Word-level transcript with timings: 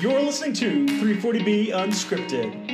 You're 0.00 0.20
listening 0.20 0.52
to 0.54 0.86
340B 0.86 1.72
Unscripted. 1.72 2.67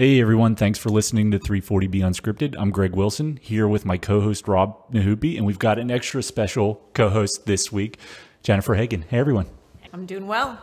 Hey 0.00 0.20
everyone, 0.20 0.54
thanks 0.54 0.78
for 0.78 0.90
listening 0.90 1.32
to 1.32 1.40
340B 1.40 1.94
Unscripted. 1.94 2.54
I'm 2.56 2.70
Greg 2.70 2.94
Wilson 2.94 3.36
here 3.42 3.66
with 3.66 3.84
my 3.84 3.96
co-host 3.96 4.46
Rob 4.46 4.92
Nahoopii, 4.92 5.36
and 5.36 5.44
we've 5.44 5.58
got 5.58 5.76
an 5.76 5.90
extra 5.90 6.22
special 6.22 6.80
co-host 6.94 7.46
this 7.46 7.72
week, 7.72 7.98
Jennifer 8.44 8.76
Hagen. 8.76 9.02
Hey 9.08 9.18
everyone. 9.18 9.46
I'm 9.92 10.06
doing 10.06 10.28
well. 10.28 10.60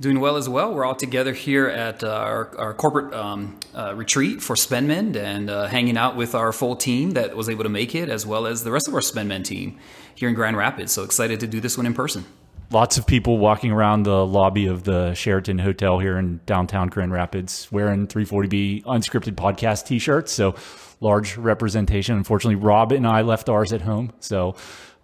Doing 0.00 0.20
well 0.20 0.38
as 0.38 0.48
well. 0.48 0.72
We're 0.72 0.86
all 0.86 0.94
together 0.94 1.34
here 1.34 1.68
at 1.68 2.02
uh, 2.02 2.14
our, 2.14 2.58
our, 2.58 2.72
corporate 2.72 3.12
um, 3.12 3.60
uh, 3.74 3.94
retreat 3.94 4.40
for 4.40 4.56
SpendMend 4.56 5.16
and 5.16 5.50
uh, 5.50 5.66
hanging 5.66 5.98
out 5.98 6.16
with 6.16 6.34
our 6.34 6.50
full 6.50 6.74
team 6.74 7.10
that 7.10 7.36
was 7.36 7.50
able 7.50 7.64
to 7.64 7.68
make 7.68 7.94
it, 7.94 8.08
as 8.08 8.24
well 8.24 8.46
as 8.46 8.64
the 8.64 8.70
rest 8.70 8.88
of 8.88 8.94
our 8.94 9.00
SpendMend 9.00 9.44
team 9.44 9.78
here 10.14 10.30
in 10.30 10.34
Grand 10.34 10.56
Rapids. 10.56 10.92
So 10.92 11.04
excited 11.04 11.40
to 11.40 11.46
do 11.46 11.60
this 11.60 11.76
one 11.76 11.84
in 11.84 11.92
person 11.92 12.24
lots 12.72 12.98
of 12.98 13.06
people 13.06 13.38
walking 13.38 13.70
around 13.70 14.04
the 14.04 14.26
lobby 14.26 14.66
of 14.66 14.84
the 14.84 15.14
Sheraton 15.14 15.58
Hotel 15.58 15.98
here 15.98 16.18
in 16.18 16.40
downtown 16.46 16.88
Grand 16.88 17.12
Rapids 17.12 17.70
wearing 17.70 18.06
340B 18.06 18.84
unscripted 18.84 19.34
podcast 19.34 19.86
t-shirts. 19.86 20.32
So 20.32 20.54
large 21.00 21.36
representation. 21.36 22.16
Unfortunately, 22.16 22.56
Rob 22.56 22.92
and 22.92 23.06
I 23.06 23.22
left 23.22 23.48
ours 23.48 23.72
at 23.72 23.82
home, 23.82 24.12
so 24.20 24.56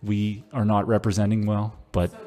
we 0.03 0.45
are 0.53 0.65
not 0.65 0.89
representing 0.89 1.47
well. 1.47 1.77
But 1.93 2.11
so 2.11 2.19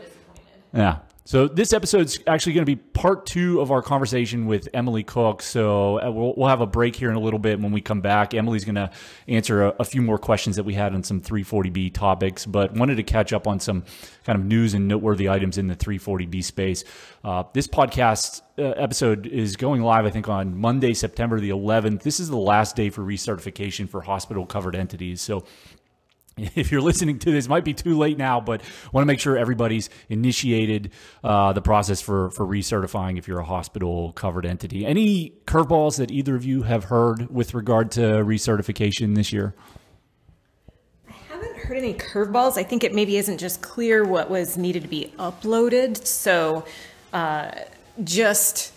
yeah, 0.74 1.00
so 1.32 1.48
this 1.48 1.72
episode's 1.72 2.20
actually 2.28 2.52
going 2.52 2.66
to 2.66 2.76
be 2.76 2.76
part 2.76 3.26
two 3.26 3.62
of 3.62 3.72
our 3.72 3.82
conversation 3.82 4.48
with 4.48 4.68
Emily 4.74 5.02
Cook. 5.02 5.42
So 5.42 5.98
uh, 6.02 6.12
we'll, 6.12 6.34
we'll, 6.36 6.50
have 6.50 6.60
a 6.60 6.66
break 6.66 6.94
here 6.94 7.10
in 7.10 7.16
a 7.16 7.22
little 7.22 7.40
bit. 7.40 7.58
When 7.58 7.72
we 7.72 7.80
come 7.80 8.02
back, 8.02 8.34
Emily's 8.34 8.66
going 8.66 8.76
to 8.76 8.92
answer 9.30 9.64
a, 9.64 9.76
a, 9.80 9.86
few 9.86 10.02
more 10.02 10.18
questions 10.18 10.58
that 10.58 10.66
we 10.66 10.74
had 10.74 10.94
on 10.94 11.04
some 11.04 11.22
340B 11.22 11.94
topics, 11.94 12.46
but 12.46 12.74
wanted 12.74 12.96
to 12.96 13.04
catch 13.04 13.32
up 13.32 13.48
on 13.48 13.62
some 13.62 13.86
kind 14.26 14.38
of 14.38 14.44
news 14.44 14.74
and 14.74 14.90
noteworthy 14.90 15.30
items 15.30 15.58
in 15.58 15.68
the 15.68 15.76
340B 15.78 16.44
space. 16.44 16.84
Uh, 17.24 17.44
this 17.54 17.66
podcast 17.66 18.42
uh, 18.59 18.64
episode 18.72 19.26
is 19.26 19.56
going 19.56 19.82
live, 19.82 20.06
I 20.06 20.09
think, 20.09 20.28
on 20.28 20.58
Monday, 20.58 20.94
September 20.94 21.40
the 21.40 21.52
11th. 21.52 22.02
This 22.02 22.20
is 22.20 22.28
the 22.28 22.36
last 22.36 22.76
day 22.76 22.90
for 22.90 23.04
recertification 23.04 23.88
for 23.88 24.02
hospital 24.02 24.46
covered 24.46 24.76
entities. 24.76 25.22
So 25.22 25.46
if 26.38 26.72
you're 26.72 26.82
listening 26.82 27.20
to 27.20 27.32
this, 27.32 27.48
might 27.48 27.66
be 27.66 27.74
too 27.74 27.98
late 27.98 28.18
now, 28.18 28.40
but 28.40 28.62
want 28.92 29.04
to 29.04 29.06
make 29.06 29.20
sure 29.20 29.38
everybody's 29.38 29.90
initiated 30.10 30.92
uh, 31.24 31.54
the 31.54 31.62
process 31.62 32.02
for 32.02 32.32
for 32.32 32.46
recertifying 32.46 33.18
if 33.18 33.28
you're 33.28 33.40
a 33.40 33.46
hospital 33.46 34.14
covered 34.14 34.46
entity. 34.46 34.86
Any 34.86 35.34
curveballs 35.46 35.98
that 35.98 36.12
either 36.12 36.36
of 36.36 36.46
you 36.46 36.64
have 36.64 36.86
heard 36.86 37.34
with 37.34 37.54
regard 37.54 37.92
to 37.92 38.02
recertification 38.02 39.16
this 39.16 39.34
year? 39.34 39.56
I 41.09 41.14
haven't 41.28 41.58
heard 41.58 41.78
any 41.78 41.94
curveballs. 41.94 42.58
I 42.58 42.64
think 42.64 42.84
it 42.84 42.94
maybe 42.94 43.18
isn't 43.18 43.38
just 43.38 43.62
clear 43.62 44.06
what 44.06 44.30
was 44.30 44.58
needed 44.58 44.84
to 44.84 44.90
be 44.90 45.14
uploaded. 45.20 46.06
So, 46.06 46.66
uh, 47.12 47.52
just 48.04 48.74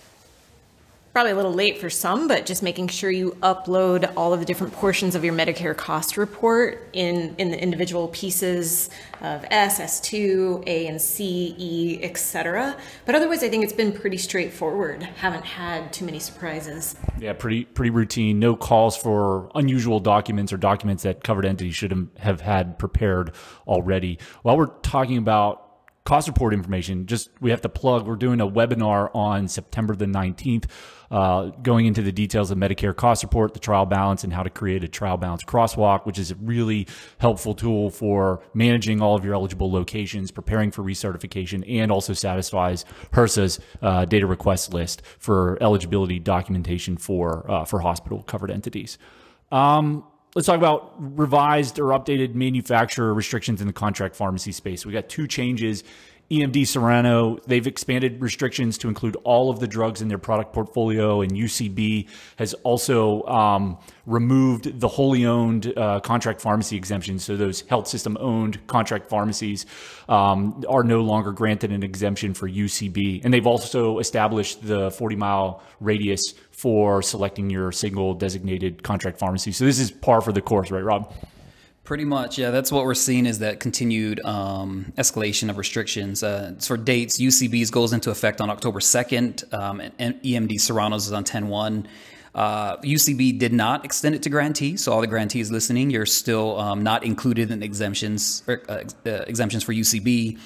probably 1.14 1.30
a 1.30 1.36
little 1.36 1.54
late 1.54 1.78
for 1.78 1.88
some, 1.88 2.26
but 2.26 2.44
just 2.44 2.60
making 2.60 2.88
sure 2.88 3.08
you 3.08 3.36
upload 3.40 4.12
all 4.16 4.32
of 4.32 4.40
the 4.40 4.44
different 4.44 4.72
portions 4.72 5.14
of 5.14 5.24
your 5.24 5.32
Medicare 5.32 5.76
cost 5.76 6.16
report 6.16 6.88
in, 6.92 7.36
in 7.38 7.52
the 7.52 7.62
individual 7.62 8.08
pieces 8.08 8.90
of 9.20 9.44
S, 9.48 9.78
S2, 9.78 10.66
A 10.66 10.88
and 10.88 11.00
C, 11.00 11.54
E, 11.56 12.00
etc. 12.02 12.76
But 13.06 13.14
otherwise, 13.14 13.44
I 13.44 13.48
think 13.48 13.62
it's 13.62 13.72
been 13.72 13.92
pretty 13.92 14.16
straightforward. 14.16 15.04
Haven't 15.04 15.44
had 15.44 15.92
too 15.92 16.04
many 16.04 16.18
surprises. 16.18 16.96
Yeah, 17.20 17.32
pretty 17.32 17.64
pretty 17.64 17.90
routine. 17.90 18.40
No 18.40 18.56
calls 18.56 18.96
for 18.96 19.52
unusual 19.54 20.00
documents 20.00 20.52
or 20.52 20.56
documents 20.56 21.04
that 21.04 21.22
covered 21.22 21.46
entities 21.46 21.76
should 21.76 22.08
have 22.18 22.40
had 22.40 22.76
prepared 22.76 23.36
already. 23.68 24.18
While 24.42 24.56
we're 24.56 24.66
talking 24.82 25.18
about 25.18 25.64
cost 26.04 26.28
report 26.28 26.52
information, 26.52 27.06
just 27.06 27.30
we 27.40 27.50
have 27.50 27.62
to 27.62 27.68
plug. 27.68 28.06
We're 28.06 28.16
doing 28.16 28.40
a 28.40 28.48
webinar 28.48 29.10
on 29.14 29.48
September 29.48 29.96
the 29.96 30.06
19th, 30.06 30.64
uh, 31.14 31.50
going 31.62 31.86
into 31.86 32.02
the 32.02 32.10
details 32.10 32.50
of 32.50 32.58
Medicare 32.58 32.94
cost 32.94 33.22
report, 33.22 33.54
the 33.54 33.60
trial 33.60 33.86
balance, 33.86 34.24
and 34.24 34.32
how 34.32 34.42
to 34.42 34.50
create 34.50 34.82
a 34.82 34.88
trial 34.88 35.16
balance 35.16 35.44
crosswalk, 35.44 36.06
which 36.06 36.18
is 36.18 36.32
a 36.32 36.34
really 36.34 36.88
helpful 37.18 37.54
tool 37.54 37.88
for 37.88 38.42
managing 38.52 39.00
all 39.00 39.14
of 39.14 39.24
your 39.24 39.32
eligible 39.32 39.70
locations, 39.70 40.32
preparing 40.32 40.72
for 40.72 40.82
recertification, 40.82 41.64
and 41.68 41.92
also 41.92 42.14
satisfies 42.14 42.84
HRSA's 43.12 43.60
uh, 43.80 44.04
data 44.06 44.26
request 44.26 44.74
list 44.74 45.02
for 45.20 45.56
eligibility 45.62 46.18
documentation 46.18 46.96
for 46.96 47.48
uh, 47.48 47.64
for 47.64 47.78
hospital 47.78 48.24
covered 48.24 48.50
entities. 48.50 48.98
Um, 49.52 50.04
let's 50.34 50.46
talk 50.46 50.56
about 50.56 50.94
revised 50.98 51.78
or 51.78 51.90
updated 51.90 52.34
manufacturer 52.34 53.14
restrictions 53.14 53.60
in 53.60 53.68
the 53.68 53.72
contract 53.72 54.16
pharmacy 54.16 54.50
space. 54.50 54.84
We 54.84 54.92
got 54.92 55.08
two 55.08 55.28
changes. 55.28 55.84
EMD 56.30 56.62
Serono, 56.62 57.42
they've 57.44 57.66
expanded 57.66 58.20
restrictions 58.22 58.78
to 58.78 58.88
include 58.88 59.16
all 59.24 59.50
of 59.50 59.60
the 59.60 59.66
drugs 59.66 60.00
in 60.00 60.08
their 60.08 60.18
product 60.18 60.52
portfolio, 60.54 61.20
and 61.20 61.32
UCB 61.32 62.08
has 62.36 62.54
also 62.62 63.22
um, 63.24 63.78
removed 64.06 64.80
the 64.80 64.88
wholly 64.88 65.26
owned 65.26 65.76
uh, 65.76 66.00
contract 66.00 66.40
pharmacy 66.40 66.76
exemption. 66.76 67.18
So 67.18 67.36
those 67.36 67.60
health 67.62 67.88
system 67.88 68.16
owned 68.18 68.66
contract 68.66 69.08
pharmacies 69.10 69.66
um, 70.08 70.64
are 70.68 70.82
no 70.82 71.02
longer 71.02 71.30
granted 71.30 71.72
an 71.72 71.82
exemption 71.82 72.32
for 72.32 72.48
UCB. 72.48 73.22
And 73.22 73.32
they've 73.32 73.46
also 73.46 73.98
established 73.98 74.66
the 74.66 74.90
40 74.92 75.16
mile 75.16 75.62
radius 75.80 76.34
for 76.50 77.02
selecting 77.02 77.50
your 77.50 77.70
single 77.70 78.14
designated 78.14 78.82
contract 78.82 79.18
pharmacy. 79.18 79.52
So 79.52 79.64
this 79.64 79.78
is 79.78 79.90
par 79.90 80.22
for 80.22 80.32
the 80.32 80.40
course, 80.40 80.70
right, 80.70 80.82
Rob? 80.82 81.12
Pretty 81.84 82.06
much, 82.06 82.38
yeah. 82.38 82.50
That's 82.50 82.72
what 82.72 82.86
we're 82.86 82.94
seeing 82.94 83.26
is 83.26 83.40
that 83.40 83.60
continued 83.60 84.24
um, 84.24 84.94
escalation 84.96 85.50
of 85.50 85.58
restrictions. 85.58 86.22
Uh, 86.22 86.54
for 86.58 86.78
dates, 86.78 87.18
UCB's 87.18 87.70
goes 87.70 87.92
into 87.92 88.10
effect 88.10 88.40
on 88.40 88.48
October 88.48 88.80
2nd, 88.80 89.52
um, 89.52 89.82
and 89.98 90.14
EMD 90.22 90.52
Serono's 90.52 91.06
is 91.06 91.12
on 91.12 91.24
10 91.24 91.48
1. 91.48 91.86
Uh, 92.34 92.78
UCB 92.78 93.38
did 93.38 93.52
not 93.52 93.84
extend 93.84 94.14
it 94.14 94.22
to 94.22 94.30
grantees, 94.30 94.82
so 94.82 94.92
all 94.92 95.02
the 95.02 95.06
grantees 95.06 95.50
listening, 95.50 95.90
you're 95.90 96.06
still 96.06 96.58
um, 96.58 96.82
not 96.82 97.04
included 97.04 97.50
in 97.50 97.62
exemptions 97.62 98.42
uh, 98.48 98.56
uh, 99.06 99.10
exemptions 99.26 99.62
for 99.62 99.74
UCB. 99.74 100.38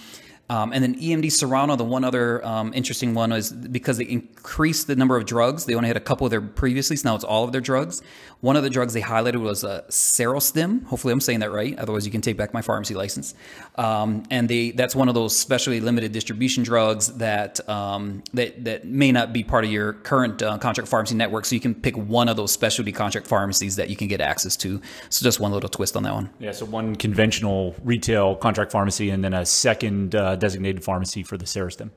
Um, 0.50 0.72
and 0.72 0.82
then 0.82 0.94
EMD 0.94 1.26
Serono, 1.26 1.76
the 1.76 1.84
one 1.84 2.04
other 2.04 2.44
um, 2.44 2.72
interesting 2.72 3.14
one 3.14 3.32
is 3.32 3.52
because 3.52 3.98
they 3.98 4.04
increased 4.04 4.86
the 4.86 4.96
number 4.96 5.16
of 5.16 5.26
drugs. 5.26 5.66
They 5.66 5.74
only 5.74 5.88
had 5.88 5.96
a 5.96 6.00
couple 6.00 6.26
of 6.26 6.30
their 6.30 6.40
previously, 6.40 6.96
so 6.96 7.08
now 7.08 7.14
it's 7.14 7.24
all 7.24 7.44
of 7.44 7.52
their 7.52 7.60
drugs. 7.60 8.02
One 8.40 8.56
of 8.56 8.62
the 8.62 8.70
drugs 8.70 8.94
they 8.94 9.02
highlighted 9.02 9.40
was 9.40 9.64
uh, 9.64 9.82
Serostim. 9.88 10.84
Hopefully, 10.84 11.12
I'm 11.12 11.20
saying 11.20 11.40
that 11.40 11.50
right. 11.50 11.76
Otherwise, 11.78 12.06
you 12.06 12.12
can 12.12 12.20
take 12.20 12.36
back 12.36 12.54
my 12.54 12.62
pharmacy 12.62 12.94
license. 12.94 13.34
Um, 13.76 14.22
and 14.30 14.48
they 14.48 14.70
that's 14.70 14.94
one 14.94 15.08
of 15.08 15.14
those 15.14 15.36
specially 15.36 15.80
limited 15.80 16.12
distribution 16.12 16.62
drugs 16.62 17.08
that 17.18 17.66
um, 17.68 18.22
that 18.32 18.64
that 18.64 18.86
may 18.86 19.12
not 19.12 19.32
be 19.32 19.42
part 19.42 19.64
of 19.64 19.72
your 19.72 19.94
current 19.94 20.40
uh, 20.40 20.56
contract 20.58 20.88
pharmacy 20.88 21.14
network. 21.14 21.44
So 21.44 21.56
you 21.56 21.60
can 21.60 21.74
pick 21.74 21.96
one 21.96 22.28
of 22.28 22.36
those 22.36 22.52
specialty 22.52 22.92
contract 22.92 23.26
pharmacies 23.26 23.76
that 23.76 23.90
you 23.90 23.96
can 23.96 24.08
get 24.08 24.20
access 24.20 24.56
to. 24.58 24.80
So 25.10 25.24
just 25.24 25.40
one 25.40 25.52
little 25.52 25.68
twist 25.68 25.96
on 25.96 26.04
that 26.04 26.14
one. 26.14 26.30
Yeah. 26.38 26.52
So 26.52 26.64
one 26.64 26.96
conventional 26.96 27.74
retail 27.84 28.36
contract 28.36 28.72
pharmacy, 28.72 29.10
and 29.10 29.22
then 29.22 29.34
a 29.34 29.44
second 29.44 30.14
uh, 30.14 30.36
designated 30.38 30.84
pharmacy 30.84 31.22
for 31.22 31.36
the 31.36 31.44
Serostim. 31.44 31.90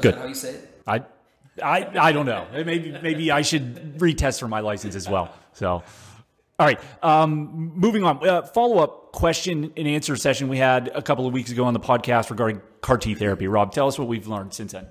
Good. 0.00 0.14
how 0.14 0.26
you 0.26 0.34
say 0.34 0.50
it? 0.50 0.82
I 0.86 1.02
I, 1.62 2.08
I 2.08 2.12
don't 2.12 2.26
know. 2.26 2.46
Maybe 2.52 2.96
maybe 3.02 3.30
I 3.30 3.42
should 3.42 3.98
retest 3.98 4.40
for 4.40 4.48
my 4.48 4.60
license 4.60 4.94
as 4.94 5.08
well. 5.08 5.34
So, 5.52 5.68
all 5.68 5.84
right. 6.66 6.80
Um, 7.02 7.72
moving 7.74 8.04
on. 8.04 8.26
Uh, 8.26 8.42
Follow 8.42 8.78
up 8.78 9.12
question 9.12 9.72
and 9.76 9.88
answer 9.88 10.16
session 10.16 10.48
we 10.48 10.58
had 10.58 10.88
a 10.94 11.02
couple 11.02 11.26
of 11.26 11.32
weeks 11.32 11.50
ago 11.50 11.64
on 11.64 11.74
the 11.74 11.80
podcast 11.80 12.30
regarding 12.30 12.60
CAR 12.80 12.98
T 12.98 13.14
therapy. 13.14 13.48
Rob, 13.48 13.72
tell 13.72 13.88
us 13.88 13.98
what 13.98 14.08
we've 14.08 14.28
learned 14.28 14.54
since 14.54 14.72
then. 14.72 14.86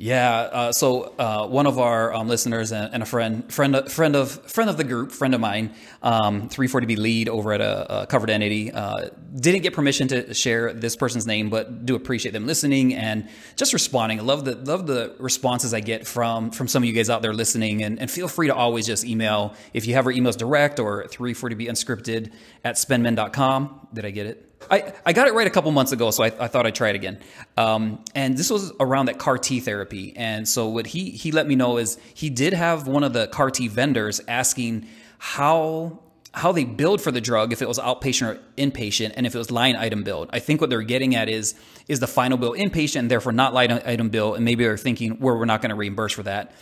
Yeah. 0.00 0.30
Uh, 0.30 0.72
so 0.72 1.12
uh, 1.18 1.48
one 1.48 1.66
of 1.66 1.80
our 1.80 2.14
um, 2.14 2.28
listeners 2.28 2.70
and, 2.70 2.94
and, 2.94 3.02
a 3.02 3.06
friend, 3.06 3.52
friend, 3.52 3.90
friend 3.90 4.14
of 4.14 4.30
friend 4.48 4.70
of 4.70 4.76
the 4.76 4.84
group, 4.84 5.10
friend 5.10 5.34
of 5.34 5.40
mine, 5.40 5.74
um, 6.04 6.48
340B 6.48 6.96
lead 6.96 7.28
over 7.28 7.52
at 7.52 7.60
a, 7.60 8.02
a 8.02 8.06
covered 8.06 8.30
entity, 8.30 8.70
uh, 8.70 9.08
didn't 9.34 9.62
get 9.62 9.74
permission 9.74 10.06
to 10.06 10.32
share 10.34 10.72
this 10.72 10.94
person's 10.94 11.26
name, 11.26 11.50
but 11.50 11.84
do 11.84 11.96
appreciate 11.96 12.30
them 12.30 12.46
listening 12.46 12.94
and 12.94 13.28
just 13.56 13.72
responding. 13.72 14.20
I 14.20 14.22
love 14.22 14.44
the 14.44 14.54
love 14.54 14.86
the 14.86 15.16
responses 15.18 15.74
I 15.74 15.80
get 15.80 16.06
from 16.06 16.52
from 16.52 16.68
some 16.68 16.84
of 16.84 16.86
you 16.86 16.92
guys 16.92 17.10
out 17.10 17.20
there 17.20 17.34
listening, 17.34 17.82
and, 17.82 17.98
and 17.98 18.08
feel 18.08 18.28
free 18.28 18.46
to 18.46 18.54
always 18.54 18.86
just 18.86 19.04
email 19.04 19.56
if 19.74 19.84
you 19.88 19.94
have 19.94 20.06
our 20.06 20.12
emails 20.12 20.36
direct 20.36 20.78
or 20.78 21.08
340B 21.08 21.68
unscripted 21.68 22.30
at 22.64 22.76
spendmend.com. 22.76 23.88
Did 23.92 24.04
I 24.04 24.10
get 24.10 24.26
it? 24.26 24.47
I, 24.70 24.92
I 25.06 25.12
got 25.12 25.28
it 25.28 25.34
right 25.34 25.46
a 25.46 25.50
couple 25.50 25.70
months 25.72 25.92
ago, 25.92 26.10
so 26.10 26.24
I, 26.24 26.26
I 26.26 26.48
thought 26.48 26.66
I'd 26.66 26.74
try 26.74 26.90
it 26.90 26.96
again. 26.96 27.18
Um, 27.56 28.04
and 28.14 28.36
this 28.36 28.50
was 28.50 28.72
around 28.80 29.06
that 29.06 29.18
CAR 29.18 29.38
T 29.38 29.60
therapy. 29.60 30.14
And 30.16 30.46
so 30.46 30.68
what 30.68 30.88
he 30.88 31.10
he 31.10 31.32
let 31.32 31.46
me 31.46 31.54
know 31.54 31.78
is 31.78 31.98
he 32.14 32.30
did 32.30 32.52
have 32.52 32.86
one 32.86 33.04
of 33.04 33.12
the 33.12 33.28
CAR 33.28 33.50
T 33.50 33.68
vendors 33.68 34.20
asking 34.28 34.86
how 35.18 36.00
how 36.34 36.52
they 36.52 36.64
billed 36.64 37.00
for 37.00 37.10
the 37.10 37.20
drug 37.20 37.52
if 37.52 37.62
it 37.62 37.68
was 37.68 37.78
outpatient 37.78 38.28
or 38.28 38.40
inpatient 38.56 39.12
and 39.16 39.26
if 39.26 39.34
it 39.34 39.38
was 39.38 39.50
line 39.50 39.74
item 39.74 40.02
billed. 40.02 40.28
I 40.32 40.38
think 40.38 40.60
what 40.60 40.70
they're 40.70 40.82
getting 40.82 41.14
at 41.14 41.28
is 41.28 41.54
is 41.88 42.00
the 42.00 42.06
final 42.06 42.36
bill 42.36 42.52
inpatient 42.52 43.08
therefore 43.08 43.32
not 43.32 43.54
line 43.54 43.72
item 43.72 44.10
bill 44.10 44.34
and 44.34 44.44
maybe 44.44 44.64
they're 44.64 44.76
thinking 44.76 45.12
where 45.12 45.34
we're 45.34 45.46
not 45.46 45.62
going 45.62 45.70
to 45.70 45.76
reimburse 45.76 46.12
for 46.12 46.22
that. 46.24 46.52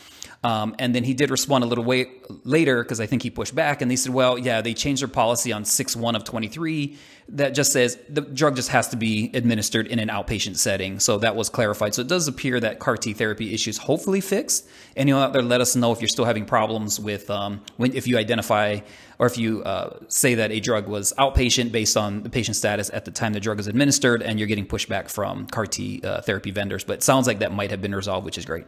Um, 0.47 0.77
and 0.79 0.95
then 0.95 1.03
he 1.03 1.13
did 1.13 1.31
respond 1.31 1.65
a 1.65 1.67
little 1.67 1.83
way 1.83 2.07
later 2.45 2.85
because 2.85 3.01
I 3.01 3.07
think 3.07 3.23
he 3.23 3.31
pushed 3.31 3.53
back 3.53 3.83
and 3.83 3.91
they 3.91 3.97
said, 3.97 4.15
well, 4.15 4.39
yeah, 4.39 4.61
they 4.61 4.75
changed 4.75 5.03
their 5.03 5.09
policy 5.09 5.53
on 5.53 5.65
6 5.65 5.97
1 5.97 6.15
of 6.15 6.23
23 6.23 6.97
that 7.31 7.51
just 7.51 7.73
says 7.73 7.99
the 8.09 8.21
drug 8.21 8.55
just 8.55 8.69
has 8.69 8.87
to 8.91 8.97
be 8.97 9.33
administered 9.35 9.89
in 9.89 9.99
an 9.99 10.09
outpatient 10.09 10.57
setting. 10.57 11.01
So 11.01 11.19
that 11.19 11.35
was 11.35 11.49
clarified. 11.49 11.95
So 11.95 12.03
it 12.03 12.07
does 12.07 12.29
appear 12.29 12.61
that 12.61 12.79
CAR 12.79 12.97
T 12.97 13.13
therapy 13.13 13.53
issues 13.53 13.77
hopefully 13.77 14.21
fixed. 14.21 14.69
And 14.95 15.09
you'll 15.09 15.19
out 15.19 15.33
there 15.33 15.43
let 15.43 15.61
us 15.61 15.75
know 15.75 15.91
if 15.91 16.01
you're 16.01 16.07
still 16.07 16.25
having 16.25 16.45
problems 16.45 17.01
with 17.01 17.29
um, 17.29 17.63
when 17.77 17.97
if 17.97 18.07
you 18.07 18.17
identify 18.17 18.79
or 19.19 19.27
if 19.27 19.39
you 19.39 19.65
uh, 19.65 19.99
say 20.07 20.37
that 20.37 20.53
a 20.53 20.61
drug 20.61 20.87
was 20.87 21.13
outpatient 21.19 21.73
based 21.73 21.97
on 21.97 22.23
the 22.23 22.31
patient 22.31 22.55
status 22.55 22.89
at 22.93 23.05
the 23.05 23.11
time 23.11 23.33
the 23.33 23.41
drug 23.41 23.59
is 23.59 23.67
administered 23.67 24.23
and 24.23 24.39
you're 24.39 24.47
getting 24.47 24.67
pushback 24.67 25.11
from 25.11 25.49
CAR 25.49 25.67
T 25.67 26.03
uh, 26.05 26.21
therapy 26.21 26.53
vendors. 26.53 26.85
But 26.85 26.99
it 26.99 27.03
sounds 27.03 27.27
like 27.27 27.41
that 27.41 27.53
might 27.53 27.71
have 27.71 27.83
been 27.83 27.97
resolved, 27.97 28.25
which 28.25 28.39
is 28.39 28.45
great. 28.45 28.67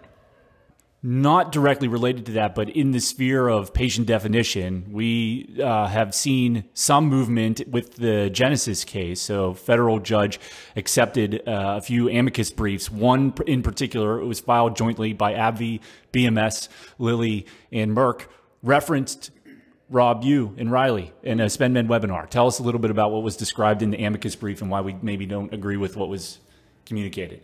Not 1.00 1.53
directly 1.53 1.87
related 1.87 2.27
to 2.27 2.33
that, 2.33 2.56
but 2.56 2.69
in 2.71 2.91
the 2.91 2.99
sphere 2.99 3.47
of 3.47 3.73
patient 3.73 4.09
definition, 4.09 4.87
we 4.91 5.56
uh, 5.62 5.87
have 5.87 6.12
seen 6.12 6.65
some 6.75 7.06
movement 7.06 7.62
with 7.69 7.95
the 7.95 8.31
Genesis 8.31 8.83
case. 8.83 9.21
So, 9.21 9.55
federal 9.55 10.00
judge 10.00 10.41
accepted 10.75 11.37
uh, 11.47 11.77
a 11.79 11.81
few 11.81 12.09
amicus 12.09 12.50
briefs. 12.50 12.91
One 12.91 13.33
in 13.47 13.62
particular, 13.62 14.21
it 14.21 14.27
was 14.27 14.41
filed 14.41 14.75
jointly 14.75 15.12
by 15.12 15.35
AbbVie, 15.35 15.81
BMS, 16.12 16.69
Lilly, 16.99 17.47
and 17.71 17.97
Merck, 17.97 18.27
referenced 18.65 19.31
Rob, 19.91 20.25
you 20.25 20.55
and 20.59 20.71
Riley 20.73 21.12
in 21.23 21.39
a 21.39 21.47
SpendMend 21.47 21.87
webinar. 21.87 22.29
Tell 22.29 22.49
us 22.49 22.59
a 22.59 22.65
little 22.65 22.81
bit 22.81 22.91
about 22.91 23.12
what 23.12 23.23
was 23.23 23.37
described 23.37 23.83
in 23.83 23.91
the 23.91 24.05
amicus 24.05 24.35
brief 24.35 24.62
and 24.62 24.71
why 24.71 24.81
we 24.81 24.97
maybe 25.00 25.27
don't 25.27 25.55
agree 25.55 25.77
with 25.77 25.97
what 25.97 26.09
was 26.09 26.41
communicated. 26.85 27.43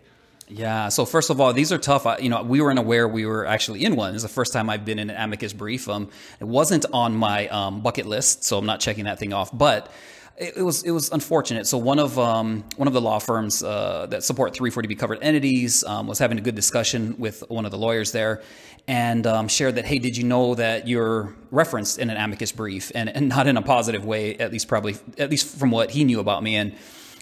Yeah. 0.48 0.88
So 0.88 1.04
first 1.04 1.30
of 1.30 1.40
all, 1.40 1.52
these 1.52 1.72
are 1.72 1.78
tough. 1.78 2.06
You 2.20 2.28
know, 2.28 2.42
we 2.42 2.60
weren't 2.60 2.78
aware 2.78 3.08
we 3.08 3.24
were 3.24 3.46
actually 3.46 3.84
in 3.84 3.96
one. 3.96 4.14
It's 4.14 4.22
the 4.22 4.28
first 4.28 4.52
time 4.52 4.68
I've 4.68 4.84
been 4.84 4.98
in 4.98 5.10
an 5.10 5.16
amicus 5.16 5.52
brief. 5.52 5.88
Um, 5.88 6.10
it 6.38 6.44
wasn't 6.44 6.84
on 6.92 7.14
my 7.14 7.48
um, 7.48 7.80
bucket 7.80 8.06
list, 8.06 8.44
so 8.44 8.58
I'm 8.58 8.66
not 8.66 8.80
checking 8.80 9.04
that 9.04 9.18
thing 9.18 9.32
off. 9.32 9.56
But 9.56 9.90
it, 10.36 10.58
it 10.58 10.62
was 10.62 10.82
it 10.82 10.90
was 10.90 11.10
unfortunate. 11.10 11.66
So 11.66 11.78
one 11.78 11.98
of 11.98 12.18
um, 12.18 12.64
one 12.76 12.88
of 12.88 12.94
the 12.94 13.00
law 13.00 13.18
firms 13.20 13.62
uh, 13.62 14.06
that 14.10 14.22
support 14.22 14.54
340B 14.54 14.98
covered 14.98 15.22
entities 15.22 15.82
um, 15.84 16.06
was 16.06 16.18
having 16.18 16.38
a 16.38 16.42
good 16.42 16.54
discussion 16.54 17.16
with 17.18 17.42
one 17.48 17.64
of 17.64 17.70
the 17.70 17.78
lawyers 17.78 18.12
there, 18.12 18.42
and 18.86 19.26
um, 19.26 19.48
shared 19.48 19.76
that, 19.76 19.86
hey, 19.86 19.98
did 19.98 20.16
you 20.16 20.24
know 20.24 20.54
that 20.56 20.86
you're 20.86 21.34
referenced 21.50 21.98
in 21.98 22.10
an 22.10 22.16
amicus 22.16 22.52
brief, 22.52 22.92
and, 22.94 23.08
and 23.08 23.28
not 23.28 23.46
in 23.46 23.56
a 23.56 23.62
positive 23.62 24.04
way, 24.04 24.36
at 24.36 24.52
least 24.52 24.68
probably 24.68 24.96
at 25.18 25.30
least 25.30 25.58
from 25.58 25.70
what 25.70 25.90
he 25.90 26.04
knew 26.04 26.20
about 26.20 26.42
me 26.42 26.56
and 26.56 26.74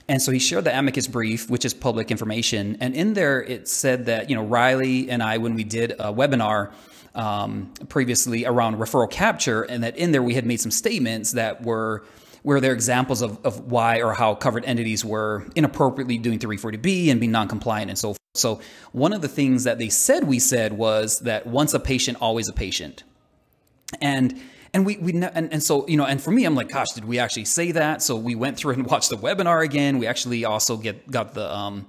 and 0.09 0.21
so 0.21 0.33
he 0.33 0.39
shared 0.39 0.65
the 0.65 0.77
amicus 0.77 1.07
brief, 1.07 1.49
which 1.49 1.65
is 1.65 1.75
public 1.75 2.11
information. 2.11 2.77
And 2.81 2.95
in 2.95 3.15
there, 3.15 3.43
it 3.43 3.69
said 3.69 4.07
that, 4.07 4.29
you 4.29 4.37
know, 4.37 4.45
Riley 4.45 5.11
and 5.11 5.23
I, 5.23 5.39
when 5.39 5.55
we 5.55 5.65
did 5.65 5.93
a 5.93 6.13
webinar 6.13 6.73
um, 7.15 7.73
previously 7.89 8.45
around 8.45 8.77
referral 8.77 9.11
capture, 9.11 9.63
and 9.63 9.85
that 9.85 9.97
in 9.97 10.13
there 10.13 10.23
we 10.23 10.35
had 10.35 10.47
made 10.47 10.61
some 10.61 10.71
statements 10.71 11.33
that 11.33 11.63
were 11.63 12.05
where 12.43 12.61
there 12.61 12.73
examples 12.73 13.23
of, 13.23 13.39
of 13.47 13.71
why 13.71 14.03
or 14.03 14.13
how 14.13 14.35
covered 14.35 14.65
entities 14.65 15.05
were 15.05 15.47
inappropriately 15.55 16.19
doing 16.19 16.41
340B 16.41 17.09
and 17.09 17.21
being 17.21 17.31
non-compliant 17.31 17.89
and 17.89 17.97
so 17.97 18.09
forth. 18.09 18.19
So 18.35 18.61
one 18.91 19.13
of 19.13 19.23
the 19.23 19.29
things 19.29 19.65
that 19.65 19.79
they 19.79 19.89
said 19.89 20.25
we 20.25 20.41
said 20.41 20.73
was 20.73 21.21
that 21.21 21.47
once 21.47 21.73
a 21.73 21.79
patient, 21.79 22.19
always 22.21 22.49
a 22.49 22.53
patient. 22.53 23.05
And 24.01 24.41
and 24.75 24.87
we, 24.87 24.97
we 24.97 25.13
and, 25.13 25.53
and 25.53 25.63
so, 25.63 25.87
you 25.87 25.97
know, 25.97 26.07
and 26.07 26.21
for 26.21 26.31
me, 26.31 26.45
I'm 26.45 26.55
like, 26.55 26.71
gosh, 26.71 26.93
did 26.93 27.05
we 27.05 27.19
actually 27.19 27.45
say 27.45 27.73
that? 27.73 28.03
So 28.03 28.17
we 28.17 28.35
went 28.35 28.57
through 28.57 28.75
and 28.75 28.87
watched 28.91 29.11
the 29.11 29.17
webinar 29.17 29.63
again. 29.63 29.99
We 29.99 30.07
actually 30.07 30.45
also 30.45 30.77
get, 30.77 31.11
got 31.11 31.35
the, 31.35 31.55
um, 31.55 31.87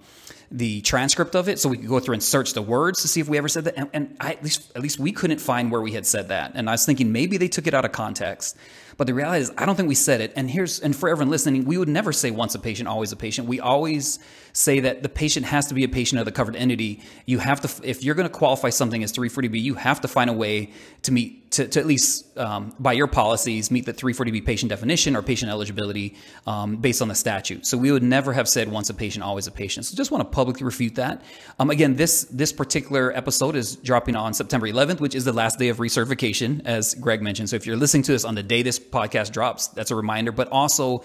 the 0.53 0.81
transcript 0.81 1.35
of 1.35 1.49
it. 1.49 1.59
So 1.59 1.67
we 1.67 1.77
could 1.77 1.87
go 1.87 1.99
through 1.99 2.13
and 2.13 2.23
search 2.23 2.53
the 2.53 2.61
words 2.61 3.01
to 3.01 3.07
see 3.07 3.19
if 3.19 3.27
we 3.27 3.37
ever 3.39 3.47
said 3.47 3.63
that. 3.63 3.73
And, 3.75 3.89
and 3.91 4.17
I, 4.19 4.33
at 4.33 4.43
least 4.43 4.71
at 4.75 4.81
least 4.81 4.99
we 4.99 5.11
couldn't 5.11 5.39
find 5.39 5.71
where 5.71 5.81
we 5.81 5.91
had 5.93 6.05
said 6.05 6.27
that. 6.29 6.51
And 6.53 6.69
i 6.69 6.73
was 6.73 6.85
thinking 6.85 7.11
maybe 7.11 7.37
they 7.37 7.47
took 7.47 7.65
it 7.65 7.73
out 7.73 7.85
of 7.85 7.91
context. 7.91 8.55
But 8.95 9.07
the 9.07 9.15
reality 9.15 9.41
is 9.41 9.51
i 9.57 9.65
don't 9.65 9.75
think 9.75 9.89
we 9.89 9.95
said 9.95 10.21
it. 10.21 10.31
And 10.35 10.49
here's 10.49 10.79
and 10.79 10.95
for 10.95 11.09
everyone 11.09 11.31
listening 11.31 11.65
we 11.65 11.79
would 11.79 11.89
never 11.89 12.13
say 12.13 12.29
once 12.29 12.53
a 12.53 12.59
patient 12.59 12.87
always 12.87 13.11
a 13.11 13.15
patient. 13.15 13.47
We 13.47 13.59
always 13.59 14.19
say 14.53 14.79
that 14.79 15.03
the 15.03 15.09
patient 15.09 15.45
has 15.45 15.67
to 15.67 15.73
be 15.73 15.83
a 15.83 15.89
patient 15.89 16.19
of 16.19 16.25
the 16.25 16.31
covered 16.31 16.55
entity 16.55 17.01
you 17.25 17.39
have 17.39 17.59
to 17.61 17.87
if 17.89 18.03
you're 18.03 18.15
going 18.15 18.27
to 18.27 18.33
qualify 18.33 18.69
something 18.69 19.03
as 19.03 19.11
340b 19.11 19.59
you 19.59 19.73
have 19.73 20.01
to 20.01 20.07
find 20.07 20.29
a 20.29 20.33
way 20.33 20.71
to 21.01 21.11
meet 21.11 21.43
to, 21.53 21.67
to 21.67 21.79
at 21.79 21.85
least 21.85 22.35
um, 22.37 22.73
by 22.79 22.93
your 22.93 23.05
policies 23.05 23.69
meet 23.69 23.85
the 23.85 23.93
340b 23.93 24.43
patient 24.43 24.69
definition 24.69 25.15
or 25.15 25.21
patient 25.21 25.51
eligibility 25.51 26.15
um, 26.47 26.77
based 26.77 27.01
on 27.01 27.07
the 27.07 27.15
statute. 27.15 27.65
So 27.65 27.77
we 27.77 27.91
would 27.91 28.01
never 28.01 28.33
have 28.33 28.49
said 28.49 28.71
once 28.71 28.89
a 28.89 28.93
patient, 28.93 29.23
always 29.23 29.45
a 29.45 29.51
patient. 29.51 29.85
So 29.85 29.95
just 29.95 30.09
want 30.09 30.23
to 30.23 30.35
publicly 30.35 30.65
refute 30.65 30.95
that. 30.95 31.21
Um, 31.59 31.69
again, 31.69 31.95
this 31.95 32.23
this 32.25 32.51
particular 32.51 33.15
episode 33.15 33.55
is 33.55 33.75
dropping 33.75 34.15
on 34.15 34.33
September 34.33 34.67
11th, 34.67 34.99
which 34.99 35.13
is 35.13 35.25
the 35.25 35.33
last 35.33 35.59
day 35.59 35.69
of 35.69 35.77
recertification, 35.77 36.65
as 36.65 36.95
Greg 36.95 37.21
mentioned. 37.21 37.49
So 37.49 37.55
if 37.55 37.67
you're 37.67 37.77
listening 37.77 38.03
to 38.03 38.11
this 38.11 38.25
on 38.25 38.33
the 38.33 38.43
day 38.43 38.63
this 38.63 38.79
podcast 38.79 39.31
drops, 39.31 39.67
that's 39.67 39.91
a 39.91 39.95
reminder. 39.95 40.31
But 40.31 40.47
also 40.49 41.03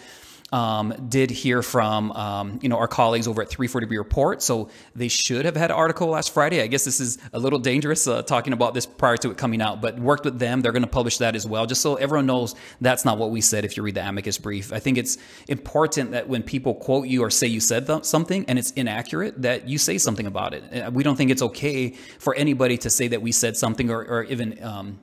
um, 0.52 0.94
did 1.08 1.30
hear 1.30 1.62
from 1.62 2.12
um, 2.12 2.58
you 2.62 2.68
know 2.68 2.78
our 2.78 2.88
colleagues 2.88 3.28
over 3.28 3.42
at 3.42 3.50
340B 3.50 3.98
Report. 3.98 4.42
So 4.42 4.70
they 4.94 5.08
should 5.08 5.44
have 5.44 5.56
had 5.56 5.70
an 5.70 5.76
article 5.76 6.08
last 6.08 6.32
Friday. 6.32 6.62
I 6.62 6.66
guess 6.66 6.84
this 6.84 7.00
is 7.00 7.18
a 7.32 7.38
little 7.38 7.58
dangerous 7.58 8.06
uh, 8.06 8.22
talking 8.22 8.52
about 8.52 8.74
this 8.74 8.86
prior 8.86 9.16
to 9.18 9.30
it 9.30 9.36
coming 9.36 9.60
out, 9.60 9.80
but 9.80 9.98
worked 9.98 10.24
with 10.24 10.38
them. 10.38 10.62
They're 10.62 10.72
going 10.72 10.82
to 10.82 10.88
publish 10.88 11.18
that 11.18 11.36
as 11.36 11.46
well, 11.46 11.66
just 11.66 11.82
so 11.82 11.96
everyone 11.96 12.26
knows 12.26 12.54
that's 12.80 13.04
not 13.04 13.18
what 13.18 13.30
we 13.30 13.40
said. 13.40 13.64
If 13.64 13.76
you 13.76 13.82
read 13.82 13.94
the 13.94 14.06
amicus 14.06 14.38
brief, 14.38 14.72
I 14.72 14.78
think 14.78 14.98
it's 14.98 15.18
important 15.48 16.12
that 16.12 16.28
when 16.28 16.42
people 16.42 16.74
quote 16.74 17.08
you 17.08 17.22
or 17.22 17.30
say 17.30 17.46
you 17.46 17.60
said 17.60 17.86
th- 17.86 18.04
something 18.04 18.44
and 18.46 18.58
it's 18.58 18.70
inaccurate, 18.72 19.42
that 19.42 19.68
you 19.68 19.78
say 19.78 19.98
something 19.98 20.26
about 20.26 20.54
it. 20.54 20.92
We 20.92 21.02
don't 21.02 21.16
think 21.16 21.30
it's 21.30 21.42
okay 21.42 21.90
for 22.18 22.34
anybody 22.34 22.78
to 22.78 22.90
say 22.90 23.08
that 23.08 23.22
we 23.22 23.32
said 23.32 23.56
something 23.56 23.90
or, 23.90 24.04
or 24.04 24.24
even 24.24 24.62
um, 24.62 24.98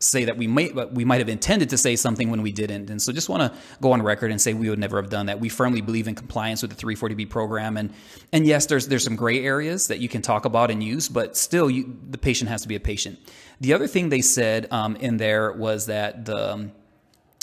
say 0.00 0.24
that 0.24 0.36
we 0.36 0.46
might 0.46 0.92
we 0.92 1.04
might 1.04 1.18
have 1.18 1.28
intended 1.28 1.70
to 1.70 1.78
say 1.78 1.96
something 1.96 2.30
when 2.30 2.42
we 2.42 2.52
didn't. 2.52 2.88
And 2.90 3.02
so 3.02 3.12
just 3.12 3.28
want 3.28 3.52
to 3.52 3.58
go 3.80 3.92
on 3.92 4.02
record 4.02 4.30
and 4.30 4.40
say 4.40 4.54
we 4.54 4.70
would 4.70 4.78
never 4.78 5.00
have 5.00 5.10
done 5.10 5.26
that. 5.26 5.40
We 5.40 5.48
firmly 5.48 5.80
believe 5.80 6.06
in 6.06 6.14
compliance 6.14 6.62
with 6.62 6.76
the 6.76 6.86
340b 6.86 7.28
program. 7.30 7.76
And 7.76 7.92
and 8.32 8.46
yes 8.46 8.66
there's 8.66 8.86
there's 8.88 9.04
some 9.04 9.16
gray 9.16 9.44
areas 9.44 9.88
that 9.88 9.98
you 9.98 10.08
can 10.08 10.22
talk 10.22 10.44
about 10.44 10.70
and 10.70 10.82
use 10.82 11.08
but 11.08 11.36
still 11.36 11.68
you, 11.68 11.98
the 12.10 12.18
patient 12.18 12.48
has 12.48 12.62
to 12.62 12.68
be 12.68 12.76
a 12.76 12.80
patient. 12.80 13.18
The 13.60 13.72
other 13.72 13.88
thing 13.88 14.08
they 14.08 14.20
said 14.20 14.68
um, 14.70 14.94
in 14.96 15.16
there 15.16 15.52
was 15.52 15.86
that 15.86 16.24
the 16.24 16.52
um, 16.52 16.72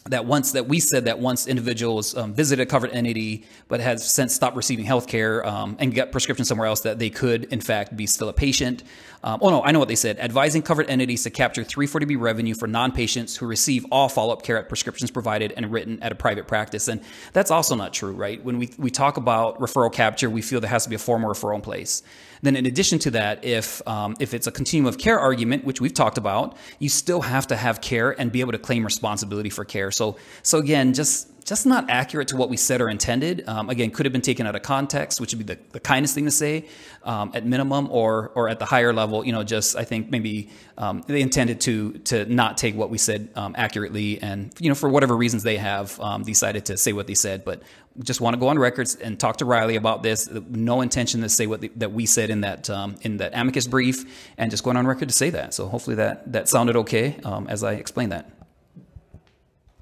that 0.08 0.26
once 0.26 0.52
that 0.52 0.68
we 0.68 0.80
said 0.80 1.06
that 1.06 1.18
once 1.18 1.48
individuals 1.48 2.16
um, 2.16 2.32
visited 2.32 2.62
a 2.62 2.66
covered 2.68 2.92
entity 2.92 3.44
but 3.68 3.80
has 3.80 4.08
since 4.08 4.36
stopped 4.36 4.56
receiving 4.56 4.86
health 4.86 5.08
care 5.08 5.44
um, 5.44 5.76
and 5.80 5.96
get 5.96 6.12
prescription 6.12 6.46
somewhere 6.46 6.68
else 6.68 6.82
that 6.82 7.00
they 7.00 7.10
could 7.10 7.46
in 7.46 7.60
fact 7.60 7.98
be 7.98 8.06
still 8.06 8.30
a 8.30 8.34
patient. 8.34 8.84
Um, 9.24 9.40
oh 9.42 9.50
no 9.50 9.64
i 9.64 9.72
know 9.72 9.80
what 9.80 9.88
they 9.88 9.96
said. 9.96 10.20
Advising 10.20 10.62
covered 10.62 10.92
entities 10.92 11.24
to 11.24 11.32
capture 11.32 11.64
340b 11.64 12.20
revenue 12.20 12.54
for 12.54 12.68
non-patients 12.68 13.36
who 13.36 13.48
receive 13.48 13.84
all 13.92 14.08
follow-up 14.08 14.44
care 14.44 14.60
at 14.60 14.70
prescriptions 14.70 15.10
provided 15.10 15.54
and 15.58 15.72
written 15.72 15.98
at 16.04 16.12
a 16.12 16.16
private 16.16 16.48
practice. 16.48 16.88
And 16.88 17.02
that's 17.34 17.50
also 17.50 17.74
not 17.74 17.92
true 17.92 18.12
right? 18.12 18.44
When 18.44 18.60
we, 18.60 18.70
we 18.78 18.92
talk 18.92 19.18
about 19.18 19.60
referral 19.60 19.92
capture 19.92 20.30
we 20.30 20.44
feel 20.44 20.62
there 20.62 20.70
has 20.70 20.84
to 20.84 20.90
be 20.90 20.96
a 20.96 21.00
formal 21.00 21.32
referral 21.32 21.56
in 21.56 21.62
place. 21.62 22.04
Then, 22.46 22.56
in 22.56 22.68
addition 22.68 23.00
to 23.00 23.12
that, 23.12 23.44
if 23.44 23.86
um, 23.88 24.16
if 24.20 24.36
it's 24.36 24.46
a 24.46 24.52
continuum 24.52 24.88
of 24.88 25.00
care 25.00 25.20
argument, 25.20 25.66
which 25.66 25.82
we've 25.82 25.94
talked 25.94 26.20
about, 26.20 26.56
you 26.78 26.90
still 26.90 27.22
have 27.22 27.48
to 27.48 27.56
have 27.56 27.82
care 27.82 28.12
and 28.12 28.32
be 28.32 28.42
able 28.42 28.52
to 28.52 28.60
claim 28.60 28.86
responsibility 28.86 29.50
for 29.50 29.66
care. 29.66 29.90
So, 29.96 30.18
so 30.44 30.60
again, 30.60 30.94
just 30.94 31.32
just 31.46 31.68
not 31.68 31.88
accurate 31.92 32.28
to 32.28 32.36
what 32.36 32.50
we 32.50 32.58
said 32.58 32.82
or 32.82 32.90
intended. 32.90 33.48
Um, 33.48 33.70
again, 33.70 33.92
could 33.92 34.08
have 34.08 34.14
been 34.14 34.24
taken 34.24 34.48
out 34.48 34.56
of 34.56 34.64
context, 34.64 35.22
which 35.22 35.32
would 35.32 35.46
be 35.46 35.54
the, 35.54 35.60
the 35.74 35.80
kindest 35.80 36.16
thing 36.16 36.25
to 36.25 36.32
say 36.32 36.66
um, 37.04 37.32
at 37.36 37.46
minimum, 37.46 37.88
or 37.92 38.32
or 38.34 38.50
at 38.50 38.58
the 38.58 38.66
higher 38.66 38.92
level, 38.92 39.24
you 39.24 39.32
know, 39.32 39.44
just 39.44 39.75
I 39.75 39.84
think 39.84 40.10
maybe 40.10 40.50
um, 40.78 41.04
they 41.08 41.22
intended 41.22 41.62
to 41.62 41.94
to 42.10 42.25
not 42.25 42.58
take 42.58 42.75
what 42.75 42.90
we 42.90 42.98
said 42.98 43.30
um, 43.36 43.54
accurately, 43.58 44.20
and 44.22 44.52
you 44.60 44.70
know, 44.70 44.75
for 44.75 44.90
whatever 44.90 45.16
reasons 45.16 45.44
they 45.44 45.58
have 45.58 46.00
um, 46.00 46.24
decided 46.24 46.66
to 46.66 46.78
say 46.78 46.94
what 46.94 47.06
they 47.06 47.14
said. 47.14 47.46
But 47.46 47.62
just 48.04 48.20
want 48.22 48.34
to 48.34 48.40
go 48.40 48.48
on 48.48 48.58
records 48.58 48.96
and 48.96 49.20
talk 49.20 49.38
to 49.38 49.46
Riley 49.46 49.75
about 49.75 50.04
this. 50.04 50.28
No 50.50 50.82
intention 50.82 51.22
to 51.22 51.30
say 51.30 51.46
what 51.48 51.62
the, 51.62 51.72
that 51.75 51.92
we 51.92 52.08
said 52.08 52.32
in 52.32 52.42
that 52.42 52.70
um, 52.72 52.96
in 53.02 53.18
that 53.18 53.34
amicus 53.36 53.68
brief, 53.68 54.32
and 54.40 54.50
just 54.50 54.64
going 54.64 54.78
on 54.78 54.88
record 54.88 55.10
to 55.10 55.16
say 55.16 55.30
that. 55.30 55.54
So 55.54 55.68
hopefully 55.68 55.98
that 55.98 56.32
that 56.34 56.50
sounded 56.50 56.75
okay 56.78 57.20
as 57.48 57.64
I 57.64 57.74
explained 57.74 58.14
that. 58.14 58.35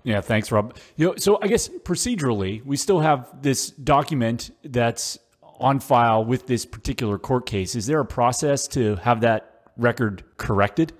Yeah, 0.04 0.22
thanks, 0.22 0.52
Rob. 0.52 0.78
You 0.98 1.08
know, 1.08 1.16
so 1.18 1.40
I 1.42 1.48
guess 1.48 1.70
procedurally, 1.70 2.64
we 2.66 2.76
still 2.76 3.00
have 3.00 3.42
this 3.42 3.72
document 3.72 4.52
that's 4.64 5.18
on 5.60 5.80
file 5.80 6.26
with 6.26 6.46
this 6.46 6.66
particular 6.66 7.18
court 7.18 7.46
case. 7.46 7.76
Is 7.76 7.86
there 7.86 8.00
a 8.00 8.06
process 8.06 8.68
to 8.70 8.98
have 8.98 9.22
that 9.22 9.70
record 9.78 10.24
corrected? 10.38 10.94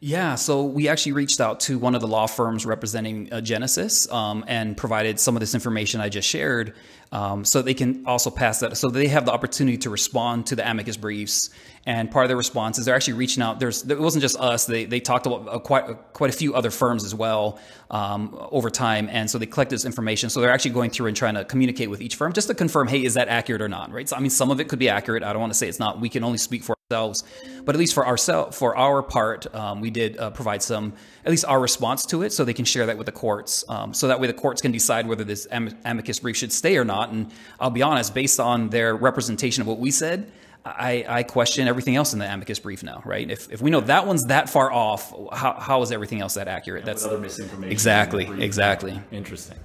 Yeah, 0.00 0.34
so 0.34 0.64
we 0.64 0.88
actually 0.88 1.12
reached 1.12 1.40
out 1.40 1.60
to 1.60 1.78
one 1.78 1.94
of 1.94 2.00
the 2.00 2.08
law 2.08 2.26
firms 2.26 2.66
representing 2.66 3.32
uh, 3.32 3.40
Genesis 3.40 4.10
um, 4.10 4.44
and 4.48 4.76
provided 4.76 5.20
some 5.20 5.36
of 5.36 5.40
this 5.40 5.54
information 5.54 6.00
I 6.00 6.08
just 6.08 6.28
shared 6.28 6.74
um, 7.12 7.44
so 7.44 7.60
they 7.60 7.74
can 7.74 8.04
also 8.06 8.30
pass 8.30 8.60
that. 8.60 8.76
So 8.76 8.88
they 8.88 9.08
have 9.08 9.26
the 9.26 9.32
opportunity 9.32 9.76
to 9.78 9.90
respond 9.90 10.46
to 10.46 10.56
the 10.56 10.68
amicus 10.68 10.96
briefs. 10.96 11.50
And 11.84 12.10
part 12.10 12.24
of 12.24 12.28
their 12.28 12.36
response 12.36 12.78
is 12.78 12.84
they're 12.84 12.94
actually 12.94 13.14
reaching 13.14 13.42
out. 13.42 13.58
There's 13.58 13.84
it 13.84 13.98
wasn't 13.98 14.22
just 14.22 14.38
us. 14.38 14.66
They 14.66 14.84
they 14.84 15.00
talked 15.00 15.26
about 15.26 15.48
uh, 15.48 15.58
quite 15.58 15.84
uh, 15.84 15.94
quite 16.12 16.30
a 16.30 16.36
few 16.36 16.54
other 16.54 16.70
firms 16.70 17.04
as 17.04 17.14
well 17.14 17.58
um, 17.90 18.38
over 18.52 18.70
time, 18.70 19.08
and 19.10 19.28
so 19.28 19.36
they 19.38 19.46
collect 19.46 19.70
this 19.70 19.84
information. 19.84 20.30
So 20.30 20.40
they're 20.40 20.52
actually 20.52 20.70
going 20.70 20.90
through 20.90 21.08
and 21.08 21.16
trying 21.16 21.34
to 21.34 21.44
communicate 21.44 21.90
with 21.90 22.00
each 22.00 22.14
firm 22.14 22.32
just 22.32 22.48
to 22.48 22.54
confirm, 22.54 22.86
hey, 22.86 23.04
is 23.04 23.14
that 23.14 23.28
accurate 23.28 23.62
or 23.62 23.68
not? 23.68 23.90
Right. 23.90 24.08
So 24.08 24.16
I 24.16 24.20
mean, 24.20 24.30
some 24.30 24.50
of 24.52 24.60
it 24.60 24.68
could 24.68 24.78
be 24.78 24.88
accurate. 24.88 25.24
I 25.24 25.32
don't 25.32 25.40
want 25.40 25.52
to 25.52 25.58
say 25.58 25.68
it's 25.68 25.80
not. 25.80 26.00
We 26.00 26.08
can 26.08 26.22
only 26.22 26.38
speak 26.38 26.62
for 26.62 26.76
ourselves, 26.92 27.24
but 27.64 27.74
at 27.74 27.78
least 27.78 27.94
for 27.94 28.06
ourselves, 28.06 28.56
for 28.56 28.76
our 28.76 29.02
part, 29.02 29.52
um, 29.54 29.80
we 29.80 29.90
did 29.90 30.18
uh, 30.18 30.30
provide 30.30 30.62
some, 30.62 30.92
at 31.24 31.30
least 31.30 31.44
our 31.46 31.58
response 31.58 32.06
to 32.06 32.22
it, 32.22 32.32
so 32.32 32.44
they 32.44 32.52
can 32.52 32.64
share 32.64 32.86
that 32.86 32.98
with 32.98 33.06
the 33.06 33.12
courts, 33.12 33.64
um, 33.68 33.94
so 33.94 34.08
that 34.08 34.20
way 34.20 34.26
the 34.26 34.32
courts 34.32 34.60
can 34.60 34.72
decide 34.72 35.06
whether 35.06 35.24
this 35.24 35.48
am- 35.50 35.76
amicus 35.84 36.20
brief 36.20 36.36
should 36.36 36.52
stay 36.52 36.76
or 36.76 36.84
not. 36.84 37.01
And 37.10 37.30
I'll 37.58 37.70
be 37.70 37.82
honest, 37.82 38.14
based 38.14 38.38
on 38.40 38.68
their 38.70 38.94
representation 38.94 39.60
of 39.62 39.66
what 39.66 39.78
we 39.78 39.90
said, 39.90 40.30
I, 40.64 41.04
I, 41.08 41.22
question 41.24 41.66
everything 41.66 41.96
else 41.96 42.12
in 42.12 42.20
the 42.20 42.32
amicus 42.32 42.60
brief 42.60 42.84
now, 42.84 43.02
right? 43.04 43.28
If, 43.28 43.50
if 43.50 43.60
we 43.60 43.70
know 43.70 43.80
that 43.80 44.06
one's 44.06 44.26
that 44.26 44.48
far 44.48 44.70
off, 44.70 45.12
how, 45.32 45.54
how 45.54 45.82
is 45.82 45.90
everything 45.90 46.20
else 46.20 46.34
that 46.34 46.46
accurate? 46.46 46.84
That's 46.84 47.04
other 47.04 47.18
misinformation. 47.18 47.72
Exactly, 47.72 48.28
exactly. 48.42 49.00
Interesting. 49.10 49.58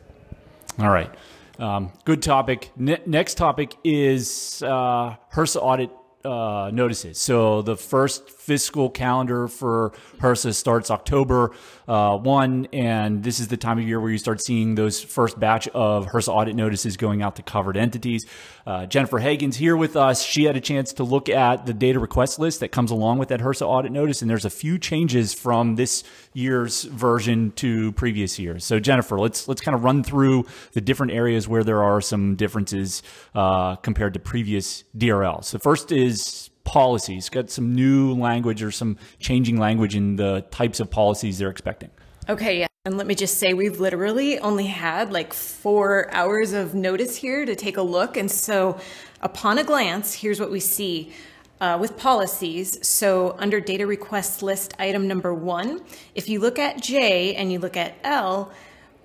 All 0.79 0.89
right. 0.89 1.13
Um, 1.59 1.91
good 2.03 2.23
topic. 2.23 2.71
Ne- 2.75 3.01
next 3.05 3.35
topic 3.35 3.75
is 3.83 4.63
uh, 4.63 5.15
HRSA 5.33 5.61
audit 5.61 5.91
uh, 6.25 6.71
notices. 6.73 7.19
So 7.19 7.61
the 7.61 7.77
first 7.77 8.29
fiscal 8.47 8.89
calendar 8.89 9.49
for 9.49 9.91
HRSA 10.19 10.53
starts 10.53 10.89
October 10.89 11.51
uh, 11.85 12.17
1, 12.17 12.69
and 12.71 13.21
this 13.21 13.41
is 13.41 13.49
the 13.49 13.57
time 13.57 13.77
of 13.77 13.85
year 13.85 13.99
where 13.99 14.09
you 14.09 14.17
start 14.17 14.41
seeing 14.41 14.75
those 14.75 15.03
first 15.03 15.37
batch 15.37 15.67
of 15.69 16.07
HRSA 16.07 16.29
audit 16.29 16.55
notices 16.55 16.95
going 16.95 17.21
out 17.21 17.35
to 17.35 17.43
covered 17.43 17.75
entities. 17.75 18.25
Uh, 18.65 18.85
Jennifer 18.85 19.19
Hagen's 19.19 19.57
here 19.57 19.75
with 19.75 19.97
us. 19.97 20.23
She 20.23 20.45
had 20.45 20.55
a 20.55 20.61
chance 20.61 20.93
to 20.93 21.03
look 21.03 21.27
at 21.27 21.65
the 21.65 21.73
data 21.73 21.99
request 21.99 22.39
list 22.39 22.61
that 22.61 22.69
comes 22.69 22.89
along 22.89 23.17
with 23.17 23.27
that 23.29 23.41
HRSA 23.41 23.67
audit 23.67 23.91
notice, 23.91 24.21
and 24.21 24.31
there's 24.31 24.45
a 24.45 24.49
few 24.49 24.79
changes 24.79 25.33
from 25.33 25.75
this 25.75 26.05
year's 26.31 26.83
version 26.83 27.51
to 27.57 27.91
previous 27.93 28.39
years. 28.39 28.63
So 28.63 28.79
Jennifer, 28.79 29.19
let's 29.19 29.49
let's 29.49 29.59
kind 29.59 29.75
of 29.75 29.83
run 29.83 30.03
through 30.03 30.45
the 30.71 30.79
different 30.79 31.11
areas 31.11 31.49
where 31.49 31.65
there 31.65 31.83
are 31.83 31.99
some 31.99 32.37
differences 32.37 33.03
uh, 33.35 33.75
compared 33.75 34.13
to 34.13 34.21
previous 34.21 34.85
DRL. 34.97 35.43
So 35.43 35.59
first 35.59 35.91
is 35.91 36.49
policies. 36.67 37.29
Got 37.29 37.49
some 37.49 37.73
new 37.73 38.13
language 38.13 38.61
or 38.61 38.71
some 38.71 38.97
changing 39.19 39.57
language 39.57 39.95
in 39.95 40.17
the 40.17 40.45
types 40.51 40.79
of 40.79 40.91
policies 40.91 41.39
they're 41.39 41.49
expecting. 41.49 41.89
Okay, 42.29 42.59
yeah. 42.59 42.67
And 42.85 42.97
let 42.97 43.07
me 43.07 43.15
just 43.15 43.37
say, 43.37 43.53
we've 43.53 43.79
literally 43.79 44.37
only 44.39 44.67
had 44.67 45.11
like 45.11 45.33
four 45.33 46.13
hours 46.13 46.51
of 46.51 46.75
notice 46.75 47.15
here 47.15 47.45
to 47.45 47.55
take 47.55 47.77
a 47.77 47.81
look. 47.81 48.17
And 48.17 48.29
so, 48.29 48.79
upon 49.21 49.57
a 49.57 49.63
glance, 49.63 50.13
here's 50.13 50.39
what 50.39 50.51
we 50.51 50.59
see. 50.59 51.13
Uh, 51.59 51.75
with 51.81 51.97
policies, 51.97 52.77
so 52.87 53.35
under 53.39 53.59
data 53.59 53.87
request 53.87 54.43
list 54.43 54.75
item 54.77 55.07
number 55.07 55.33
one, 55.33 55.81
if 56.13 56.29
you 56.29 56.39
look 56.39 56.59
at 56.59 56.79
J 56.79 57.33
and 57.33 57.51
you 57.51 57.57
look 57.57 57.75
at 57.75 57.95
L, 58.03 58.51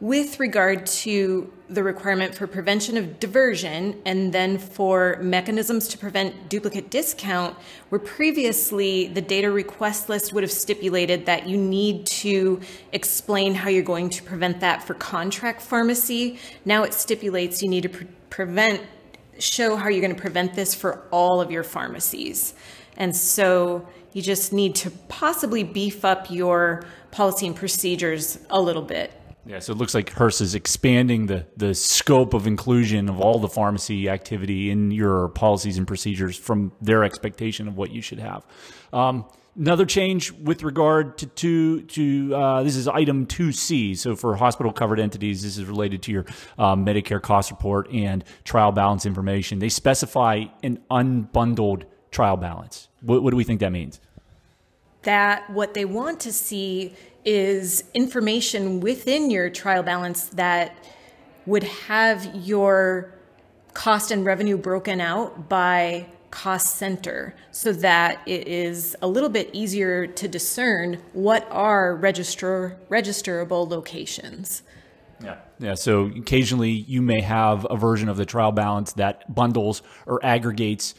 with 0.02 0.40
regard 0.40 0.84
to 0.84 1.48
the 1.70 1.80
requirement 1.80 2.34
for 2.34 2.48
prevention 2.48 2.96
of 2.96 3.20
diversion 3.20 4.02
and 4.04 4.32
then 4.32 4.58
for 4.58 5.16
mechanisms 5.22 5.86
to 5.86 5.96
prevent 5.96 6.48
duplicate 6.48 6.90
discount, 6.90 7.56
where 7.88 8.00
previously 8.00 9.06
the 9.06 9.20
data 9.20 9.48
request 9.48 10.08
list 10.08 10.32
would 10.32 10.42
have 10.42 10.50
stipulated 10.50 11.24
that 11.26 11.46
you 11.46 11.56
need 11.56 12.04
to 12.04 12.58
explain 12.90 13.54
how 13.54 13.70
you're 13.70 13.84
going 13.84 14.10
to 14.10 14.24
prevent 14.24 14.58
that 14.58 14.82
for 14.82 14.94
contract 14.94 15.62
pharmacy. 15.62 16.36
Now 16.64 16.82
it 16.82 16.94
stipulates 16.94 17.62
you 17.62 17.68
need 17.68 17.84
to 17.84 17.88
pre- 17.88 18.08
prevent, 18.28 18.82
show 19.38 19.76
how 19.76 19.88
you're 19.88 20.02
going 20.02 20.16
to 20.16 20.20
prevent 20.20 20.54
this 20.54 20.74
for 20.74 21.06
all 21.12 21.40
of 21.40 21.52
your 21.52 21.62
pharmacies. 21.62 22.54
And 22.96 23.14
so 23.14 23.86
you 24.12 24.20
just 24.20 24.52
need 24.52 24.74
to 24.74 24.90
possibly 25.06 25.62
beef 25.62 26.04
up 26.04 26.28
your 26.28 26.82
policy 27.12 27.46
and 27.46 27.54
procedures 27.54 28.40
a 28.50 28.60
little 28.60 28.82
bit. 28.82 29.12
Yeah, 29.44 29.58
so 29.58 29.72
it 29.72 29.78
looks 29.78 29.94
like 29.94 30.14
HRSA 30.14 30.42
is 30.42 30.54
expanding 30.54 31.26
the, 31.26 31.46
the 31.56 31.74
scope 31.74 32.32
of 32.32 32.46
inclusion 32.46 33.08
of 33.08 33.20
all 33.20 33.40
the 33.40 33.48
pharmacy 33.48 34.08
activity 34.08 34.70
in 34.70 34.92
your 34.92 35.28
policies 35.30 35.78
and 35.78 35.86
procedures 35.86 36.36
from 36.36 36.72
their 36.80 37.02
expectation 37.02 37.66
of 37.66 37.76
what 37.76 37.90
you 37.90 38.00
should 38.00 38.20
have. 38.20 38.46
Um, 38.92 39.24
another 39.56 39.84
change 39.84 40.30
with 40.30 40.62
regard 40.62 41.18
to 41.18 41.26
to, 41.26 41.82
to 41.82 42.34
uh, 42.34 42.62
this 42.62 42.76
is 42.76 42.86
item 42.86 43.26
2C. 43.26 43.98
So 43.98 44.14
for 44.14 44.36
hospital 44.36 44.72
covered 44.72 45.00
entities, 45.00 45.42
this 45.42 45.58
is 45.58 45.64
related 45.64 46.02
to 46.02 46.12
your 46.12 46.24
um, 46.56 46.86
Medicare 46.86 47.20
cost 47.20 47.50
report 47.50 47.90
and 47.90 48.24
trial 48.44 48.70
balance 48.70 49.06
information. 49.06 49.58
They 49.58 49.68
specify 49.68 50.44
an 50.62 50.80
unbundled 50.88 51.84
trial 52.12 52.36
balance. 52.36 52.88
What, 53.00 53.24
what 53.24 53.30
do 53.30 53.36
we 53.36 53.44
think 53.44 53.58
that 53.60 53.72
means? 53.72 54.00
That 55.02 55.50
what 55.50 55.74
they 55.74 55.84
want 55.84 56.20
to 56.20 56.32
see 56.32 56.94
is 57.24 57.84
information 57.94 58.80
within 58.80 59.30
your 59.30 59.50
trial 59.50 59.82
balance 59.82 60.26
that 60.30 60.74
would 61.46 61.62
have 61.62 62.34
your 62.34 63.12
cost 63.74 64.10
and 64.10 64.24
revenue 64.24 64.56
broken 64.56 65.00
out 65.00 65.48
by 65.48 66.06
cost 66.30 66.76
center 66.76 67.34
so 67.50 67.72
that 67.72 68.20
it 68.26 68.48
is 68.48 68.96
a 69.02 69.06
little 69.06 69.28
bit 69.28 69.50
easier 69.52 70.06
to 70.06 70.26
discern 70.26 71.00
what 71.12 71.46
are 71.50 71.94
register 71.96 72.78
registerable 72.90 73.68
locations. 73.68 74.62
Yeah. 75.22 75.36
Yeah. 75.58 75.74
So 75.74 76.06
occasionally 76.06 76.70
you 76.70 77.02
may 77.02 77.20
have 77.20 77.66
a 77.70 77.76
version 77.76 78.08
of 78.08 78.16
the 78.16 78.26
trial 78.26 78.50
balance 78.50 78.94
that 78.94 79.32
bundles 79.32 79.82
or 80.06 80.24
aggregates 80.24 80.94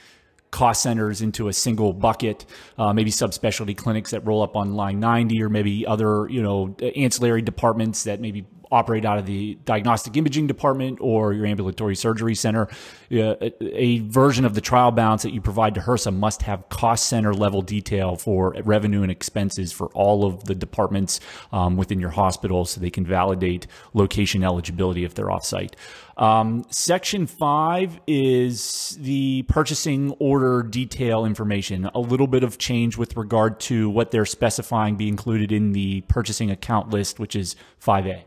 cost 0.53 0.83
centers 0.83 1.21
into 1.21 1.47
a 1.47 1.53
single 1.53 1.91
bucket, 1.93 2.45
uh, 2.77 2.93
maybe 2.93 3.09
subspecialty 3.09 3.75
clinics 3.75 4.11
that 4.11 4.25
roll 4.25 4.43
up 4.43 4.55
on 4.55 4.75
line 4.75 4.99
90 4.99 5.41
or 5.41 5.49
maybe 5.49 5.85
other, 5.85 6.29
you 6.29 6.43
know, 6.43 6.75
ancillary 6.95 7.41
departments 7.41 8.03
that 8.03 8.21
maybe 8.21 8.45
operate 8.73 9.05
out 9.05 9.19
of 9.19 9.25
the 9.25 9.55
diagnostic 9.65 10.17
imaging 10.17 10.47
department 10.47 10.97
or 10.99 11.31
your 11.31 11.45
ambulatory 11.45 11.95
surgery 11.95 12.35
center. 12.35 12.67
Uh, 13.11 13.35
a, 13.61 13.99
version 13.99 14.43
of 14.43 14.55
the 14.55 14.61
trial 14.61 14.91
balance 14.91 15.21
that 15.21 15.31
you 15.31 15.39
provide 15.39 15.75
to 15.75 15.81
HRSA 15.81 16.13
must 16.15 16.41
have 16.41 16.67
cost 16.69 17.07
center 17.07 17.33
level 17.33 17.61
detail 17.61 18.15
for 18.15 18.55
revenue 18.63 19.03
and 19.03 19.11
expenses 19.11 19.71
for 19.71 19.87
all 19.89 20.25
of 20.25 20.43
the 20.45 20.55
departments 20.55 21.19
um, 21.51 21.77
within 21.77 21.99
your 21.99 22.09
hospital 22.09 22.65
so 22.65 22.81
they 22.81 22.89
can 22.89 23.05
validate 23.05 23.67
location 23.93 24.43
eligibility 24.43 25.03
if 25.03 25.13
they're 25.13 25.27
offsite. 25.27 25.73
Um, 26.17 26.65
section 26.69 27.25
five 27.25 27.99
is 28.05 28.97
the 28.99 29.43
purchasing 29.43 30.11
order 30.19 30.61
detail 30.63 31.25
information. 31.25 31.89
A 31.93 31.99
little 31.99 32.27
bit 32.27 32.43
of 32.43 32.57
change 32.57 32.97
with 32.97 33.17
regard 33.17 33.59
to 33.61 33.89
what 33.89 34.11
they're 34.11 34.25
specifying 34.25 34.95
be 34.95 35.07
included 35.07 35.51
in 35.51 35.71
the 35.71 36.01
purchasing 36.01 36.51
account 36.51 36.89
list, 36.89 37.19
which 37.19 37.35
is 37.35 37.55
5A. 37.83 38.23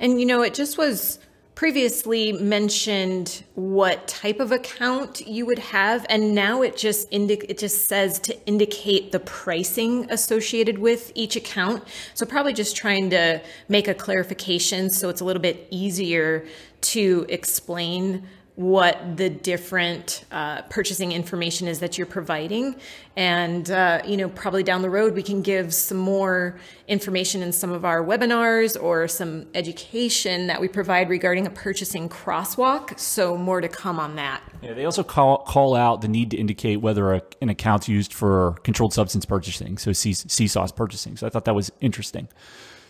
And 0.00 0.20
you 0.20 0.26
know, 0.26 0.42
it 0.42 0.54
just 0.54 0.78
was 0.78 1.18
previously 1.54 2.32
mentioned 2.32 3.44
what 3.54 4.08
type 4.08 4.40
of 4.40 4.50
account 4.50 5.24
you 5.26 5.46
would 5.46 5.58
have 5.58 6.04
and 6.08 6.34
now 6.34 6.62
it 6.62 6.76
just 6.76 7.06
indi- 7.12 7.46
it 7.48 7.58
just 7.58 7.86
says 7.86 8.18
to 8.18 8.36
indicate 8.46 9.12
the 9.12 9.20
pricing 9.20 10.10
associated 10.10 10.78
with 10.78 11.12
each 11.14 11.36
account. 11.36 11.84
So 12.14 12.26
probably 12.26 12.54
just 12.54 12.74
trying 12.74 13.10
to 13.10 13.40
make 13.68 13.86
a 13.86 13.94
clarification 13.94 14.90
so 14.90 15.08
it's 15.08 15.20
a 15.20 15.24
little 15.24 15.42
bit 15.42 15.68
easier 15.70 16.44
to 16.80 17.24
explain 17.28 18.26
what 18.56 19.16
the 19.16 19.28
different 19.28 20.24
uh, 20.30 20.62
purchasing 20.62 21.10
information 21.10 21.66
is 21.66 21.80
that 21.80 21.98
you're 21.98 22.06
providing. 22.06 22.76
And 23.16 23.68
uh, 23.70 24.02
you 24.06 24.16
know 24.16 24.28
probably 24.28 24.62
down 24.62 24.82
the 24.82 24.90
road 24.90 25.14
we 25.14 25.22
can 25.22 25.42
give 25.42 25.74
some 25.74 25.98
more 25.98 26.58
information 26.86 27.42
in 27.42 27.52
some 27.52 27.72
of 27.72 27.84
our 27.84 28.04
webinars 28.04 28.80
or 28.80 29.08
some 29.08 29.46
education 29.54 30.46
that 30.46 30.60
we 30.60 30.68
provide 30.68 31.08
regarding 31.08 31.46
a 31.46 31.50
purchasing 31.50 32.08
crosswalk. 32.08 32.98
So 32.98 33.36
more 33.36 33.60
to 33.60 33.68
come 33.68 33.98
on 33.98 34.16
that. 34.16 34.42
Yeah 34.62 34.74
they 34.74 34.84
also 34.84 35.02
call, 35.02 35.38
call 35.38 35.74
out 35.74 36.00
the 36.00 36.08
need 36.08 36.30
to 36.30 36.36
indicate 36.36 36.80
whether 36.80 37.12
a, 37.12 37.22
an 37.40 37.48
account's 37.48 37.88
used 37.88 38.12
for 38.12 38.52
controlled 38.62 38.92
substance 38.92 39.24
purchasing 39.24 39.78
so 39.78 39.90
CSAUS 39.90 40.74
purchasing. 40.76 41.16
So 41.16 41.26
i 41.26 41.30
thought 41.30 41.44
that 41.46 41.54
was 41.54 41.72
interesting 41.80 42.28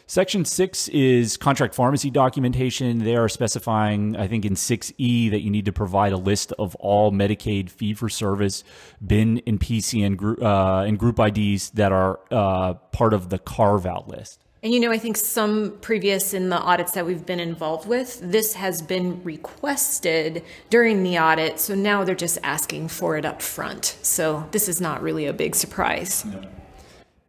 Section 0.06 0.44
six 0.44 0.88
is 0.88 1.38
contract 1.38 1.74
pharmacy 1.74 2.10
documentation. 2.10 2.98
They 2.98 3.16
are 3.16 3.28
specifying, 3.28 4.16
I 4.16 4.28
think, 4.28 4.44
in 4.44 4.54
6E 4.54 5.30
that 5.30 5.40
you 5.40 5.50
need 5.50 5.64
to 5.64 5.72
provide 5.72 6.12
a 6.12 6.18
list 6.18 6.52
of 6.58 6.74
all 6.74 7.10
Medicaid 7.10 7.70
fee 7.70 7.94
for 7.94 8.10
service, 8.10 8.64
BIN 9.04 9.40
and 9.46 9.58
PCN 9.58 10.18
group, 10.18 10.42
uh, 10.42 10.84
and 10.86 10.98
group 10.98 11.18
IDs 11.18 11.70
that 11.70 11.90
are 11.90 12.20
uh, 12.30 12.74
part 12.92 13.14
of 13.14 13.30
the 13.30 13.38
carve 13.38 13.86
out 13.86 14.06
list. 14.06 14.44
And 14.62 14.74
you 14.74 14.80
know, 14.80 14.90
I 14.90 14.98
think 14.98 15.16
some 15.16 15.76
previous 15.80 16.34
in 16.34 16.50
the 16.50 16.58
audits 16.58 16.92
that 16.92 17.06
we've 17.06 17.24
been 17.24 17.40
involved 17.40 17.88
with, 17.88 18.20
this 18.20 18.54
has 18.54 18.82
been 18.82 19.22
requested 19.22 20.42
during 20.68 21.02
the 21.02 21.18
audit. 21.18 21.60
So 21.60 21.74
now 21.74 22.04
they're 22.04 22.14
just 22.14 22.38
asking 22.42 22.88
for 22.88 23.16
it 23.16 23.24
up 23.24 23.40
front. 23.40 23.98
So 24.02 24.48
this 24.52 24.68
is 24.68 24.80
not 24.82 25.02
really 25.02 25.26
a 25.26 25.32
big 25.32 25.54
surprise. 25.54 26.24
No. 26.26 26.42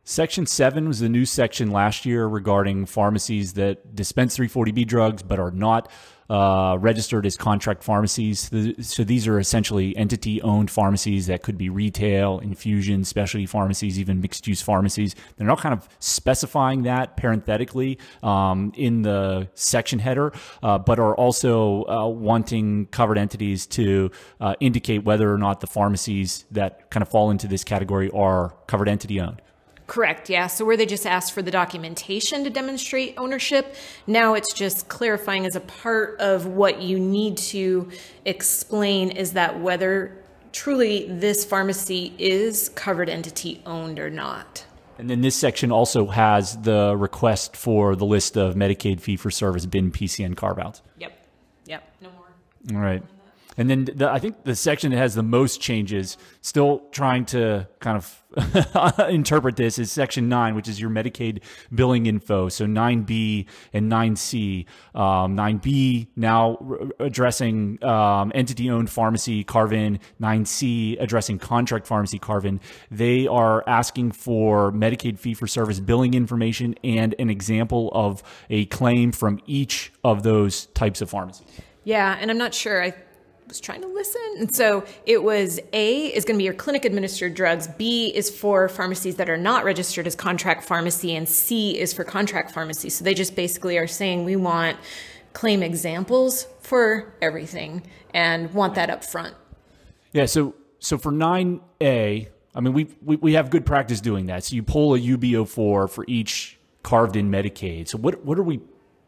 Section 0.08 0.46
7 0.46 0.88
was 0.88 1.00
the 1.00 1.10
new 1.10 1.26
section 1.26 1.72
last 1.72 2.06
year 2.06 2.28
regarding 2.28 2.86
pharmacies 2.86 3.54
that 3.54 3.96
dispense 3.96 4.38
340B 4.38 4.86
drugs 4.86 5.24
but 5.24 5.40
are 5.40 5.50
not 5.50 5.92
uh, 6.30 6.78
registered 6.80 7.26
as 7.26 7.36
contract 7.36 7.84
pharmacies. 7.84 8.52
So 8.82 9.04
these 9.04 9.26
are 9.26 9.40
essentially 9.40 9.98
entity 9.98 10.44
owned 10.44 10.70
pharmacies 10.70 11.26
that 11.26 11.42
could 11.42 11.58
be 11.58 11.70
retail, 11.70 12.38
infusion, 12.38 13.04
specialty 13.04 13.48
pharmacies, 13.48 13.98
even 14.00 14.22
mixed 14.22 14.48
use 14.48 14.62
pharmacies. 14.62 15.16
They're 15.38 15.48
not 15.48 15.60
kind 15.60 15.74
of 15.74 15.90
specifying 15.98 16.84
that 16.84 17.18
parenthetically 17.18 17.98
um, 18.22 18.74
in 18.76 19.02
the 19.02 19.50
section 19.56 19.98
header, 19.98 20.34
uh, 20.62 20.78
but 20.78 21.00
are 21.00 21.16
also 21.16 21.84
uh, 21.86 22.08
wanting 22.08 22.86
covered 22.92 23.18
entities 23.18 23.66
to 23.68 24.12
uh, 24.40 24.54
indicate 24.60 25.00
whether 25.00 25.34
or 25.34 25.40
not 25.40 25.62
the 25.62 25.68
pharmacies 25.68 26.46
that 26.52 26.92
kind 26.92 27.02
of 27.02 27.10
fall 27.10 27.32
into 27.32 27.48
this 27.48 27.64
category 27.64 28.12
are 28.12 28.54
covered 28.68 28.88
entity 28.88 29.20
owned. 29.20 29.42
Correct, 29.88 30.30
yeah. 30.30 30.48
So 30.48 30.66
where 30.66 30.78
they 30.78 30.88
just 30.88 31.06
asked 31.06 31.34
for 31.34 31.44
the 31.44 31.52
documentation 31.52 32.44
to 32.44 32.50
demonstrate 32.50 33.14
ownership, 33.18 33.76
now 34.08 34.34
it's 34.34 34.52
just 34.52 34.88
clarifying 34.88 35.46
as 35.46 35.56
a 35.56 35.60
part 35.60 36.20
of 36.20 36.48
what 36.48 36.82
you 36.82 37.00
need 37.00 37.38
to 37.38 37.92
explain 38.26 39.12
is 39.12 39.34
that 39.34 39.60
whether 39.60 40.18
truly 40.52 41.06
this 41.08 41.46
pharmacy 41.46 42.14
is 42.18 42.70
covered 42.70 43.10
entity 43.10 43.62
owned 43.66 44.00
or 44.00 44.10
not. 44.10 44.66
And 44.98 45.10
then 45.10 45.22
this 45.22 45.36
section 45.36 45.72
also 45.72 46.08
has 46.08 46.58
the 46.62 46.96
request 46.98 47.56
for 47.56 47.96
the 47.96 48.06
list 48.06 48.38
of 48.38 48.56
Medicaid 48.56 49.02
fee 49.02 49.18
for 49.18 49.30
service 49.30 49.66
bin 49.66 49.92
PCN 49.92 50.36
carve 50.36 50.58
outs. 50.58 50.82
Yep, 50.98 51.12
yep, 51.66 51.84
no 52.02 52.10
more. 52.12 52.80
All 52.80 52.84
right. 52.84 53.04
And 53.58 53.70
then 53.70 53.86
the, 53.86 54.12
I 54.12 54.20
think 54.20 54.44
the 54.44 54.56
section 54.56 54.92
that 54.92 54.98
has 54.98 55.16
the 55.16 55.24
most 55.24 55.62
changes, 55.62 56.18
still 56.42 56.84
trying 56.92 57.26
to 57.26 57.68
kind 57.80 57.98
of 57.98 59.10
interpret 59.10 59.56
this, 59.56 59.80
is 59.80 59.92
section 59.92 60.28
nine, 60.28 60.56
which 60.56 60.68
is 60.68 60.80
your 60.80 60.90
Medicaid 60.90 61.42
billing 61.74 62.06
info. 62.06 62.50
So 62.50 62.66
9B 62.66 63.46
and 63.74 63.92
9C. 63.92 64.66
Um, 64.94 65.38
9B 65.38 66.08
now 66.16 66.58
addressing 67.00 67.84
um, 67.84 68.32
entity 68.36 68.70
owned 68.70 68.90
pharmacy 68.90 69.44
carve 69.44 69.74
in, 69.74 70.00
9C 70.22 71.02
addressing 71.02 71.40
contract 71.40 71.88
pharmacy 71.88 72.20
carve 72.20 72.46
in. 72.46 72.60
They 72.92 73.28
are 73.28 73.64
asking 73.68 74.12
for 74.12 74.72
Medicaid 74.72 75.18
fee 75.18 75.34
for 75.34 75.48
service 75.48 75.80
billing 75.80 76.14
information 76.14 76.76
and 76.84 77.16
an 77.20 77.30
example 77.30 77.90
of 77.94 78.22
a 78.50 78.66
claim 78.66 79.12
from 79.12 79.40
each 79.46 79.94
of 80.04 80.24
those 80.24 80.66
types 80.68 81.02
of 81.02 81.10
pharmacies. 81.10 81.48
Yeah, 81.84 82.18
and 82.20 82.32
I'm 82.32 82.38
not 82.38 82.54
sure. 82.54 82.84
I 82.84 82.94
was 83.48 83.60
trying 83.60 83.82
to 83.82 83.88
listen. 83.88 84.22
And 84.40 84.56
so 84.56 84.86
it 85.06 85.24
was 85.24 85.60
A 85.74 86.08
is 86.08 86.26
going 86.26 86.36
to 86.36 86.38
be 86.40 86.44
your 86.44 86.54
clinic 86.54 86.86
administered 86.86 87.34
drugs, 87.34 87.68
B 87.68 88.12
is 88.16 88.30
for 88.30 88.68
pharmacies 88.70 89.16
that 89.18 89.30
are 89.30 89.38
not 89.38 89.64
registered 89.64 90.08
as 90.08 90.16
contract 90.16 90.64
pharmacy, 90.64 91.16
and 91.16 91.28
C 91.28 91.78
is 91.78 91.94
for 91.94 92.04
contract 92.04 92.52
pharmacy. 92.52 92.90
So 92.90 93.04
they 93.04 93.14
just 93.14 93.36
basically 93.36 93.78
are 93.78 93.88
saying 93.88 94.26
we 94.26 94.36
want 94.36 94.78
claim 95.34 95.62
examples 95.62 96.48
for 96.62 97.14
everything 97.22 97.84
and 98.14 98.54
want 98.54 98.76
that 98.76 98.90
up 98.90 99.04
front. 99.04 99.36
Yeah, 100.12 100.26
so 100.26 100.56
so 100.80 100.98
for 100.98 101.12
9A, 101.12 102.28
I 102.56 102.60
mean 102.62 102.74
we 102.74 102.88
we, 103.02 103.16
we 103.18 103.34
have 103.34 103.50
good 103.50 103.66
practice 103.66 104.02
doing 104.02 104.28
that. 104.28 104.46
So 104.46 104.56
you 104.56 104.64
pull 104.64 104.96
a 104.96 105.00
UB04 105.00 105.90
for 105.90 106.06
each 106.08 106.58
carved 106.84 107.16
in 107.16 107.30
Medicaid. 107.30 107.88
So 107.88 107.98
what 107.98 108.24
what 108.24 108.40
are 108.40 108.44
we 108.44 108.62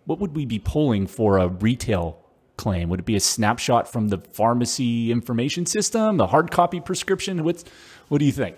what 0.06 0.20
would 0.20 0.36
we 0.36 0.46
be 0.46 0.60
pulling 0.60 1.08
for 1.08 1.38
a 1.38 1.48
retail 1.48 2.27
claim? 2.58 2.90
Would 2.90 3.02
it 3.02 3.06
be 3.06 3.16
a 3.16 3.20
snapshot 3.20 3.92
from 3.92 4.10
the 4.10 4.18
pharmacy 4.18 5.12
information 5.12 5.66
system, 5.66 6.18
the 6.18 6.28
hard 6.28 6.52
copy 6.52 6.80
prescription? 6.80 7.44
What's, 7.44 7.64
what 8.10 8.20
do 8.20 8.26
you 8.26 8.32
think? 8.32 8.58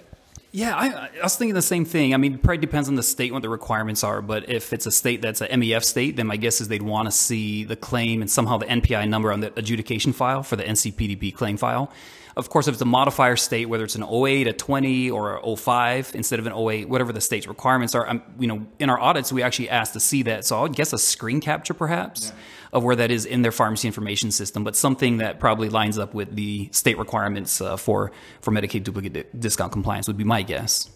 Yeah, 0.51 0.75
I, 0.75 1.09
I, 1.19 1.23
was 1.23 1.35
thinking 1.35 1.53
the 1.53 1.61
same 1.61 1.85
thing. 1.85 2.13
I 2.15 2.17
mean, 2.17 2.35
it 2.35 2.41
probably 2.41 2.57
depends 2.57 2.89
on 2.89 2.95
the 2.95 3.03
state 3.03 3.31
what 3.31 3.43
the 3.43 3.49
requirements 3.49 4.03
are. 4.03 4.19
But 4.21 4.49
if 4.49 4.73
it's 4.73 4.87
a 4.87 4.91
state 4.91 5.21
that's 5.21 5.41
a 5.41 5.47
MEF 5.47 5.83
state, 5.83 6.15
then 6.15 6.25
my 6.25 6.37
guess 6.37 6.59
is 6.59 6.67
they'd 6.67 6.81
want 6.81 7.07
to 7.07 7.11
see 7.11 7.63
the 7.65 7.75
claim 7.75 8.21
and 8.21 8.31
somehow 8.31 8.57
the 8.57 8.65
NPI 8.65 9.07
number 9.07 9.31
on 9.31 9.41
the 9.41 9.53
adjudication 9.59 10.11
file 10.11 10.41
for 10.41 10.55
the 10.55 10.63
NCPDP 10.63 11.35
claim 11.35 11.57
file. 11.57 11.91
Of 12.35 12.49
course, 12.49 12.67
if 12.67 12.73
it's 12.73 12.81
a 12.81 12.85
modifier 12.85 13.35
state, 13.35 13.65
whether 13.67 13.83
it's 13.83 13.95
an 13.95 14.03
08, 14.03 14.47
a 14.47 14.53
20, 14.53 15.11
or 15.11 15.37
a 15.37 15.55
05 15.55 16.11
instead 16.15 16.39
of 16.39 16.47
an 16.47 16.53
08, 16.53 16.89
whatever 16.89 17.13
the 17.13 17.21
state's 17.21 17.47
requirements 17.47 17.93
are, 17.93 18.07
I'm, 18.07 18.23
you 18.39 18.47
know, 18.47 18.65
in 18.79 18.89
our 18.89 18.99
audits 18.99 19.31
we 19.31 19.43
actually 19.43 19.69
asked 19.69 19.93
to 19.93 19.99
see 19.99 20.23
that. 20.23 20.45
So 20.45 20.57
I 20.57 20.61
would 20.63 20.75
guess 20.75 20.93
a 20.93 20.97
screen 20.97 21.41
capture 21.41 21.73
perhaps. 21.75 22.29
Yeah 22.29 22.41
of 22.71 22.83
where 22.83 22.95
that 22.95 23.11
is 23.11 23.25
in 23.25 23.41
their 23.41 23.51
pharmacy 23.51 23.87
information 23.87 24.31
system, 24.31 24.63
but 24.63 24.75
something 24.75 25.17
that 25.17 25.39
probably 25.39 25.69
lines 25.69 25.97
up 25.97 26.13
with 26.13 26.35
the 26.35 26.69
state 26.71 26.97
requirements 26.97 27.61
uh, 27.61 27.77
for 27.77 28.11
for 28.41 28.51
Medicaid 28.51 28.83
duplicate 28.83 29.39
discount 29.39 29.71
compliance 29.71 30.07
would 30.07 30.17
be 30.17 30.23
my 30.23 30.41
guess. 30.41 30.89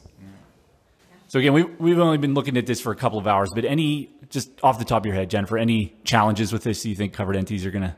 So 1.27 1.39
again, 1.39 1.53
we, 1.53 1.63
we've 1.63 1.97
only 1.97 2.19
been 2.19 2.36
looking 2.36 2.57
at 2.57 2.67
this 2.67 2.79
for 2.79 2.91
a 2.91 2.95
couple 2.95 3.17
of 3.17 3.25
hours, 3.25 3.49
but 3.55 3.65
any 3.65 4.12
just 4.29 4.51
off 4.62 4.77
the 4.77 4.86
top 4.86 5.01
of 5.01 5.07
your 5.07 5.15
head, 5.15 5.31
Jennifer, 5.31 5.57
any 5.57 5.95
challenges 6.03 6.53
with 6.53 6.63
this? 6.63 6.83
Do 6.83 6.89
you 6.89 6.95
think 6.95 7.13
covered 7.13 7.36
entities 7.36 7.65
are 7.65 7.71
going 7.71 7.83
to 7.83 7.95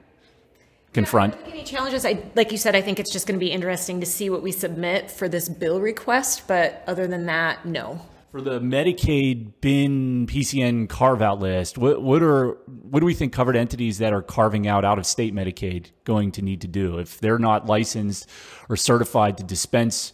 confront? 0.93 1.35
any 1.45 1.63
challenges? 1.63 2.05
I 2.05 2.23
like 2.35 2.53
you 2.53 2.57
said. 2.57 2.75
I 2.75 2.81
think 2.81 2.97
it's 2.97 3.11
just 3.11 3.27
going 3.27 3.37
to 3.37 3.45
be 3.45 3.51
interesting 3.51 3.99
to 3.99 4.05
see 4.05 4.29
what 4.29 4.41
we 4.41 4.53
submit 4.53 5.11
for 5.11 5.27
this 5.27 5.49
bill 5.49 5.81
request. 5.81 6.47
But 6.47 6.81
other 6.87 7.07
than 7.07 7.25
that, 7.25 7.65
no. 7.65 7.99
For 8.35 8.41
the 8.41 8.59
Medicaid 8.59 9.53
bin 9.61 10.27
PCN 10.27 10.89
carve 10.89 11.21
out 11.21 11.39
list, 11.39 11.77
what, 11.77 12.01
what 12.01 12.21
are 12.21 12.57
what 12.67 12.99
do 12.99 13.05
we 13.05 13.13
think 13.13 13.31
covered 13.31 13.55
entities 13.55 13.99
that 13.99 14.11
are 14.11 14.21
carving 14.21 14.67
out 14.67 14.83
out 14.83 14.97
of 14.97 15.05
state 15.05 15.33
Medicaid 15.33 15.91
going 16.03 16.33
to 16.33 16.41
need 16.41 16.59
to 16.59 16.67
do 16.67 16.99
if 16.99 17.17
they're 17.21 17.39
not 17.39 17.65
licensed 17.65 18.29
or 18.67 18.75
certified 18.75 19.37
to 19.37 19.43
dispense 19.45 20.11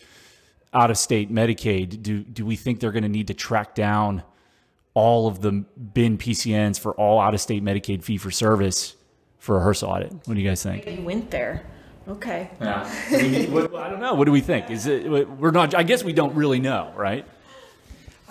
out 0.71 0.91
of 0.91 0.99
state 0.99 1.33
Medicaid? 1.33 2.03
Do 2.03 2.19
do 2.19 2.45
we 2.45 2.55
think 2.55 2.79
they're 2.79 2.91
going 2.91 3.01
to 3.01 3.09
need 3.09 3.25
to 3.29 3.33
track 3.33 3.73
down 3.73 4.21
all 4.93 5.25
of 5.25 5.41
the 5.41 5.51
bin 5.51 6.19
PCNs 6.19 6.79
for 6.79 6.91
all 6.93 7.19
out 7.19 7.33
of 7.33 7.41
state 7.41 7.63
Medicaid 7.63 8.03
fee 8.03 8.17
for 8.17 8.29
service 8.29 8.95
for 9.39 9.57
a 9.57 9.65
HRSA 9.65 9.87
audit? 9.87 10.13
What 10.13 10.35
do 10.35 10.39
you 10.39 10.47
guys 10.47 10.61
think? 10.61 10.85
You 10.85 11.01
went 11.01 11.31
there. 11.31 11.65
Okay. 12.07 12.51
Yeah. 12.61 12.87
I, 13.09 13.17
mean, 13.17 13.51
what, 13.51 13.73
I 13.73 13.89
don't 13.89 13.99
know. 13.99 14.13
What 14.13 14.25
do 14.25 14.31
we 14.31 14.41
think? 14.41 14.69
Is 14.69 14.85
it? 14.85 15.09
We're 15.09 15.49
not. 15.49 15.73
I 15.73 15.81
guess 15.81 16.03
we 16.03 16.13
don't 16.13 16.35
really 16.35 16.59
know, 16.59 16.93
right? 16.95 17.25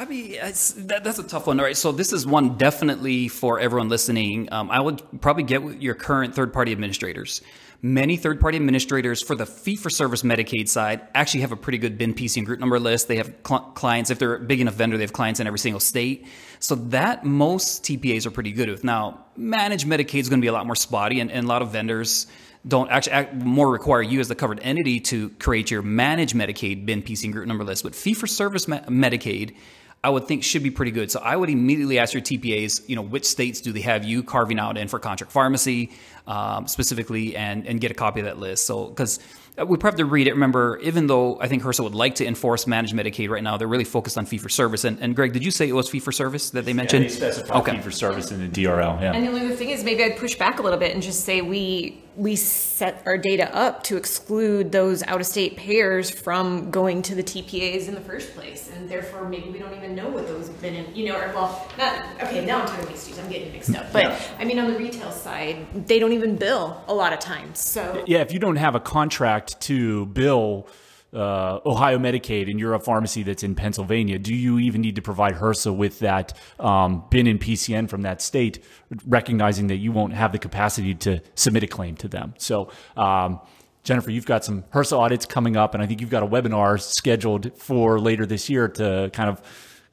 I 0.00 0.06
mean, 0.06 0.32
that, 0.32 1.02
that's 1.04 1.18
a 1.18 1.22
tough 1.22 1.46
one, 1.46 1.58
right? 1.58 1.76
So 1.76 1.92
this 1.92 2.14
is 2.14 2.26
one 2.26 2.56
definitely 2.56 3.28
for 3.28 3.60
everyone 3.60 3.90
listening. 3.90 4.50
Um, 4.50 4.70
I 4.70 4.80
would 4.80 5.02
probably 5.20 5.42
get 5.42 5.62
with 5.62 5.82
your 5.82 5.94
current 5.94 6.34
third-party 6.34 6.72
administrators. 6.72 7.42
Many 7.82 8.16
third-party 8.16 8.56
administrators 8.56 9.20
for 9.20 9.36
the 9.36 9.44
fee-for-service 9.44 10.22
Medicaid 10.22 10.70
side 10.70 11.02
actually 11.14 11.42
have 11.42 11.52
a 11.52 11.56
pretty 11.56 11.76
good 11.76 11.98
bin 11.98 12.14
PC 12.14 12.38
and 12.38 12.46
group 12.46 12.60
number 12.60 12.80
list. 12.80 13.08
They 13.08 13.16
have 13.16 13.30
cl- 13.46 13.72
clients, 13.74 14.08
if 14.08 14.18
they're 14.18 14.36
a 14.36 14.40
big 14.40 14.62
enough 14.62 14.72
vendor, 14.72 14.96
they 14.96 15.02
have 15.02 15.12
clients 15.12 15.38
in 15.38 15.46
every 15.46 15.58
single 15.58 15.80
state. 15.80 16.26
So 16.60 16.76
that 16.76 17.26
most 17.26 17.84
TPAs 17.84 18.24
are 18.24 18.30
pretty 18.30 18.52
good 18.52 18.70
with. 18.70 18.82
Now, 18.82 19.26
managed 19.36 19.86
Medicaid 19.86 20.20
is 20.20 20.30
going 20.30 20.40
to 20.40 20.44
be 20.44 20.48
a 20.48 20.52
lot 20.54 20.64
more 20.64 20.76
spotty, 20.76 21.20
and, 21.20 21.30
and 21.30 21.44
a 21.44 21.48
lot 21.48 21.60
of 21.60 21.72
vendors– 21.72 22.26
don't 22.66 22.90
actually 22.90 23.12
act, 23.12 23.34
more 23.34 23.70
require 23.70 24.02
you 24.02 24.20
as 24.20 24.28
the 24.28 24.34
covered 24.34 24.60
entity 24.62 25.00
to 25.00 25.30
create 25.30 25.70
your 25.70 25.82
managed 25.82 26.34
Medicaid 26.34 26.84
bin 26.84 27.02
PC 27.02 27.24
and 27.24 27.32
group 27.32 27.46
number 27.46 27.64
list. 27.64 27.84
But 27.84 27.94
fee 27.94 28.14
for 28.14 28.26
service 28.26 28.66
Medicaid, 28.66 29.54
I 30.02 30.08
would 30.08 30.26
think 30.26 30.44
should 30.44 30.62
be 30.62 30.70
pretty 30.70 30.92
good. 30.92 31.10
So 31.10 31.20
I 31.20 31.36
would 31.36 31.50
immediately 31.50 31.98
ask 31.98 32.14
your 32.14 32.22
TPAs, 32.22 32.88
you 32.88 32.96
know, 32.96 33.02
which 33.02 33.26
states 33.26 33.60
do 33.60 33.70
they 33.70 33.82
have 33.82 34.02
you 34.02 34.22
carving 34.22 34.58
out 34.58 34.78
in 34.78 34.88
for 34.88 34.98
contract 34.98 35.30
pharmacy 35.30 35.90
um, 36.26 36.66
specifically, 36.66 37.36
and 37.36 37.66
and 37.66 37.80
get 37.80 37.90
a 37.90 37.94
copy 37.94 38.20
of 38.20 38.26
that 38.26 38.38
list. 38.38 38.64
So 38.64 38.86
because 38.86 39.18
uh, 39.58 39.66
we 39.66 39.76
probably 39.76 40.02
have 40.02 40.08
to 40.08 40.12
read 40.12 40.26
it. 40.26 40.32
Remember, 40.32 40.78
even 40.78 41.06
though 41.06 41.38
I 41.40 41.48
think 41.48 41.62
HRSA 41.62 41.82
would 41.84 41.94
like 41.94 42.14
to 42.16 42.26
enforce 42.26 42.66
managed 42.66 42.94
Medicaid 42.94 43.28
right 43.28 43.42
now, 43.42 43.56
they're 43.56 43.68
really 43.68 43.84
focused 43.84 44.16
on 44.16 44.26
fee 44.26 44.38
for 44.38 44.48
service. 44.48 44.84
And, 44.84 44.98
and 45.00 45.14
Greg, 45.14 45.32
did 45.32 45.44
you 45.44 45.50
say 45.50 45.68
it 45.68 45.72
was 45.72 45.88
fee 45.88 46.00
for 46.00 46.12
service 46.12 46.50
that 46.50 46.64
they 46.64 46.72
mentioned? 46.72 47.04
Yeah, 47.04 47.10
they 47.10 47.16
specify 47.16 47.58
okay. 47.58 47.76
fee 47.76 47.82
for 47.82 47.90
service 47.90 48.30
in 48.30 48.40
the 48.40 48.48
DRL. 48.48 49.00
Yeah. 49.00 49.12
And 49.12 49.26
the 49.26 49.30
only 49.30 49.54
thing 49.56 49.70
is, 49.70 49.84
maybe 49.84 50.04
I'd 50.04 50.16
push 50.16 50.34
back 50.34 50.60
a 50.60 50.62
little 50.62 50.78
bit 50.78 50.94
and 50.94 51.02
just 51.02 51.24
say 51.24 51.42
we 51.42 52.00
we 52.20 52.36
set 52.36 53.02
our 53.06 53.16
data 53.16 53.52
up 53.56 53.82
to 53.82 53.96
exclude 53.96 54.72
those 54.72 55.02
out 55.04 55.22
of 55.22 55.26
state 55.26 55.56
payers 55.56 56.10
from 56.10 56.70
going 56.70 57.00
to 57.00 57.14
the 57.14 57.22
TPAs 57.22 57.88
in 57.88 57.94
the 57.94 58.00
first 58.00 58.34
place, 58.34 58.70
and 58.74 58.90
therefore 58.90 59.26
maybe 59.26 59.48
we 59.48 59.58
don't 59.58 59.74
even 59.74 59.94
know 59.94 60.06
what 60.10 60.26
those 60.26 60.48
have 60.48 60.60
been 60.60 60.74
in. 60.74 60.94
You 60.94 61.08
know, 61.08 61.16
or 61.16 61.32
well, 61.34 61.66
not 61.78 62.04
okay. 62.22 62.44
Now 62.44 62.60
I'm 62.60 62.66
talking 62.66 62.84
mixed 62.84 63.08
use. 63.08 63.18
I'm 63.18 63.30
getting 63.30 63.50
mixed 63.52 63.74
up. 63.74 63.90
But 63.90 64.02
yeah. 64.02 64.20
I 64.38 64.44
mean, 64.44 64.58
on 64.58 64.70
the 64.70 64.78
retail 64.78 65.10
side, 65.10 65.86
they 65.88 65.98
don't 65.98 66.12
even 66.12 66.36
bill 66.36 66.84
a 66.88 66.94
lot 66.94 67.14
of 67.14 67.20
times. 67.20 67.58
So 67.58 68.04
yeah, 68.06 68.18
if 68.18 68.34
you 68.34 68.38
don't 68.38 68.56
have 68.56 68.74
a 68.74 68.80
contract 68.80 69.58
to 69.62 70.04
bill 70.06 70.68
uh, 71.12 71.60
Ohio 71.66 71.98
Medicaid 71.98 72.50
and 72.50 72.60
you're 72.60 72.74
a 72.74 72.80
pharmacy 72.80 73.22
that's 73.22 73.42
in 73.42 73.54
Pennsylvania, 73.54 74.18
do 74.18 74.34
you 74.34 74.58
even 74.58 74.80
need 74.80 74.96
to 74.96 75.02
provide 75.02 75.34
HRSA 75.34 75.74
with 75.74 75.98
that 76.00 76.36
um, 76.58 77.04
bin 77.10 77.26
in 77.26 77.38
PCN 77.38 77.88
from 77.88 78.02
that 78.02 78.22
state, 78.22 78.62
recognizing 79.06 79.66
that 79.68 79.76
you 79.76 79.92
won't 79.92 80.12
have 80.12 80.32
the 80.32 80.38
capacity 80.38 80.94
to 80.94 81.20
submit 81.34 81.64
a 81.64 81.66
claim 81.66 81.96
to 81.96 82.08
them? 82.08 82.34
So, 82.38 82.70
um, 82.96 83.40
Jennifer, 83.82 84.10
you've 84.10 84.26
got 84.26 84.44
some 84.44 84.62
HRSA 84.74 84.98
audits 84.98 85.26
coming 85.26 85.56
up, 85.56 85.74
and 85.74 85.82
I 85.82 85.86
think 85.86 86.00
you've 86.00 86.10
got 86.10 86.22
a 86.22 86.26
webinar 86.26 86.80
scheduled 86.80 87.56
for 87.56 87.98
later 87.98 88.26
this 88.26 88.50
year 88.50 88.68
to 88.68 89.10
kind 89.12 89.30
of 89.30 89.42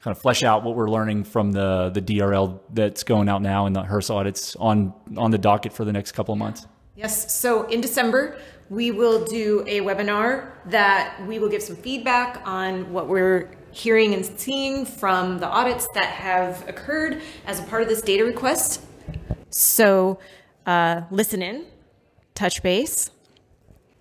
kind 0.00 0.16
of 0.16 0.22
flesh 0.22 0.44
out 0.44 0.62
what 0.62 0.76
we're 0.76 0.90
learning 0.90 1.24
from 1.24 1.52
the 1.52 1.90
the 1.92 2.00
DRL 2.00 2.60
that's 2.72 3.02
going 3.02 3.28
out 3.28 3.42
now 3.42 3.66
and 3.66 3.74
the 3.74 3.82
HRSA 3.82 4.14
audits 4.14 4.56
on 4.56 4.92
on 5.16 5.30
the 5.30 5.38
docket 5.38 5.72
for 5.72 5.84
the 5.84 5.92
next 5.92 6.12
couple 6.12 6.32
of 6.32 6.38
months. 6.38 6.66
Yes. 6.94 7.32
So 7.32 7.64
in 7.68 7.80
December, 7.80 8.38
we 8.70 8.90
will 8.90 9.24
do 9.24 9.64
a 9.66 9.80
webinar 9.80 10.50
that 10.66 11.18
we 11.26 11.38
will 11.38 11.48
give 11.48 11.62
some 11.62 11.76
feedback 11.76 12.42
on 12.44 12.92
what 12.92 13.08
we're 13.08 13.50
hearing 13.70 14.14
and 14.14 14.24
seeing 14.24 14.84
from 14.84 15.38
the 15.38 15.46
audits 15.46 15.88
that 15.94 16.06
have 16.06 16.68
occurred 16.68 17.22
as 17.46 17.60
a 17.60 17.62
part 17.64 17.82
of 17.82 17.88
this 17.88 18.02
data 18.02 18.24
request. 18.24 18.82
So 19.50 20.18
uh, 20.66 21.02
listen 21.10 21.42
in, 21.42 21.64
touch 22.34 22.62
base. 22.62 23.10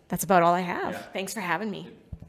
That's 0.10 0.24
about 0.24 0.44
all 0.44 0.54
I 0.54 0.62
have. 0.62 0.94
Yeah. 0.94 1.02
Thanks 1.14 1.34
for 1.34 1.42
having 1.42 1.70
me. 1.70 1.88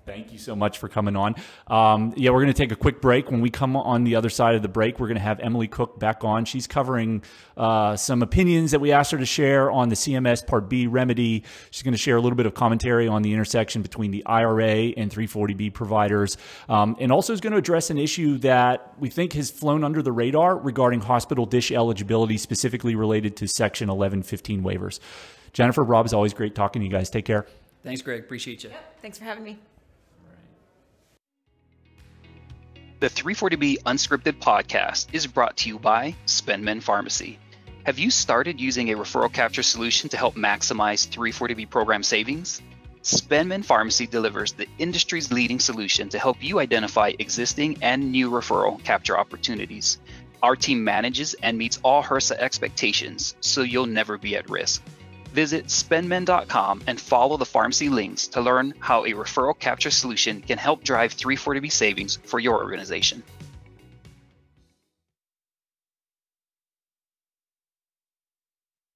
Thank 0.08 0.32
you 0.32 0.38
so 0.38 0.56
much 0.56 0.78
for 0.78 0.88
coming 0.88 1.16
on. 1.16 1.34
Um, 1.66 2.14
yeah, 2.16 2.30
we're 2.30 2.40
going 2.40 2.52
to 2.52 2.54
take 2.54 2.72
a 2.72 2.76
quick 2.76 3.02
break. 3.02 3.30
When 3.30 3.42
we 3.42 3.50
come 3.50 3.76
on 3.76 4.04
the 4.04 4.16
other 4.16 4.30
side 4.30 4.54
of 4.54 4.62
the 4.62 4.68
break, 4.68 4.98
we're 4.98 5.06
going 5.06 5.18
to 5.18 5.22
have 5.22 5.38
Emily 5.40 5.68
Cook 5.68 5.98
back 5.98 6.24
on. 6.24 6.46
She's 6.46 6.66
covering 6.66 7.22
uh, 7.58 7.94
some 7.96 8.22
opinions 8.22 8.70
that 8.70 8.80
we 8.80 8.90
asked 8.90 9.10
her 9.10 9.18
to 9.18 9.26
share 9.26 9.70
on 9.70 9.90
the 9.90 9.94
CMS 9.94 10.46
Part 10.46 10.70
B 10.70 10.86
remedy. 10.86 11.44
She's 11.70 11.82
going 11.82 11.92
to 11.92 11.98
share 11.98 12.16
a 12.16 12.20
little 12.22 12.36
bit 12.36 12.46
of 12.46 12.54
commentary 12.54 13.06
on 13.06 13.20
the 13.20 13.34
intersection 13.34 13.82
between 13.82 14.10
the 14.10 14.24
IRA 14.24 14.92
and 14.96 15.10
340B 15.10 15.74
providers, 15.74 16.38
um, 16.70 16.96
and 16.98 17.12
also 17.12 17.34
is 17.34 17.40
going 17.40 17.52
to 17.52 17.58
address 17.58 17.90
an 17.90 17.98
issue 17.98 18.38
that 18.38 18.94
we 18.98 19.10
think 19.10 19.34
has 19.34 19.50
flown 19.50 19.84
under 19.84 20.00
the 20.00 20.12
radar 20.12 20.56
regarding 20.56 21.00
hospital 21.00 21.46
DSH 21.46 21.72
eligibility, 21.72 22.38
specifically 22.38 22.94
related 22.94 23.36
to 23.36 23.46
Section 23.46 23.88
1115 23.88 24.62
waivers. 24.62 25.00
Jennifer, 25.52 25.82
Rob, 25.82 26.06
is 26.06 26.14
always 26.14 26.32
great 26.32 26.54
talking 26.54 26.80
to 26.80 26.86
you 26.86 26.92
guys. 26.92 27.10
Take 27.10 27.24
care. 27.24 27.46
Thanks, 27.82 28.02
Greg. 28.02 28.20
Appreciate 28.20 28.64
you. 28.64 28.70
Yep. 28.70 29.00
Thanks 29.02 29.18
for 29.18 29.24
having 29.24 29.44
me. 29.44 29.58
The 33.00 33.08
340B 33.08 33.84
Unscripted 33.84 34.40
podcast 34.40 35.06
is 35.12 35.28
brought 35.28 35.56
to 35.58 35.68
you 35.68 35.78
by 35.78 36.16
SpendMend 36.26 36.82
Pharmacy. 36.82 37.38
Have 37.84 38.00
you 38.00 38.10
started 38.10 38.58
using 38.58 38.90
a 38.90 38.96
referral 38.96 39.32
capture 39.32 39.62
solution 39.62 40.08
to 40.08 40.16
help 40.16 40.34
maximize 40.34 41.06
340B 41.06 41.70
program 41.70 42.02
savings? 42.02 42.60
SpendMend 43.04 43.66
Pharmacy 43.66 44.08
delivers 44.08 44.50
the 44.50 44.66
industry's 44.78 45.30
leading 45.30 45.60
solution 45.60 46.08
to 46.08 46.18
help 46.18 46.42
you 46.42 46.58
identify 46.58 47.12
existing 47.20 47.78
and 47.82 48.10
new 48.10 48.32
referral 48.32 48.82
capture 48.82 49.16
opportunities. 49.16 49.98
Our 50.42 50.56
team 50.56 50.82
manages 50.82 51.34
and 51.40 51.56
meets 51.56 51.78
all 51.84 52.02
HRSA 52.02 52.38
expectations, 52.38 53.36
so 53.38 53.62
you'll 53.62 53.86
never 53.86 54.18
be 54.18 54.34
at 54.34 54.50
risk. 54.50 54.82
Visit 55.32 55.66
spendmend.com 55.66 56.82
and 56.86 57.00
follow 57.00 57.36
the 57.36 57.44
pharmacy 57.44 57.88
links 57.88 58.28
to 58.28 58.40
learn 58.40 58.74
how 58.78 59.04
a 59.04 59.12
referral 59.12 59.58
capture 59.58 59.90
solution 59.90 60.40
can 60.40 60.58
help 60.58 60.82
drive 60.82 61.14
340B 61.14 61.70
savings 61.70 62.18
for 62.24 62.38
your 62.38 62.56
organization. 62.62 63.22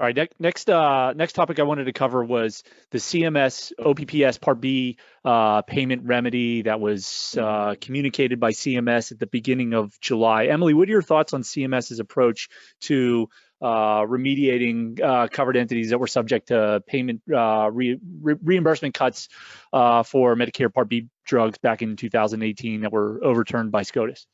All 0.03 0.09
right, 0.09 0.29
next 0.41 0.69
uh, 0.69 1.13
next 1.13 1.35
topic 1.35 1.61
I 1.61 1.63
wanted 1.63 1.85
to 1.85 1.93
cover 1.93 2.25
was 2.25 2.65
the 2.91 2.99
CMS 2.99 3.71
OPPS 3.79 4.37
Part 4.41 4.61
B 4.61 4.97
uh, 5.25 5.63
payment 5.63 6.03
remedy 6.07 6.63
that 6.63 6.81
was 6.81 7.39
uh, 7.41 7.77
communicated 7.81 8.41
by 8.41 8.51
CMS 8.51 9.13
at 9.13 9.21
the 9.21 9.29
beginning 9.29 9.75
of 9.75 9.97
July. 10.01 10.47
Emily, 10.47 10.75
what 10.75 10.89
are 10.89 10.91
your 10.91 11.03
thoughts 11.03 11.35
on 11.35 11.43
CMS's 11.43 12.01
approach 12.01 12.49
to 12.81 13.29
uh, 13.63 14.01
remediating 14.03 15.01
uh, 15.01 15.29
covered 15.29 15.57
entities 15.57 15.91
that 15.91 15.99
were 15.99 16.07
subject 16.07 16.49
to 16.49 16.83
payment 16.87 17.23
uh, 17.33 17.71
re- 17.71 17.99
re- 18.21 18.37
reimbursement 18.43 18.95
cuts 18.95 19.29
uh, 19.73 20.03
for 20.03 20.35
Medicare 20.35 20.73
Part 20.73 20.89
B 20.89 21.09
drugs 21.25 21.59
back 21.59 21.83
in 21.83 21.97
2018 21.97 22.81
that 22.83 22.93
were 22.93 23.23
overturned 23.25 23.71
by 23.71 23.83
SCOTUS? 23.83 24.27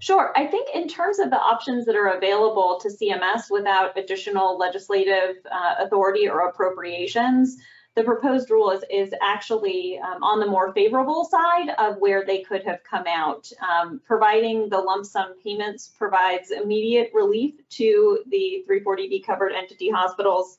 Sure. 0.00 0.32
I 0.34 0.46
think 0.46 0.70
in 0.74 0.88
terms 0.88 1.18
of 1.18 1.30
the 1.30 1.36
options 1.36 1.84
that 1.84 1.94
are 1.94 2.08
available 2.08 2.80
to 2.82 2.88
CMS 2.88 3.50
without 3.50 3.98
additional 3.98 4.58
legislative 4.58 5.36
uh, 5.50 5.74
authority 5.84 6.28
or 6.28 6.48
appropriations, 6.48 7.58
the 7.94 8.04
proposed 8.04 8.48
rule 8.50 8.70
is, 8.70 8.82
is 8.90 9.12
actually 9.22 9.98
um, 9.98 10.22
on 10.22 10.40
the 10.40 10.46
more 10.46 10.72
favorable 10.72 11.24
side 11.24 11.70
of 11.78 11.98
where 11.98 12.24
they 12.24 12.42
could 12.42 12.64
have 12.64 12.82
come 12.84 13.04
out. 13.06 13.50
Um, 13.60 14.00
providing 14.04 14.68
the 14.70 14.78
lump 14.78 15.04
sum 15.04 15.34
payments 15.44 15.92
provides 15.96 16.50
immediate 16.50 17.10
relief 17.12 17.54
to 17.70 18.20
the 18.28 18.64
340B 18.68 19.26
covered 19.26 19.52
entity 19.52 19.90
hospitals 19.90 20.58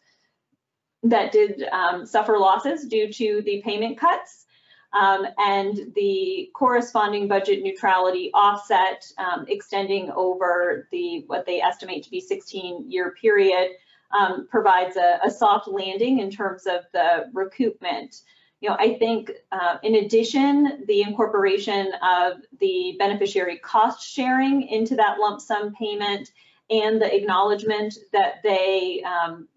that 1.01 1.31
did 1.31 1.63
um, 1.71 2.05
suffer 2.05 2.37
losses 2.37 2.85
due 2.87 3.11
to 3.11 3.41
the 3.45 3.61
payment 3.63 3.97
cuts. 3.97 4.45
Um, 4.93 5.25
and 5.39 5.91
the 5.95 6.51
corresponding 6.53 7.27
budget 7.27 7.63
neutrality 7.63 8.29
offset 8.35 9.03
um, 9.17 9.45
extending 9.47 10.11
over 10.11 10.87
the 10.91 11.23
what 11.25 11.47
they 11.47 11.61
estimate 11.61 12.03
to 12.03 12.11
be 12.11 12.21
16 12.21 12.91
year 12.91 13.15
period 13.19 13.71
um, 14.13 14.47
provides 14.49 14.95
a, 14.95 15.19
a, 15.25 15.31
soft 15.31 15.67
landing 15.67 16.19
in 16.19 16.29
terms 16.29 16.65
of 16.67 16.81
the 16.93 17.25
recoupment. 17.33 18.21
You 18.61 18.69
know, 18.69 18.75
I 18.79 18.97
think 18.97 19.31
uh, 19.51 19.77
in 19.83 19.95
addition, 19.95 20.83
the 20.87 21.01
incorporation 21.01 21.91
of 22.01 22.37
the 22.59 22.95
beneficiary 22.99 23.57
cost 23.57 24.07
sharing 24.07 24.61
into 24.67 24.95
that 24.95 25.19
lump 25.19 25.41
sum 25.41 25.73
payment 25.73 26.29
and 26.69 27.01
the 27.01 27.13
acknowledgement 27.13 27.95
that 28.13 28.35
they 28.43 29.03
um, 29.03 29.47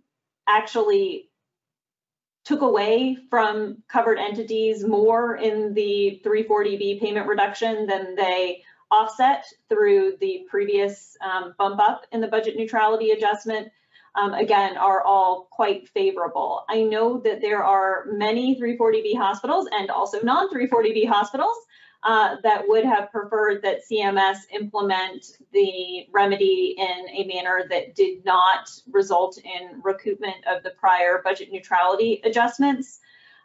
actually 0.49 1.29
took 2.45 2.63
away 2.63 3.17
from 3.29 3.83
covered 3.89 4.19
entities 4.19 4.85
more 4.85 5.37
in 5.37 5.75
the 5.75 6.21
340B 6.25 7.01
payment 7.01 7.27
reduction 7.27 7.87
than 7.87 8.15
they 8.15 8.63
offset 8.91 9.45
through 9.69 10.15
the 10.21 10.47
previous 10.49 11.17
um, 11.25 11.55
bump 11.59 11.81
up 11.81 12.07
in 12.13 12.21
the 12.21 12.29
budget 12.29 12.57
neutrality 12.57 13.11
adjustment 13.11 13.69
um, 14.17 14.35
again, 14.35 14.77
are 14.77 15.03
all 15.03 15.49
quite 15.51 15.89
favorable. 15.91 16.65
I 16.69 16.83
know 16.83 17.21
that 17.21 17.41
there 17.41 17.63
are 17.63 18.07
many 18.09 18.59
340B 18.59 19.17
hospitals 19.17 19.69
and 19.73 19.91
also 19.91 20.21
non 20.23 20.49
340B 20.49 21.07
hospitals 21.07 21.57
uh, 22.03 22.37
that 22.43 22.63
would 22.69 22.85
have 22.85 23.11
preferred 23.11 23.63
that 23.63 23.81
CMS 23.91 24.39
implement 24.53 25.39
the 25.53 26.07
remedy 26.13 26.77
in 26.79 27.09
a 27.11 27.25
manner 27.27 27.65
that 27.69 27.95
did 27.95 28.25
not 28.25 28.71
result 28.91 29.39
in 29.39 29.83
recoupment 29.83 30.45
of 30.47 30.63
the 30.63 30.71
prior 30.79 31.21
budget 31.23 31.51
neutrality 31.51 32.21
adjustments. 32.25 33.01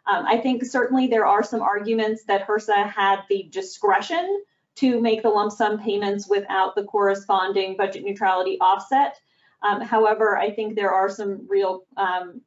Um, 0.06 0.26
I 0.26 0.38
think 0.38 0.64
certainly 0.64 1.06
there 1.06 1.26
are 1.26 1.42
some 1.42 1.60
arguments 1.60 2.24
that 2.24 2.46
HRSA 2.46 2.90
had 2.90 3.20
the 3.28 3.48
discretion 3.50 4.42
to 4.76 5.00
make 5.00 5.22
the 5.22 5.28
lump 5.28 5.52
sum 5.52 5.78
payments 5.78 6.28
without 6.28 6.74
the 6.74 6.84
corresponding 6.84 7.76
budget 7.76 8.04
neutrality 8.04 8.58
offset. 8.60 9.20
Um, 9.62 9.80
however, 9.80 10.36
I 10.36 10.50
think 10.50 10.74
there 10.74 10.92
are 10.92 11.08
some 11.08 11.46
real 11.48 11.84
um, 11.96 12.40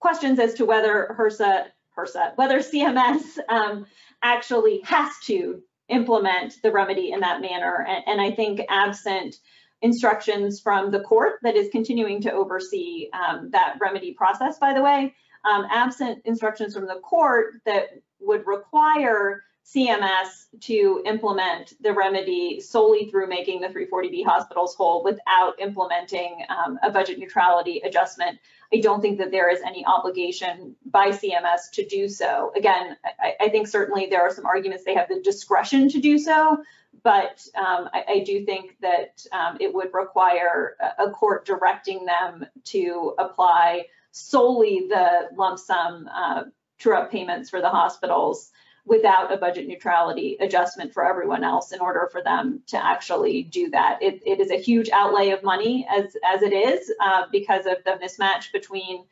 questions 0.00 0.38
as 0.38 0.54
to 0.54 0.64
whether 0.64 1.14
HRSA, 1.18 1.66
HRSA 1.96 2.36
whether 2.36 2.58
CMS 2.58 3.38
um, 3.48 3.86
actually 4.22 4.80
has 4.84 5.12
to 5.24 5.62
implement 5.88 6.54
the 6.62 6.70
remedy 6.70 7.10
in 7.10 7.20
that 7.20 7.40
manner. 7.40 7.84
And, 7.88 8.04
and, 8.06 8.20
I 8.20 8.30
think 8.30 8.60
absent 8.68 9.36
instructions 9.82 10.60
from 10.60 10.90
the 10.90 11.00
court 11.00 11.34
that 11.42 11.56
is 11.56 11.68
continuing 11.70 12.22
to 12.22 12.32
oversee 12.32 13.08
um, 13.12 13.50
that 13.50 13.76
remedy 13.80 14.14
process, 14.14 14.58
by 14.58 14.72
the 14.72 14.82
way, 14.82 15.14
um, 15.44 15.66
absent 15.70 16.22
instructions 16.24 16.74
from 16.74 16.86
the 16.86 17.00
court 17.02 17.54
that 17.66 17.88
would 18.20 18.46
require 18.46 19.42
CMS 19.64 20.46
to 20.60 21.02
implement 21.06 21.74
the 21.80 21.92
remedy 21.92 22.60
solely 22.60 23.08
through 23.08 23.28
making 23.28 23.60
the 23.60 23.68
340B 23.68 24.24
hospitals 24.24 24.74
whole 24.74 25.04
without 25.04 25.60
implementing 25.60 26.44
um, 26.48 26.78
a 26.82 26.90
budget 26.90 27.18
neutrality 27.18 27.80
adjustment. 27.84 28.38
I 28.74 28.80
don't 28.80 29.00
think 29.00 29.18
that 29.18 29.30
there 29.30 29.50
is 29.50 29.60
any 29.60 29.84
obligation 29.86 30.74
by 30.84 31.10
CMS 31.10 31.70
to 31.74 31.86
do 31.86 32.08
so. 32.08 32.52
Again, 32.56 32.96
I, 33.20 33.34
I 33.40 33.48
think 33.50 33.68
certainly 33.68 34.06
there 34.06 34.22
are 34.22 34.34
some 34.34 34.46
arguments 34.46 34.84
they 34.84 34.94
have 34.94 35.08
the 35.08 35.20
discretion 35.20 35.88
to 35.90 36.00
do 36.00 36.18
so, 36.18 36.62
but 37.04 37.46
um, 37.54 37.88
I, 37.92 38.04
I, 38.08 38.24
do 38.24 38.44
think 38.44 38.76
that 38.80 39.24
um, 39.32 39.58
it 39.60 39.72
would 39.72 39.90
require 39.92 40.76
a, 40.98 41.10
court 41.10 41.44
directing 41.46 42.04
them 42.04 42.46
to 42.64 43.14
apply 43.18 43.86
solely 44.10 44.86
the 44.88 45.28
lump 45.36 45.58
sum 45.58 46.08
uh, 46.14 46.44
true 46.78 46.96
up 46.96 47.10
payments 47.10 47.50
for 47.50 47.60
the 47.60 47.70
hospitals 47.70 48.50
without 48.84 49.32
a 49.32 49.36
budget 49.36 49.68
neutrality 49.68 50.36
adjustment 50.40 50.92
for 50.92 51.08
everyone 51.08 51.44
else 51.44 51.72
in 51.72 51.80
order 51.80 52.08
for 52.10 52.22
them 52.22 52.60
to 52.66 52.84
actually 52.84 53.44
do 53.44 53.70
that. 53.70 53.98
It, 54.02 54.20
it 54.26 54.40
is 54.40 54.50
a 54.50 54.60
huge 54.60 54.90
outlay 54.90 55.30
of 55.30 55.42
money 55.44 55.86
as, 55.88 56.16
as 56.24 56.42
it 56.42 56.52
is 56.52 56.92
uh, 57.00 57.24
because 57.30 57.66
of 57.66 57.76
the 57.84 57.98
mismatch 58.02 58.50
between 58.52 59.04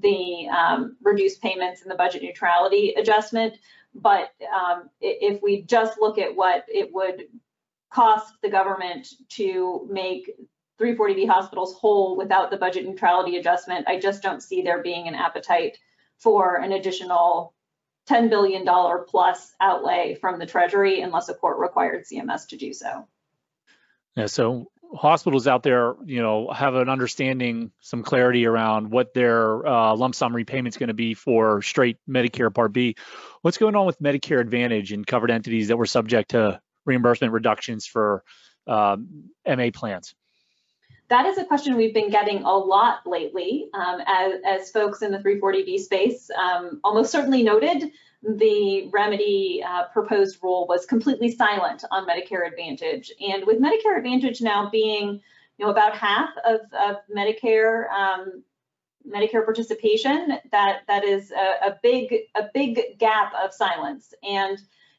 the 0.00 0.48
um, 0.48 0.96
reduced 1.02 1.42
payments 1.42 1.82
and 1.82 1.90
the 1.90 1.94
budget 1.94 2.22
neutrality 2.22 2.94
adjustment. 2.94 3.58
But 3.94 4.30
um, 4.54 4.88
if 5.00 5.42
we 5.42 5.62
just 5.62 5.98
look 5.98 6.18
at 6.18 6.34
what 6.34 6.64
it 6.68 6.92
would 6.92 7.24
cost 7.90 8.34
the 8.42 8.50
government 8.50 9.08
to 9.30 9.86
make 9.90 10.30
340B 10.80 11.28
hospitals 11.28 11.74
whole 11.74 12.16
without 12.16 12.50
the 12.50 12.56
budget 12.56 12.86
neutrality 12.86 13.36
adjustment, 13.36 13.88
I 13.88 13.98
just 13.98 14.22
don't 14.22 14.42
see 14.42 14.62
there 14.62 14.82
being 14.82 15.08
an 15.08 15.14
appetite 15.14 15.78
for 16.18 16.56
an 16.56 16.72
additional 16.72 17.54
$10 18.08 18.30
billion 18.30 18.66
plus 19.06 19.54
outlay 19.60 20.16
from 20.20 20.38
the 20.38 20.46
Treasury 20.46 21.00
unless 21.00 21.28
a 21.28 21.34
court 21.34 21.58
required 21.58 22.04
CMS 22.04 22.48
to 22.48 22.56
do 22.56 22.72
so. 22.72 23.06
Yeah, 24.16 24.26
so 24.26 24.70
hospitals 24.94 25.46
out 25.46 25.62
there, 25.62 25.94
you 26.04 26.22
know, 26.22 26.50
have 26.50 26.74
an 26.74 26.88
understanding, 26.88 27.70
some 27.80 28.02
clarity 28.02 28.46
around 28.46 28.90
what 28.90 29.12
their 29.14 29.66
uh, 29.66 29.94
lump 29.94 30.14
sum 30.14 30.34
repayment 30.34 30.74
is 30.74 30.78
going 30.78 30.88
to 30.88 30.94
be 30.94 31.14
for 31.14 31.62
straight 31.62 31.98
Medicare 32.08 32.52
Part 32.52 32.72
B. 32.72 32.96
What's 33.42 33.58
going 33.58 33.76
on 33.76 33.86
with 33.86 34.00
Medicare 34.00 34.40
Advantage 34.40 34.92
and 34.92 35.06
covered 35.06 35.30
entities 35.30 35.68
that 35.68 35.76
were 35.76 35.86
subject 35.86 36.30
to 36.30 36.60
reimbursement 36.86 37.32
reductions 37.32 37.86
for 37.86 38.24
um, 38.66 39.30
MA 39.46 39.68
plans? 39.72 40.14
That 41.08 41.24
is 41.24 41.38
a 41.38 41.44
question 41.44 41.76
we've 41.76 41.94
been 41.94 42.10
getting 42.10 42.42
a 42.42 42.52
lot 42.52 43.06
lately 43.06 43.70
um, 43.72 44.00
as, 44.06 44.34
as 44.44 44.70
folks 44.70 45.00
in 45.00 45.10
the 45.10 45.18
340B 45.18 45.78
space 45.78 46.30
um, 46.30 46.80
almost 46.84 47.10
certainly 47.10 47.42
noted 47.42 47.90
the 48.22 48.90
remedy 48.92 49.62
uh, 49.66 49.84
proposed 49.92 50.38
rule 50.42 50.66
was 50.68 50.84
completely 50.84 51.30
silent 51.30 51.84
on 51.90 52.06
Medicare 52.06 52.46
Advantage. 52.46 53.10
And 53.20 53.46
with 53.46 53.60
Medicare 53.60 53.96
Advantage 53.96 54.42
now 54.42 54.68
being 54.70 55.20
you 55.56 55.64
know, 55.64 55.70
about 55.70 55.96
half 55.96 56.30
of, 56.44 56.60
of 56.78 56.96
Medicare 57.14 57.88
um, 57.90 58.42
Medicare 59.06 59.44
participation, 59.44 60.38
that 60.50 60.80
that 60.86 61.04
is 61.04 61.30
a, 61.30 61.68
a, 61.68 61.78
big 61.82 62.14
a 62.34 62.44
big 62.52 62.98
gap 62.98 63.32
of 63.42 63.54
silence. 63.54 64.12
And 64.22 64.58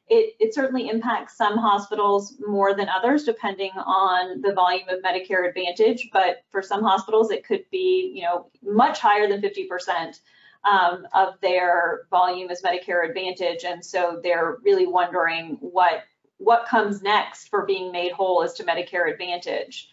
it, 0.09 0.35
it 0.39 0.53
certainly 0.53 0.89
impacts 0.89 1.37
some 1.37 1.57
hospitals 1.57 2.35
more 2.45 2.75
than 2.75 2.89
others, 2.89 3.23
depending 3.23 3.71
on 3.75 4.41
the 4.41 4.53
volume 4.53 4.89
of 4.89 5.03
Medicare 5.03 5.47
Advantage. 5.47 6.09
But 6.11 6.43
for 6.49 6.61
some 6.61 6.83
hospitals, 6.83 7.31
it 7.31 7.45
could 7.45 7.65
be, 7.71 8.11
you 8.15 8.23
know, 8.23 8.49
much 8.63 8.99
higher 8.99 9.27
than 9.27 9.41
50% 9.41 10.19
um, 10.63 11.07
of 11.13 11.35
their 11.41 12.01
volume 12.09 12.49
is 12.49 12.61
Medicare 12.61 13.07
Advantage, 13.07 13.63
and 13.63 13.85
so 13.85 14.19
they're 14.21 14.57
really 14.63 14.87
wondering 14.87 15.57
what 15.61 16.03
what 16.37 16.65
comes 16.65 17.01
next 17.01 17.49
for 17.49 17.65
being 17.65 17.91
made 17.91 18.13
whole 18.13 18.41
as 18.43 18.53
to 18.53 18.63
Medicare 18.63 19.11
Advantage. 19.11 19.89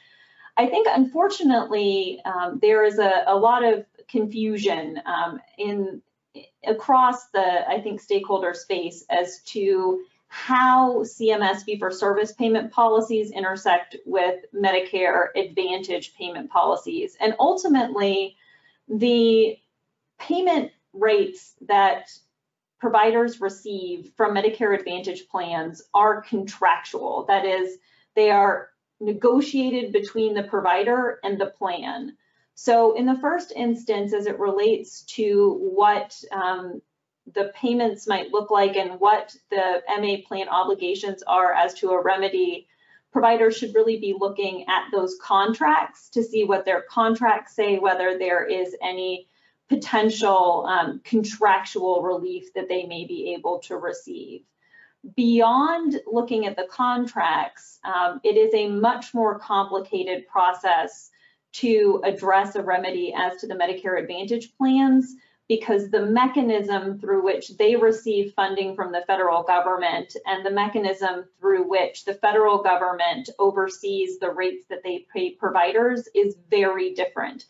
I 0.57 0.67
think, 0.67 0.87
unfortunately, 0.89 2.21
um, 2.25 2.61
there 2.63 2.85
is 2.85 3.01
a, 3.01 3.25
a, 3.27 3.37
lot 3.37 3.65
of 3.65 3.85
confusion 4.09 5.01
um, 5.05 5.41
in 5.59 6.03
across 6.67 7.29
the 7.29 7.69
I 7.69 7.81
think 7.81 8.01
stakeholder 8.01 8.55
space 8.55 9.05
as 9.09 9.41
to 9.47 10.05
how 10.29 11.03
CMS 11.03 11.63
fee 11.63 11.79
for 11.79 11.91
service 11.91 12.33
payment 12.33 12.73
policies 12.73 13.31
intersect 13.31 13.97
with 14.05 14.45
Medicare 14.55 15.29
Advantage 15.37 16.15
payment 16.15 16.51
policies. 16.51 17.17
And 17.21 17.35
ultimately, 17.39 18.37
the 18.89 19.57
payment 20.19 20.73
rates 20.93 21.55
that 21.63 22.11
providers 22.81 23.41
receive 23.41 24.13
from 24.17 24.35
Medicare 24.35 24.79
Advantage 24.79 25.29
plans 25.29 25.83
are 25.95 26.23
contractual. 26.23 27.25
That 27.29 27.45
is, 27.45 27.79
they 28.15 28.31
are 28.31 28.71
negotiated 29.01 29.93
between 29.93 30.35
the 30.35 30.43
provider 30.43 31.19
and 31.23 31.41
the 31.41 31.47
plan. 31.47 32.17
So, 32.59 32.95
in 32.97 33.05
the 33.05 33.19
first 33.19 33.53
instance, 33.55 34.15
as 34.15 34.27
it 34.27 34.39
relates 34.39 35.03
to 35.03 35.59
what 35.61 36.19
um, 36.33 36.81
the 37.35 37.53
payments 37.55 38.07
might 38.07 38.33
look 38.33 38.51
like 38.51 38.77
and 38.77 38.99
what 38.99 39.37
the 39.51 39.83
MA 40.01 40.27
plan 40.27 40.49
obligations 40.49 41.23
are 41.27 41.53
as 41.53 41.75
to 41.75 41.91
a 41.91 42.03
remedy, 42.03 42.67
providers 43.13 43.59
should 43.59 43.75
really 43.75 43.99
be 43.99 44.17
looking 44.19 44.65
at 44.69 44.89
those 44.91 45.19
contracts 45.21 46.09
to 46.09 46.23
see 46.23 46.45
what 46.45 46.65
their 46.65 46.81
contracts 46.89 47.55
say, 47.55 47.79
whether 47.79 48.19
there 48.19 48.47
is 48.47 48.75
any 48.83 49.29
potential 49.69 50.65
um, 50.67 51.03
contractual 51.05 52.03
relief 52.03 52.55
that 52.55 52.69
they 52.71 52.87
may 52.87 53.05
be 53.05 53.35
able 53.35 53.59
to 53.59 53.77
receive. 53.77 54.45
Beyond 55.15 56.01
looking 56.11 56.47
at 56.47 56.57
the 56.57 56.67
contracts, 56.71 57.81
um, 57.85 58.19
it 58.25 58.39
is 58.39 58.55
a 58.55 58.69
much 58.69 59.13
more 59.13 59.39
complicated 59.39 60.27
process 60.27 61.11
to 61.55 62.03
address 62.05 62.55
a 62.55 62.63
remedy 62.63 63.15
as 63.17 63.39
to 63.41 63.47
the 63.47 63.55
Medicare 63.55 64.01
Advantage 64.01 64.55
plans 64.57 65.15
because 65.49 65.91
the 65.91 66.05
mechanism 66.05 66.99
through 66.99 67.23
which 67.23 67.57
they 67.57 67.77
receive 67.77 68.33
funding 68.35 68.75
from 68.75 68.91
the 68.91 69.05
federal 69.07 69.43
government 69.45 70.17
and 70.27 70.45
the 70.45 70.51
mechanism 70.51 71.25
through 71.41 71.69
which 71.69 72.05
the 72.05 72.15
federal 72.15 72.63
government 72.63 73.31
oversees 73.39 74.19
the 74.19 74.31
rates 74.31 74.65
that 74.69 74.83
they 74.83 75.07
pay 75.13 75.31
providers 75.31 76.09
is 76.15 76.37
very 76.51 76.95
different. 76.95 77.45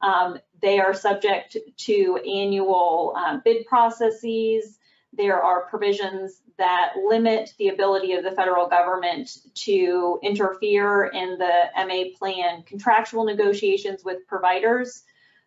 Um, 0.00 0.38
they 0.60 0.80
are 0.80 0.94
subject 0.94 1.56
to 1.76 2.16
annual 2.16 3.14
uh, 3.16 3.38
bid 3.44 3.66
processes. 3.66 4.78
There 5.12 5.42
are 5.42 5.66
provisions 5.66 6.40
that 6.58 6.92
limit 7.04 7.54
the 7.58 7.68
ability 7.68 8.12
of 8.14 8.24
the 8.24 8.32
federal 8.32 8.68
government 8.68 9.30
to 9.54 10.18
interfere 10.22 11.06
in 11.06 11.38
the 11.38 11.62
MA 11.76 12.16
plan 12.18 12.62
contractual 12.62 13.24
negotiations 13.24 14.04
with 14.04 14.26
providers. 14.26 15.02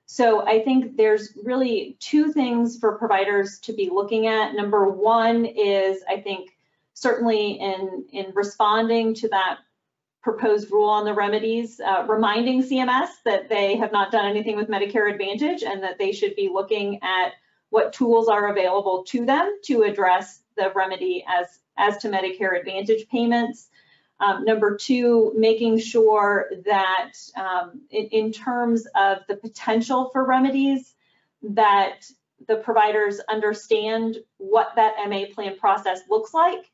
So 0.06 0.46
I 0.46 0.64
think 0.64 0.98
there's 0.98 1.36
really 1.44 1.98
two 2.00 2.32
things 2.32 2.78
for 2.78 2.98
providers 2.98 3.60
to 3.62 3.74
be 3.74 3.90
looking 3.92 4.28
at. 4.28 4.54
Number 4.54 4.90
one 4.90 5.46
is 5.46 6.04
I 6.08 6.22
think 6.22 6.52
certainly 6.94 7.54
in 7.54 8.06
in 8.12 8.32
responding 8.34 9.16
to 9.16 9.30
that 9.30 9.60
proposed 10.22 10.72
rule 10.72 10.90
on 10.90 11.06
the 11.06 11.14
remedies, 11.14 11.80
uh, 11.80 12.04
reminding 12.08 12.64
CMS 12.64 13.10
that 13.26 13.48
they 13.48 13.78
have 13.78 13.92
not 13.92 14.12
done 14.12 14.26
anything 14.26 14.56
with 14.56 14.68
Medicare 14.68 15.12
Advantage 15.12 15.62
and 15.62 15.84
that 15.84 16.00
they 16.00 16.12
should 16.12 16.36
be 16.36 16.50
looking 16.52 17.00
at 17.04 17.34
what 17.70 17.94
tools 17.94 18.28
are 18.28 18.50
available 18.50 19.04
to 19.08 19.26
them 19.26 19.58
to 19.66 19.84
address 19.84 20.42
the 20.56 20.72
remedy 20.76 21.26
as, 21.28 21.48
as 21.78 21.98
to 21.98 22.10
Medicare 22.10 22.58
Advantage 22.60 23.08
payments. 23.10 23.70
Um, 24.20 24.46
number 24.46 24.78
two, 24.78 25.34
making 25.36 25.80
sure 25.80 26.50
that 26.66 27.12
um, 27.36 27.82
in, 27.90 28.06
in 28.08 28.32
terms 28.32 28.88
of 28.96 29.20
the 29.28 29.36
potential 29.36 30.10
for 30.14 30.26
remedies, 30.26 30.94
that 31.44 32.06
the 32.48 32.56
providers 32.56 33.20
understand 33.30 34.18
what 34.38 34.74
that 34.76 34.96
MA 35.10 35.24
plan 35.34 35.58
process 35.58 36.00
looks 36.10 36.34
like 36.34 36.72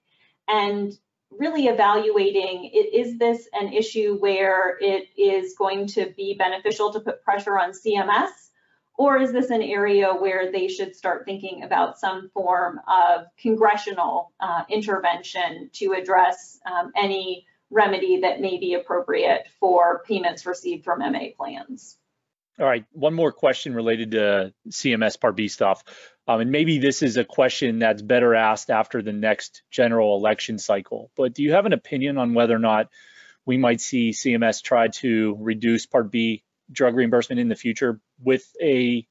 and 0.48 0.94
really 1.32 1.68
evaluating 1.68 2.70
is 2.74 3.18
this 3.18 3.48
an 3.54 3.72
issue 3.72 4.18
where 4.18 4.78
it 4.82 5.08
is 5.18 5.56
going 5.58 5.88
to 5.88 6.14
be 6.18 6.36
beneficial 6.38 6.92
to 6.92 7.00
put 7.00 7.24
pressure 7.24 7.58
on 7.58 7.72
CMS 7.72 8.30
or 8.98 9.18
is 9.18 9.32
this 9.32 9.50
an 9.50 9.62
area 9.62 10.14
where 10.14 10.52
they 10.52 10.68
should 10.68 10.96
start 10.96 11.26
thinking 11.26 11.64
about 11.64 12.00
some 12.00 12.30
form 12.34 12.80
of 12.88 13.26
congressional 13.40 14.32
uh, 14.40 14.64
intervention 14.70 15.70
to 15.74 15.94
address 15.94 16.60
um, 16.66 16.92
any 16.96 17.46
remedy 17.70 18.22
that 18.22 18.42
may 18.42 18.58
be 18.58 18.74
appropriate 18.74 19.48
for 19.60 20.04
payments 20.06 20.46
received 20.46 20.84
from 20.84 21.00
MA 21.00 21.30
plans? 21.36 21.98
All 22.60 22.66
right, 22.68 22.86
one 22.92 23.14
more 23.14 23.32
question 23.32 23.74
related 23.74 24.12
to 24.12 24.54
CMS 24.70 25.20
Part 25.20 25.36
B 25.36 25.48
stuff. 25.48 25.84
Um, 26.28 26.42
and 26.42 26.52
maybe 26.52 26.78
this 26.78 27.02
is 27.02 27.18
a 27.18 27.24
question 27.24 27.80
that's 27.80 28.02
better 28.02 28.36
asked 28.36 28.70
after 28.70 29.02
the 29.02 29.14
next 29.14 29.64
general 29.72 30.18
election 30.18 30.60
cycle. 30.60 31.10
But 31.16 31.34
do 31.34 31.44
you 31.44 31.54
have 31.54 31.66
an 31.66 31.74
opinion 31.74 32.18
on 32.18 32.34
whether 32.34 32.56
or 32.56 32.60
not 32.60 32.90
we 33.46 33.58
might 33.58 33.82
see 33.82 34.12
CMS 34.12 34.62
try 34.62 34.90
to 34.90 35.36
reduce 35.40 35.88
Part 35.88 36.12
B 36.12 36.44
drug 36.72 36.96
reimbursement 36.96 37.40
in 37.40 37.50
the 37.50 37.56
future 37.56 38.00
with 38.24 38.46
a 38.62 39.08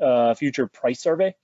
uh, 0.00 0.34
future 0.34 0.66
price 0.66 1.00
survey? 1.00 1.34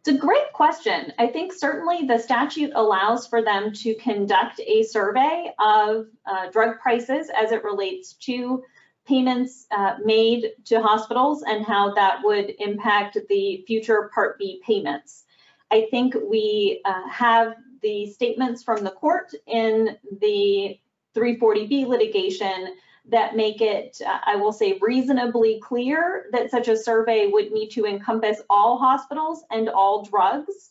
It's 0.00 0.16
a 0.16 0.18
great 0.18 0.52
question. 0.52 1.12
I 1.18 1.26
think 1.26 1.52
certainly 1.52 2.06
the 2.06 2.18
statute 2.18 2.72
allows 2.74 3.26
for 3.26 3.42
them 3.42 3.72
to 3.74 3.94
conduct 3.96 4.60
a 4.60 4.84
survey 4.84 5.52
of 5.58 6.06
uh, 6.24 6.50
drug 6.50 6.78
prices 6.80 7.30
as 7.36 7.52
it 7.52 7.64
relates 7.64 8.14
to 8.14 8.62
payments 9.06 9.66
uh, 9.70 9.96
made 10.04 10.52
to 10.66 10.80
hospitals 10.80 11.42
and 11.42 11.64
how 11.64 11.94
that 11.94 12.20
would 12.22 12.52
impact 12.58 13.18
the 13.28 13.64
future 13.66 14.10
Part 14.14 14.38
B 14.38 14.62
payments. 14.64 15.24
I 15.70 15.88
think 15.90 16.14
we 16.14 16.80
uh, 16.84 17.08
have 17.08 17.54
the 17.82 18.10
statements 18.10 18.62
from 18.62 18.84
the 18.84 18.90
court 18.90 19.32
in 19.46 19.96
the 20.20 20.78
340B 21.16 21.86
litigation 21.86 22.76
that 23.08 23.36
make 23.36 23.60
it, 23.60 24.00
uh, 24.06 24.18
I 24.24 24.36
will 24.36 24.52
say, 24.52 24.78
reasonably 24.80 25.60
clear 25.60 26.26
that 26.32 26.50
such 26.50 26.68
a 26.68 26.76
survey 26.76 27.26
would 27.26 27.52
need 27.52 27.70
to 27.70 27.86
encompass 27.86 28.40
all 28.50 28.78
hospitals 28.78 29.44
and 29.50 29.68
all 29.68 30.04
drugs. 30.04 30.70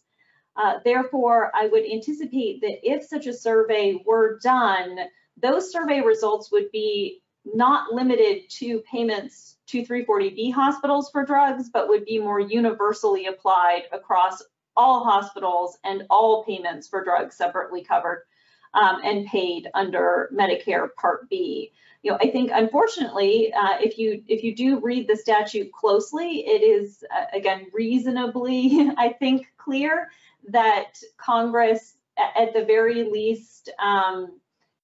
Uh, 0.56 0.76
therefore, 0.84 1.52
I 1.56 1.68
would 1.68 1.86
anticipate 1.86 2.62
that 2.62 2.80
if 2.88 3.04
such 3.04 3.28
a 3.28 3.34
survey 3.34 4.04
were 4.06 4.40
done, 4.44 5.00
those 5.38 5.72
survey 5.72 6.02
results 6.02 6.52
would 6.52 6.72
be 6.72 7.22
not 7.46 7.94
limited 7.94 8.50
to 8.50 8.80
payments 8.82 9.58
to 9.68 9.84
340B 9.84 10.54
hospitals 10.54 11.10
for 11.10 11.26
drugs, 11.26 11.70
but 11.70 11.88
would 11.88 12.06
be 12.06 12.20
more 12.20 12.40
universally 12.40 13.28
applied 13.28 13.84
across 13.92 14.44
all 14.76 15.04
hospitals 15.04 15.78
and 15.84 16.04
all 16.10 16.44
payments 16.44 16.88
for 16.88 17.04
drugs 17.04 17.36
separately 17.36 17.84
covered 17.84 18.26
um, 18.74 19.02
and 19.04 19.26
paid 19.26 19.68
under 19.74 20.30
Medicare 20.34 20.90
Part 20.96 21.30
B 21.30 21.72
you 22.08 22.14
know, 22.14 22.20
I 22.22 22.32
think 22.32 22.52
unfortunately, 22.54 23.52
uh, 23.52 23.80
if 23.82 23.98
you 23.98 24.24
if 24.30 24.42
you 24.42 24.56
do 24.56 24.80
read 24.80 25.10
the 25.10 25.18
statute 25.18 25.74
closely, 25.74 26.48
it 26.48 26.62
is 26.64 27.04
uh, 27.14 27.26
again 27.34 27.68
reasonably, 27.74 28.90
I 28.98 29.10
think, 29.10 29.48
clear 29.58 30.10
that 30.48 31.02
Congress, 31.18 31.98
at 32.18 32.54
the 32.54 32.64
very 32.64 33.04
least, 33.04 33.70
um, 33.78 34.40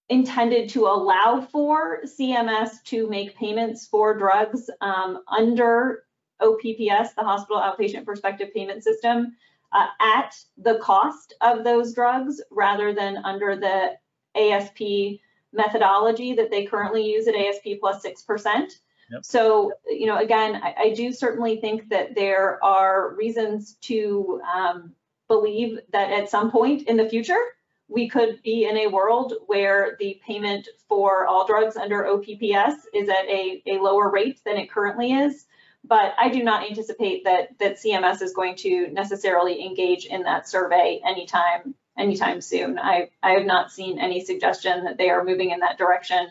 intended 0.09 0.67
to 0.71 0.87
allow 0.87 1.47
for 1.49 2.01
CMS 2.03 2.83
to 2.87 3.09
make 3.09 3.37
payments 3.37 3.87
for 3.87 4.17
drugs 4.17 4.69
um, 4.81 5.19
under 5.29 6.03
OPPS, 6.41 7.13
the 7.15 7.23
Hospital 7.23 7.61
Outpatient 7.61 8.03
Prospective 8.03 8.53
Payment 8.53 8.83
System, 8.83 9.33
uh, 9.71 9.87
at 10.01 10.35
the 10.57 10.77
cost 10.79 11.35
of 11.39 11.63
those 11.63 11.93
drugs 11.93 12.41
rather 12.51 12.93
than 12.93 13.15
under 13.15 13.55
the 13.55 13.93
ASP 14.35 15.21
methodology 15.53 16.33
that 16.33 16.49
they 16.51 16.65
currently 16.65 17.03
use 17.05 17.27
at 17.27 17.35
ASP 17.35 17.79
plus 17.79 18.03
6%. 18.03 18.71
Yep. 19.11 19.25
So, 19.25 19.73
you 19.87 20.07
know, 20.07 20.17
again, 20.17 20.59
I, 20.63 20.75
I, 20.77 20.93
do 20.93 21.11
certainly 21.11 21.57
think 21.57 21.89
that 21.89 22.15
there 22.15 22.63
are 22.63 23.13
reasons 23.15 23.75
to 23.81 24.41
um, 24.55 24.93
believe 25.27 25.79
that 25.91 26.11
at 26.11 26.29
some 26.29 26.49
point 26.49 26.83
in 26.83 26.97
the 26.97 27.09
future, 27.09 27.39
we 27.87 28.09
could 28.09 28.41
be 28.43 28.65
in 28.65 28.77
a 28.77 28.87
world 28.87 29.33
where 29.45 29.97
the 29.99 30.19
payment 30.25 30.67
for 30.87 31.27
all 31.27 31.45
drugs 31.45 31.75
under 31.75 32.07
OPPS 32.07 32.87
is 32.93 33.09
at 33.09 33.25
a, 33.27 33.61
a 33.67 33.77
lower 33.79 34.09
rate 34.09 34.39
than 34.45 34.57
it 34.57 34.71
currently 34.71 35.11
is. 35.11 35.45
But 35.83 36.13
I 36.17 36.29
do 36.29 36.43
not 36.43 36.67
anticipate 36.67 37.25
that 37.25 37.59
that 37.59 37.75
CMS 37.75 38.21
is 38.21 38.33
going 38.33 38.55
to 38.57 38.87
necessarily 38.87 39.65
engage 39.65 40.05
in 40.05 40.23
that 40.23 40.47
survey 40.47 41.01
anytime 41.05 41.75
anytime 41.97 42.41
soon. 42.41 42.79
I, 42.79 43.09
I 43.21 43.31
have 43.31 43.45
not 43.45 43.71
seen 43.71 43.99
any 43.99 44.23
suggestion 44.23 44.85
that 44.85 44.97
they 44.97 45.09
are 45.09 45.23
moving 45.23 45.51
in 45.51 45.59
that 45.59 45.77
direction. 45.77 46.27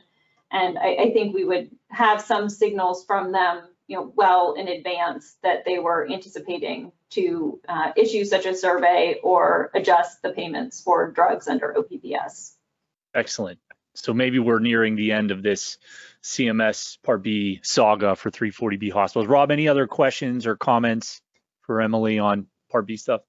And 0.50 0.78
I, 0.78 0.94
I 0.94 1.10
think 1.12 1.34
we 1.34 1.44
would 1.44 1.70
have 1.88 2.20
some 2.20 2.48
signals 2.48 3.04
from 3.04 3.32
them, 3.32 3.62
you 3.86 3.96
know, 3.96 4.12
well 4.14 4.54
in 4.54 4.68
advance 4.68 5.36
that 5.42 5.64
they 5.64 5.78
were 5.78 6.06
anticipating 6.10 6.92
to 7.10 7.60
uh, 7.68 7.92
issue 7.96 8.24
such 8.24 8.46
a 8.46 8.54
survey 8.54 9.16
or 9.22 9.70
adjust 9.74 10.22
the 10.22 10.30
payments 10.30 10.80
for 10.80 11.10
drugs 11.10 11.48
under 11.48 11.76
OPPS. 11.76 12.54
Excellent. 13.14 13.58
So 13.94 14.14
maybe 14.14 14.38
we're 14.38 14.58
nearing 14.58 14.96
the 14.96 15.12
end 15.12 15.30
of 15.30 15.42
this 15.42 15.76
CMS 16.22 16.96
Part 17.02 17.22
B 17.22 17.60
saga 17.62 18.16
for 18.16 18.30
340B 18.30 18.90
hospitals. 18.90 19.28
Rob, 19.28 19.50
any 19.50 19.68
other 19.68 19.86
questions 19.86 20.46
or 20.46 20.56
comments 20.56 21.20
for 21.62 21.80
Emily 21.80 22.18
on 22.18 22.46
Part 22.70 22.86
B 22.86 22.96
stuff? 22.96 23.20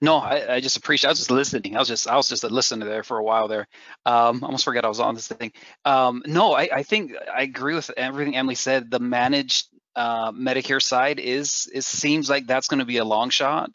No, 0.00 0.16
I, 0.16 0.54
I, 0.54 0.60
just 0.60 0.76
appreciate. 0.76 1.08
I 1.08 1.12
was 1.12 1.18
just 1.18 1.30
listening. 1.30 1.76
I 1.76 1.78
was 1.78 1.88
just 1.88 2.08
I 2.08 2.16
was 2.16 2.28
just 2.28 2.44
a 2.44 2.48
listener 2.48 2.86
there 2.86 3.02
for 3.02 3.18
a 3.18 3.24
while 3.24 3.48
there. 3.48 3.66
Um, 4.06 4.42
I 4.42 4.46
almost 4.46 4.64
forgot 4.64 4.84
I 4.84 4.88
was 4.88 5.00
on 5.00 5.14
this 5.14 5.28
thing. 5.28 5.52
Um, 5.84 6.22
no, 6.26 6.52
I, 6.54 6.68
I 6.72 6.82
think 6.82 7.12
I 7.32 7.42
agree 7.42 7.74
with 7.74 7.90
everything 7.96 8.36
Emily 8.36 8.54
said. 8.54 8.90
The 8.90 9.00
managed 9.00 9.68
uh, 9.96 10.32
Medicare 10.32 10.82
side 10.82 11.18
is 11.18 11.70
it 11.72 11.84
seems 11.84 12.30
like 12.30 12.46
that's 12.46 12.68
going 12.68 12.80
to 12.80 12.86
be 12.86 12.98
a 12.98 13.04
long 13.04 13.30
shot. 13.30 13.70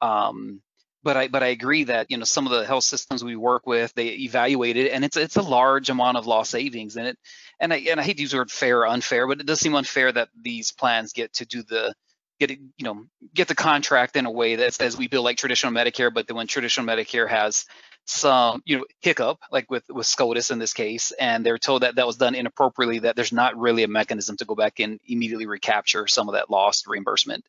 Um, 0.00 0.62
but 1.02 1.16
I 1.16 1.28
but 1.28 1.42
I 1.42 1.48
agree 1.48 1.84
that 1.84 2.10
you 2.10 2.18
know 2.18 2.24
some 2.24 2.46
of 2.46 2.52
the 2.52 2.66
health 2.66 2.84
systems 2.84 3.24
we 3.24 3.36
work 3.36 3.66
with 3.66 3.94
they 3.94 4.08
evaluate 4.08 4.76
it 4.76 4.92
and 4.92 5.02
it's 5.02 5.16
it's 5.16 5.36
a 5.36 5.42
large 5.42 5.88
amount 5.88 6.18
of 6.18 6.26
lost 6.26 6.50
savings 6.50 6.96
and 6.96 7.06
it 7.06 7.18
and 7.60 7.72
I 7.72 7.76
and 7.90 8.00
I 8.00 8.02
hate 8.02 8.16
to 8.16 8.22
use 8.22 8.32
the 8.32 8.38
word 8.38 8.50
fair 8.50 8.80
or 8.80 8.88
unfair, 8.88 9.26
but 9.28 9.40
it 9.40 9.46
does 9.46 9.60
seem 9.60 9.74
unfair 9.74 10.10
that 10.10 10.30
these 10.40 10.72
plans 10.72 11.12
get 11.12 11.34
to 11.34 11.46
do 11.46 11.62
the 11.62 11.94
get 12.40 12.50
you 12.50 12.68
know 12.80 13.04
get 13.34 13.48
the 13.48 13.54
contract 13.54 14.16
in 14.16 14.26
a 14.26 14.30
way 14.30 14.56
that 14.56 14.74
says 14.74 14.96
we 14.96 15.06
bill 15.06 15.22
like 15.22 15.36
traditional 15.36 15.72
Medicare, 15.72 16.12
but 16.12 16.26
then 16.26 16.36
when 16.36 16.46
traditional 16.46 16.86
Medicare 16.86 17.28
has 17.28 17.66
some 18.06 18.62
you 18.64 18.78
know 18.78 18.84
hiccup 19.00 19.38
like 19.52 19.70
with 19.70 19.84
with 19.88 20.06
SCOTUS 20.06 20.50
in 20.50 20.58
this 20.58 20.72
case, 20.72 21.12
and 21.12 21.44
they're 21.44 21.58
told 21.58 21.82
that 21.82 21.96
that 21.96 22.06
was 22.06 22.16
done 22.16 22.34
inappropriately, 22.34 23.00
that 23.00 23.14
there's 23.14 23.32
not 23.32 23.56
really 23.56 23.84
a 23.84 23.88
mechanism 23.88 24.36
to 24.38 24.44
go 24.44 24.54
back 24.54 24.80
and 24.80 25.00
immediately 25.06 25.46
recapture 25.46 26.06
some 26.06 26.28
of 26.28 26.34
that 26.34 26.50
lost 26.50 26.86
reimbursement. 26.86 27.44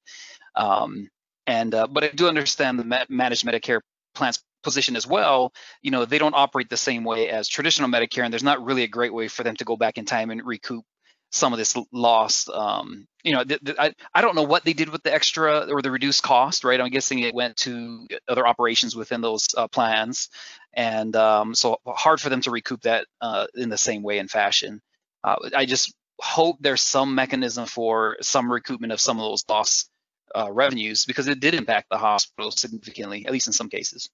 Um, 0.55 1.09
and 1.47 1.73
uh, 1.73 1.87
but 1.87 2.03
I 2.03 2.09
do 2.09 2.27
understand 2.27 2.77
the 2.77 3.05
managed 3.09 3.45
Medicare 3.45 3.79
plans 4.13 4.43
position 4.61 4.95
as 4.95 5.07
well. 5.07 5.53
You 5.81 5.91
know 5.91 6.05
they 6.05 6.17
don't 6.17 6.35
operate 6.35 6.69
the 6.69 6.77
same 6.77 7.05
way 7.05 7.29
as 7.29 7.47
traditional 7.47 7.89
Medicare, 7.89 8.23
and 8.23 8.33
there's 8.33 8.43
not 8.43 8.63
really 8.63 8.83
a 8.83 8.87
great 8.87 9.13
way 9.13 9.29
for 9.29 9.43
them 9.43 9.55
to 9.55 9.65
go 9.65 9.77
back 9.77 9.97
in 9.97 10.05
time 10.05 10.29
and 10.29 10.45
recoup 10.45 10.85
some 11.31 11.53
of 11.53 11.59
this 11.59 11.75
lost 11.91 12.49
um, 12.49 13.07
you 13.23 13.33
know 13.33 13.43
th- 13.43 13.61
th- 13.63 13.77
I, 13.79 13.93
I 14.13 14.21
don't 14.21 14.35
know 14.35 14.43
what 14.43 14.65
they 14.65 14.73
did 14.73 14.89
with 14.89 15.03
the 15.03 15.13
extra 15.13 15.67
or 15.71 15.81
the 15.81 15.91
reduced 15.91 16.23
cost 16.23 16.63
right? 16.63 16.79
I'm 16.79 16.89
guessing 16.89 17.19
it 17.19 17.33
went 17.33 17.57
to 17.57 18.07
other 18.27 18.45
operations 18.45 18.95
within 18.95 19.21
those 19.21 19.47
uh, 19.55 19.67
plans. 19.67 20.29
And 20.73 21.15
um, 21.15 21.53
so 21.55 21.77
hard 21.85 22.21
for 22.21 22.29
them 22.29 22.41
to 22.41 22.51
recoup 22.51 22.81
that 22.81 23.05
uh, 23.19 23.47
in 23.55 23.69
the 23.69 23.77
same 23.77 24.03
way 24.03 24.19
and 24.19 24.29
fashion. 24.29 24.81
Uh, 25.23 25.35
i 25.55 25.65
just 25.65 25.93
hope 26.19 26.57
there's 26.59 26.81
some 26.81 27.15
mechanism 27.15 27.65
for 27.65 28.17
some 28.21 28.45
recoupment 28.47 28.93
of 28.93 28.99
some 28.99 29.17
of 29.17 29.23
those 29.23 29.43
lost 29.49 29.89
uh, 30.35 30.49
revenues 30.51 31.05
because 31.05 31.27
it 31.27 31.39
did 31.39 31.53
impact 31.53 31.87
the 31.89 31.97
hospital 31.97 32.51
significantly 32.51 33.25
at 33.25 33.31
least 33.31 33.47
in 33.47 33.53
some 33.53 33.69
cases. 33.69 34.09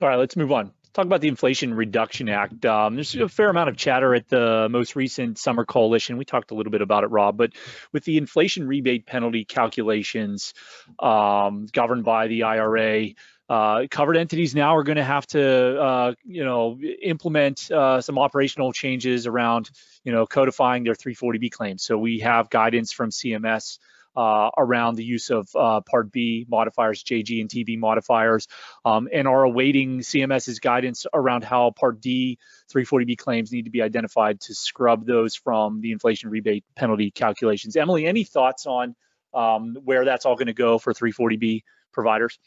All 0.00 0.08
right 0.08 0.16
let's 0.16 0.36
move 0.36 0.52
on 0.52 0.72
talk 0.92 1.06
about 1.06 1.20
the 1.20 1.28
Inflation 1.28 1.74
Reduction 1.74 2.28
Act. 2.28 2.64
Um, 2.64 2.94
there's 2.94 3.14
a 3.14 3.28
fair 3.28 3.48
amount 3.48 3.68
of 3.68 3.76
chatter 3.76 4.14
at 4.14 4.28
the 4.28 4.68
most 4.70 4.96
recent 4.96 5.38
summer 5.38 5.64
coalition. 5.64 6.16
We 6.16 6.24
talked 6.24 6.50
a 6.50 6.54
little 6.54 6.72
bit 6.72 6.82
about 6.82 7.04
it, 7.04 7.08
Rob, 7.08 7.36
but 7.36 7.52
with 7.92 8.04
the 8.04 8.16
inflation 8.16 8.66
rebate 8.66 9.06
penalty 9.06 9.44
calculations 9.44 10.54
um, 10.98 11.66
governed 11.72 12.04
by 12.04 12.26
the 12.26 12.44
IRA, 12.44 13.08
uh, 13.48 13.86
covered 13.90 14.16
entities 14.16 14.54
now 14.54 14.76
are 14.76 14.84
going 14.84 14.96
to 14.96 15.04
have 15.04 15.26
to, 15.26 15.80
uh, 15.80 16.14
you 16.24 16.44
know, 16.44 16.78
implement 17.02 17.70
uh, 17.70 18.00
some 18.00 18.18
operational 18.18 18.72
changes 18.72 19.26
around, 19.26 19.70
you 20.04 20.12
know, 20.12 20.24
codifying 20.24 20.84
their 20.84 20.94
340B 20.94 21.50
claims. 21.50 21.82
So 21.82 21.98
we 21.98 22.20
have 22.20 22.48
guidance 22.48 22.92
from 22.92 23.10
CMS 23.10 23.78
uh, 24.16 24.50
around 24.56 24.96
the 24.96 25.04
use 25.04 25.30
of 25.30 25.48
uh, 25.54 25.80
Part 25.82 26.10
B 26.10 26.46
modifiers, 26.48 27.02
JG 27.02 27.40
and 27.40 27.48
TB 27.48 27.78
modifiers, 27.78 28.48
um, 28.84 29.08
and 29.12 29.28
are 29.28 29.44
awaiting 29.44 30.00
CMS's 30.00 30.58
guidance 30.58 31.06
around 31.12 31.44
how 31.44 31.70
Part 31.70 32.00
D 32.00 32.38
340B 32.72 33.16
claims 33.18 33.52
need 33.52 33.66
to 33.66 33.70
be 33.70 33.82
identified 33.82 34.40
to 34.42 34.54
scrub 34.54 35.06
those 35.06 35.36
from 35.36 35.80
the 35.80 35.92
inflation 35.92 36.30
rebate 36.30 36.64
penalty 36.76 37.10
calculations. 37.10 37.76
Emily, 37.76 38.06
any 38.06 38.24
thoughts 38.24 38.66
on 38.66 38.94
um, 39.32 39.76
where 39.84 40.04
that's 40.04 40.26
all 40.26 40.34
going 40.34 40.48
to 40.48 40.52
go 40.52 40.78
for 40.78 40.92
340B 40.92 41.62
providers? 41.92 42.38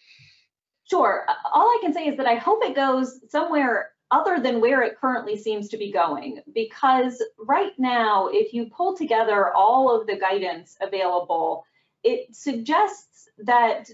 Sure. 0.90 1.26
All 1.54 1.66
I 1.66 1.80
can 1.82 1.94
say 1.94 2.08
is 2.08 2.18
that 2.18 2.26
I 2.26 2.36
hope 2.36 2.64
it 2.64 2.76
goes 2.76 3.20
somewhere 3.30 3.93
other 4.14 4.40
than 4.40 4.62
where 4.62 4.84
it 4.84 5.00
currently 5.00 5.36
seems 5.36 5.68
to 5.70 5.78
be 5.78 5.92
going. 5.92 6.40
Because 6.54 7.22
right 7.40 7.74
now, 7.80 8.30
if 8.32 8.54
you 8.54 8.68
pull 8.68 8.96
together 8.96 9.52
all 9.54 10.00
of 10.00 10.06
the 10.06 10.16
guidance 10.16 10.78
available, 10.80 11.66
it 12.04 12.34
suggests 12.36 13.28
that 13.40 13.90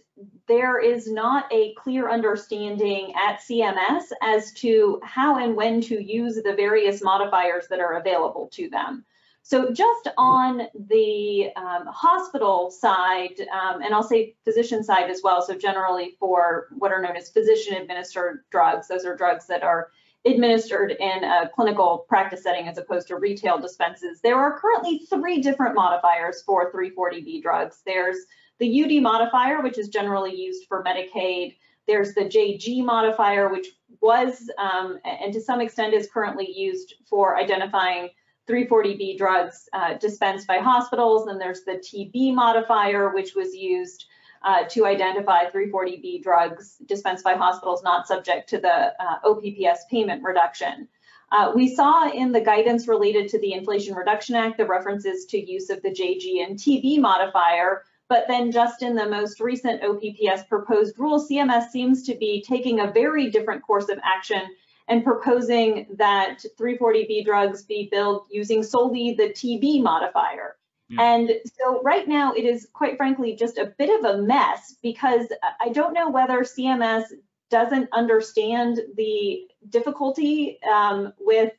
there 0.50 0.78
is 0.78 1.10
not 1.10 1.46
a 1.54 1.74
clear 1.76 2.10
understanding 2.10 3.14
at 3.16 3.40
CMS 3.40 4.04
as 4.22 4.52
to 4.56 5.00
how 5.04 5.38
and 5.38 5.56
when 5.56 5.80
to 5.80 6.04
use 6.04 6.36
the 6.36 6.54
various 6.54 7.02
modifiers 7.02 7.68
that 7.70 7.80
are 7.80 7.98
available 7.98 8.50
to 8.54 8.70
them. 8.70 9.06
So 9.44 9.72
just 9.72 10.10
on 10.18 10.64
the 10.90 11.50
um, 11.56 11.86
hospital 11.88 12.70
side, 12.72 13.40
um, 13.52 13.82
and 13.82 13.94
I'll 13.94 14.04
say 14.04 14.36
physician 14.44 14.84
side 14.84 15.10
as 15.10 15.22
well, 15.24 15.42
so 15.42 15.58
generally 15.58 16.18
for 16.20 16.68
what 16.78 16.92
are 16.92 17.02
known 17.02 17.16
as 17.16 17.30
physician 17.30 17.76
administered 17.76 18.44
drugs, 18.52 18.90
those 18.90 19.06
are 19.06 19.16
drugs 19.16 19.48
that 19.48 19.64
are 19.64 19.92
administered 20.26 20.92
in 20.92 21.24
a 21.24 21.50
clinical 21.56 22.06
practice 22.10 22.44
setting 22.44 22.68
as 22.68 22.78
opposed 22.78 23.08
to 23.08 23.16
retail 23.16 23.58
dispenses. 23.58 24.20
There 24.22 24.38
are 24.38 24.60
currently 24.60 25.00
three 25.10 25.42
different 25.42 25.76
modifiers 25.76 26.42
for 26.46 26.72
340B 26.72 27.42
drugs. 27.42 27.82
There's 27.86 28.18
the 28.60 28.84
UD 28.84 29.02
modifier, 29.02 29.62
which 29.62 29.78
is 29.78 29.88
generally 29.88 30.36
used 30.36 30.66
for 30.68 30.84
Medicaid. 30.84 31.56
There's 31.88 32.14
the 32.14 32.26
JG 32.26 32.84
modifier, 32.84 33.50
which 33.50 33.68
was 34.02 34.50
um, 34.58 35.00
and 35.06 35.34
to 35.34 35.42
some 35.42 35.62
extent 35.62 35.94
is 35.94 36.10
currently 36.14 36.52
used 36.52 36.96
for 37.10 37.38
identifying 37.38 38.10
340B 38.50 39.18
drugs 39.18 39.70
uh, 39.74 39.94
dispensed 39.96 40.48
by 40.48 40.58
hospitals. 40.58 41.28
And 41.28 41.40
there's 41.40 41.64
the 41.64 41.74
TB 41.74 42.34
modifier, 42.34 43.14
which 43.14 43.36
was 43.36 43.56
used 43.56 44.06
uh, 44.42 44.64
to 44.70 44.86
identify 44.86 45.46
340B 45.46 46.24
drugs 46.24 46.78
dispensed 46.86 47.24
by 47.24 47.34
hospitals 47.34 47.84
not 47.84 48.08
subject 48.08 48.50
to 48.50 48.60
the 48.60 48.94
uh, 49.02 49.20
OPPS 49.24 49.86
payment 49.90 50.24
reduction. 50.24 50.88
Uh, 51.32 51.52
we 51.54 51.74
saw 51.74 52.12
in 52.12 52.32
the 52.32 52.42
guidance 52.42 52.88
related 52.88 53.30
to 53.30 53.40
the 53.40 53.54
Inflation 53.54 53.94
Reduction 53.94 54.36
Act 54.36 54.58
the 54.58 54.66
references 54.66 55.26
to 55.26 55.38
use 55.38 55.70
of 55.70 55.82
the 55.84 55.90
JG 55.90 56.44
and 56.44 56.58
TB 56.58 57.00
modifier, 57.00 57.84
but 58.08 58.26
then 58.28 58.52
just 58.52 58.82
in 58.82 58.96
the 58.96 59.08
most 59.08 59.40
recent 59.40 59.84
OPPS 59.84 60.48
proposed 60.48 60.98
rule, 60.98 61.24
CMS 61.24 61.70
seems 61.70 62.04
to 62.04 62.16
be 62.16 62.42
taking 62.42 62.80
a 62.80 62.92
very 62.92 63.30
different 63.30 63.62
course 63.62 63.90
of 63.90 64.00
action 64.04 64.42
and 64.88 65.04
proposing 65.04 65.86
that 65.98 66.44
340B 66.60 67.24
drugs 67.24 67.62
be 67.62 67.88
billed 67.92 68.26
using 68.32 68.64
solely 68.64 69.14
the 69.14 69.30
TB 69.30 69.84
modifier. 69.84 70.56
And 70.98 71.32
so 71.60 71.82
right 71.84 72.08
now 72.08 72.34
it 72.34 72.46
is 72.46 72.68
quite 72.74 72.98
frankly 72.98 73.36
just 73.36 73.58
a 73.58 73.74
bit 73.78 74.00
of 74.00 74.06
a 74.06 74.22
mess 74.22 74.76
because 74.82 75.28
I 75.60 75.70
don't 75.70 75.94
know 75.94 76.10
whether 76.10 76.40
CMS 76.40 77.04
doesn't 77.50 77.90
understand 77.94 78.80
the 78.96 79.48
difficulty 79.70 80.60
um, 80.64 81.14
with 81.20 81.54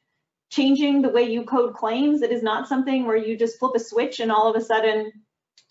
changing 0.50 1.02
the 1.02 1.08
way 1.08 1.22
you 1.22 1.44
code 1.44 1.74
claims. 1.74 2.22
It 2.22 2.32
is 2.32 2.42
not 2.42 2.68
something 2.68 3.06
where 3.06 3.16
you 3.16 3.36
just 3.36 3.58
flip 3.58 3.72
a 3.76 3.78
switch 3.78 4.20
and 4.20 4.32
all 4.32 4.48
of 4.48 4.60
a 4.60 4.64
sudden 4.64 5.12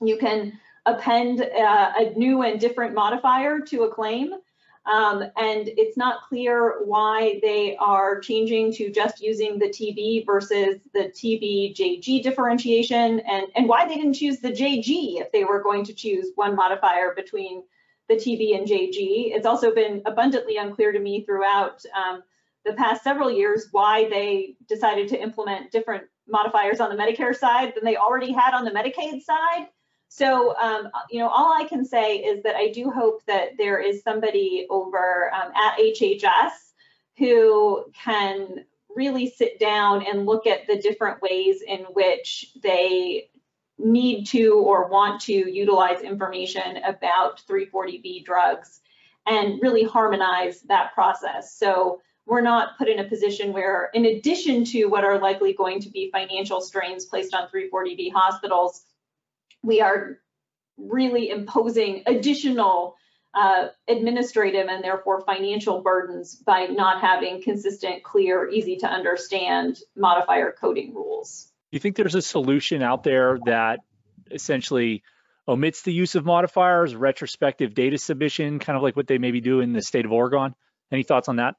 you 0.02 0.18
can 0.18 0.58
append 0.86 1.42
uh, 1.42 1.92
a 1.98 2.14
new 2.16 2.42
and 2.44 2.60
different 2.60 2.94
modifier 2.94 3.60
to 3.60 3.84
a 3.84 3.94
claim. 3.94 4.34
Um, 4.90 5.22
and 5.22 5.70
it's 5.78 5.98
not 5.98 6.24
clear 6.28 6.84
why 6.84 7.40
they 7.44 7.78
are 7.78 8.20
changing 8.20 8.74
to 8.74 8.90
just 8.92 9.22
using 9.22 9.60
the 9.60 9.68
TB 9.68 10.26
versus 10.26 10.78
the 10.94 11.12
TB 11.14 11.76
JG 11.76 12.24
differentiation 12.24 13.20
and, 13.20 13.48
and 13.56 13.68
why 13.68 13.88
they 13.88 13.96
didn't 13.96 14.14
choose 14.14 14.40
the 14.40 14.52
JG 14.52 15.22
if 15.22 15.32
they 15.32 15.44
were 15.44 15.62
going 15.62 15.84
to 15.86 15.94
choose 15.94 16.32
one 16.36 16.56
modifier 16.56 17.14
between 17.16 17.64
the 18.08 18.16
TB 18.16 18.58
and 18.58 18.68
JG. 18.68 19.36
It's 19.36 19.46
also 19.46 19.76
been 19.76 20.02
abundantly 20.08 20.58
unclear 20.58 20.92
to 20.92 21.00
me 21.00 21.24
throughout 21.24 21.84
um, 21.96 22.24
the 22.66 22.74
past 22.74 23.04
several 23.04 23.30
years 23.30 23.68
why 23.72 24.10
they 24.10 24.56
decided 24.68 25.08
to 25.10 25.22
implement 25.22 25.72
different 25.72 26.06
modifiers 26.28 26.80
on 26.80 26.90
the 26.90 27.02
Medicare 27.02 27.36
side 27.36 27.74
than 27.76 27.86
they 27.86 27.96
already 27.96 28.32
had 28.32 28.56
on 28.56 28.66
the 28.66 28.72
Medicaid 28.72 29.22
side. 29.22 29.68
So, 30.10 30.58
um, 30.58 30.90
you 31.12 31.20
know, 31.20 31.30
all 31.30 31.54
I 31.54 31.66
can 31.66 31.86
say 31.86 32.18
is 32.18 32.44
that 32.44 32.56
I 32.56 32.70
do 32.72 32.90
hope 32.90 33.24
that 33.28 33.58
there 33.58 33.80
is 33.80 34.02
somebody 34.02 34.66
over 34.70 35.32
um, 35.34 35.52
at 35.56 35.78
HHS 35.78 36.50
who 37.18 37.86
can 37.94 38.66
really 38.96 39.30
sit 39.30 39.60
down 39.60 40.04
and 40.06 40.26
look 40.26 40.48
at 40.48 40.66
the 40.66 40.78
different 40.78 41.22
ways 41.22 41.62
in 41.66 41.82
which 41.94 42.52
they 42.62 43.30
need 43.78 44.26
to 44.26 44.56
or 44.56 44.90
want 44.90 45.22
to 45.22 45.34
utilize 45.34 46.02
information 46.02 46.78
about 46.78 47.42
340B 47.48 48.26
drugs 48.26 48.82
and 49.28 49.62
really 49.62 49.84
harmonize 49.84 50.62
that 50.62 50.94
process. 50.96 51.56
So 51.56 52.02
we're 52.26 52.42
not 52.42 52.78
put 52.78 52.88
in 52.88 53.00
a 53.00 53.04
position 53.08 53.54
where, 53.54 53.90
in 53.94 54.06
addition 54.06 54.66
to 54.66 54.86
what 54.86 55.04
are 55.04 55.20
likely 55.20 55.54
going 55.54 55.82
to 55.82 55.90
be 55.90 56.12
financial 56.12 56.62
strains 56.62 57.06
placed 57.06 57.34
on 57.34 57.48
340B 57.50 58.12
hospitals, 58.12 58.84
we 59.64 59.82
are 59.82 60.20
really 60.78 61.30
imposing 61.30 62.04
additional 62.06 62.96
uh, 63.34 63.68
administrative 63.88 64.68
and 64.68 64.84
therefore 64.84 65.22
financial 65.22 65.82
burdens 65.82 66.36
by 66.36 66.66
not 66.66 67.02
having 67.02 67.42
consistent, 67.42 68.04
clear, 68.04 68.50
easy 68.50 68.78
to 68.78 68.88
understand 68.88 69.80
modifier 69.96 70.54
coding 70.60 70.96
rules. 70.96 71.52
Do 71.72 71.76
you 71.76 71.80
think 71.80 71.96
there's 71.96 72.16
a 72.16 72.22
solution 72.22 72.82
out 72.82 73.04
there 73.04 73.38
that 73.46 73.82
essentially 74.32 75.04
omits 75.48 75.84
the 75.84 75.94
use 75.94 76.16
of 76.16 76.26
modifiers, 76.26 76.96
retrospective 76.96 77.74
data 77.74 77.98
submission, 77.98 78.60
kind 78.60 78.78
of 78.78 78.82
like 78.82 78.96
what 78.96 79.08
they 79.08 79.18
maybe 79.18 79.42
do 79.42 79.60
in 79.60 79.74
the 79.74 79.82
state 79.82 80.06
of 80.06 80.12
Oregon? 80.12 80.56
Any 80.92 81.04
thoughts 81.04 81.30
on 81.30 81.36
that? 81.36 81.56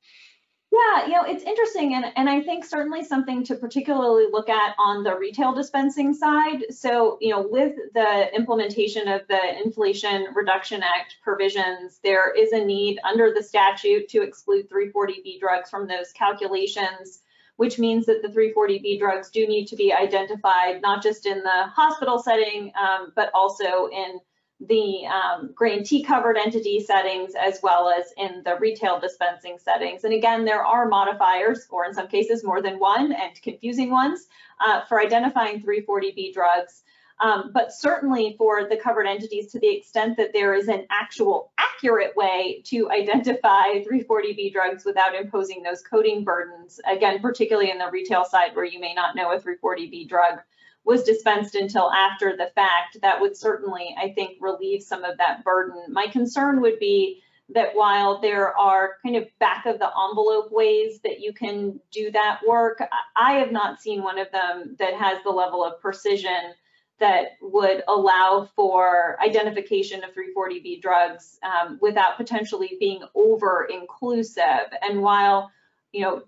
Yeah, 0.72 1.06
you 1.06 1.12
know, 1.14 1.24
it's 1.24 1.42
interesting 1.42 1.94
and, 1.94 2.04
and 2.14 2.30
I 2.30 2.42
think 2.42 2.64
certainly 2.64 3.02
something 3.02 3.42
to 3.44 3.56
particularly 3.56 4.26
look 4.30 4.48
at 4.48 4.76
on 4.78 5.02
the 5.02 5.16
retail 5.16 5.52
dispensing 5.52 6.14
side. 6.14 6.66
So, 6.70 7.18
you 7.20 7.30
know, 7.30 7.44
with 7.48 7.74
the 7.92 8.32
implementation 8.32 9.08
of 9.08 9.22
the 9.26 9.64
Inflation 9.64 10.28
Reduction 10.32 10.84
Act 10.84 11.16
provisions, 11.24 11.98
there 12.04 12.32
is 12.32 12.52
a 12.52 12.64
need 12.64 13.00
under 13.02 13.34
the 13.34 13.42
statute 13.42 14.08
to 14.10 14.22
exclude 14.22 14.70
340B 14.70 15.40
drugs 15.40 15.70
from 15.70 15.88
those 15.88 16.12
calculations, 16.12 17.20
which 17.56 17.80
means 17.80 18.06
that 18.06 18.22
the 18.22 18.28
340B 18.28 19.00
drugs 19.00 19.28
do 19.30 19.48
need 19.48 19.66
to 19.66 19.76
be 19.76 19.92
identified 19.92 20.82
not 20.82 21.02
just 21.02 21.26
in 21.26 21.38
the 21.42 21.66
hospital 21.74 22.20
setting, 22.20 22.70
um, 22.80 23.12
but 23.16 23.30
also 23.34 23.88
in 23.88 24.20
the 24.60 25.06
um, 25.06 25.50
grantee 25.54 26.02
covered 26.02 26.36
entity 26.36 26.80
settings 26.80 27.32
as 27.34 27.60
well 27.62 27.88
as 27.88 28.12
in 28.16 28.42
the 28.44 28.56
retail 28.60 29.00
dispensing 29.00 29.58
settings. 29.58 30.04
And 30.04 30.12
again, 30.12 30.44
there 30.44 30.64
are 30.64 30.86
modifiers, 30.86 31.66
or 31.70 31.86
in 31.86 31.94
some 31.94 32.08
cases 32.08 32.44
more 32.44 32.60
than 32.60 32.78
one 32.78 33.12
and 33.12 33.40
confusing 33.42 33.90
ones, 33.90 34.26
uh, 34.64 34.82
for 34.84 35.00
identifying 35.00 35.62
340B 35.62 36.34
drugs. 36.34 36.82
Um, 37.20 37.50
but 37.52 37.72
certainly 37.72 38.34
for 38.38 38.66
the 38.68 38.76
covered 38.76 39.06
entities, 39.06 39.52
to 39.52 39.60
the 39.60 39.76
extent 39.76 40.16
that 40.16 40.32
there 40.32 40.54
is 40.54 40.68
an 40.68 40.86
actual 40.90 41.52
accurate 41.58 42.16
way 42.16 42.62
to 42.66 42.90
identify 42.90 43.82
340B 43.82 44.52
drugs 44.52 44.84
without 44.84 45.14
imposing 45.14 45.62
those 45.62 45.82
coding 45.82 46.24
burdens, 46.24 46.80
again, 46.90 47.20
particularly 47.20 47.70
in 47.70 47.78
the 47.78 47.90
retail 47.90 48.24
side 48.24 48.54
where 48.54 48.64
you 48.64 48.80
may 48.80 48.94
not 48.94 49.16
know 49.16 49.32
a 49.32 49.38
340B 49.38 50.08
drug 50.08 50.40
was 50.84 51.02
dispensed 51.02 51.54
until 51.54 51.92
after 51.92 52.36
the 52.36 52.50
fact, 52.54 52.98
that 53.02 53.20
would 53.20 53.36
certainly, 53.36 53.94
I 53.98 54.12
think, 54.12 54.38
relieve 54.40 54.82
some 54.82 55.04
of 55.04 55.18
that 55.18 55.44
burden. 55.44 55.84
My 55.88 56.06
concern 56.06 56.60
would 56.62 56.78
be 56.78 57.22
that 57.52 57.74
while 57.74 58.20
there 58.20 58.56
are 58.56 58.96
kind 59.02 59.16
of 59.16 59.26
back 59.38 59.66
of 59.66 59.78
the 59.78 59.90
envelope 60.08 60.50
ways 60.52 61.00
that 61.02 61.20
you 61.20 61.32
can 61.32 61.80
do 61.90 62.10
that 62.12 62.40
work, 62.46 62.82
I 63.16 63.32
have 63.32 63.52
not 63.52 63.80
seen 63.80 64.02
one 64.02 64.18
of 64.18 64.30
them 64.30 64.76
that 64.78 64.94
has 64.94 65.18
the 65.24 65.30
level 65.30 65.64
of 65.64 65.80
precision 65.80 66.54
that 67.00 67.30
would 67.40 67.82
allow 67.88 68.48
for 68.54 69.18
identification 69.22 70.04
of 70.04 70.10
340B 70.14 70.80
drugs 70.80 71.38
um, 71.42 71.78
without 71.80 72.16
potentially 72.16 72.76
being 72.78 73.02
over 73.14 73.66
inclusive. 73.72 74.68
And 74.82 75.00
while, 75.00 75.50
you 75.92 76.02
know, 76.02 76.22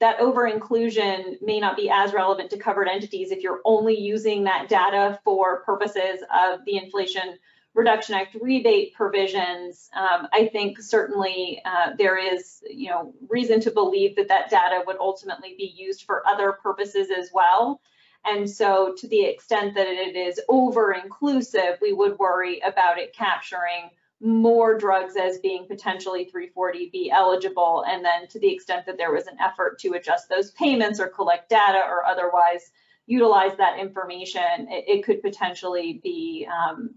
that 0.00 0.20
over 0.20 0.46
inclusion 0.46 1.38
may 1.42 1.58
not 1.58 1.76
be 1.76 1.90
as 1.90 2.12
relevant 2.12 2.50
to 2.50 2.58
covered 2.58 2.88
entities 2.88 3.30
if 3.30 3.42
you're 3.42 3.60
only 3.64 3.98
using 3.98 4.44
that 4.44 4.68
data 4.68 5.18
for 5.24 5.62
purposes 5.62 6.20
of 6.32 6.64
the 6.64 6.76
Inflation 6.76 7.36
Reduction 7.74 8.14
Act 8.14 8.36
rebate 8.40 8.94
provisions. 8.94 9.90
Um, 9.94 10.28
I 10.32 10.48
think 10.52 10.80
certainly 10.80 11.60
uh, 11.64 11.90
there 11.96 12.16
is, 12.16 12.62
you 12.68 12.90
know, 12.90 13.14
reason 13.28 13.60
to 13.60 13.70
believe 13.70 14.16
that 14.16 14.28
that 14.28 14.50
data 14.50 14.82
would 14.86 14.96
ultimately 14.98 15.54
be 15.56 15.72
used 15.76 16.02
for 16.02 16.26
other 16.26 16.52
purposes 16.52 17.08
as 17.16 17.30
well. 17.32 17.80
And 18.24 18.50
so, 18.50 18.94
to 18.98 19.08
the 19.08 19.24
extent 19.24 19.74
that 19.76 19.86
it 19.86 20.16
is 20.16 20.40
over 20.48 20.92
inclusive, 20.92 21.78
we 21.80 21.92
would 21.92 22.18
worry 22.18 22.60
about 22.60 22.98
it 22.98 23.14
capturing 23.14 23.90
more 24.20 24.76
drugs 24.76 25.14
as 25.16 25.38
being 25.38 25.66
potentially 25.66 26.28
340B 26.34 27.10
eligible. 27.12 27.84
And 27.88 28.04
then 28.04 28.26
to 28.28 28.40
the 28.40 28.52
extent 28.52 28.86
that 28.86 28.98
there 28.98 29.12
was 29.12 29.26
an 29.26 29.36
effort 29.40 29.78
to 29.80 29.92
adjust 29.92 30.28
those 30.28 30.50
payments 30.52 30.98
or 30.98 31.08
collect 31.08 31.48
data 31.48 31.80
or 31.88 32.04
otherwise 32.04 32.70
utilize 33.06 33.56
that 33.56 33.78
information, 33.78 34.66
it, 34.68 34.84
it 34.88 35.04
could 35.04 35.22
potentially 35.22 36.00
be 36.02 36.48
um, 36.52 36.94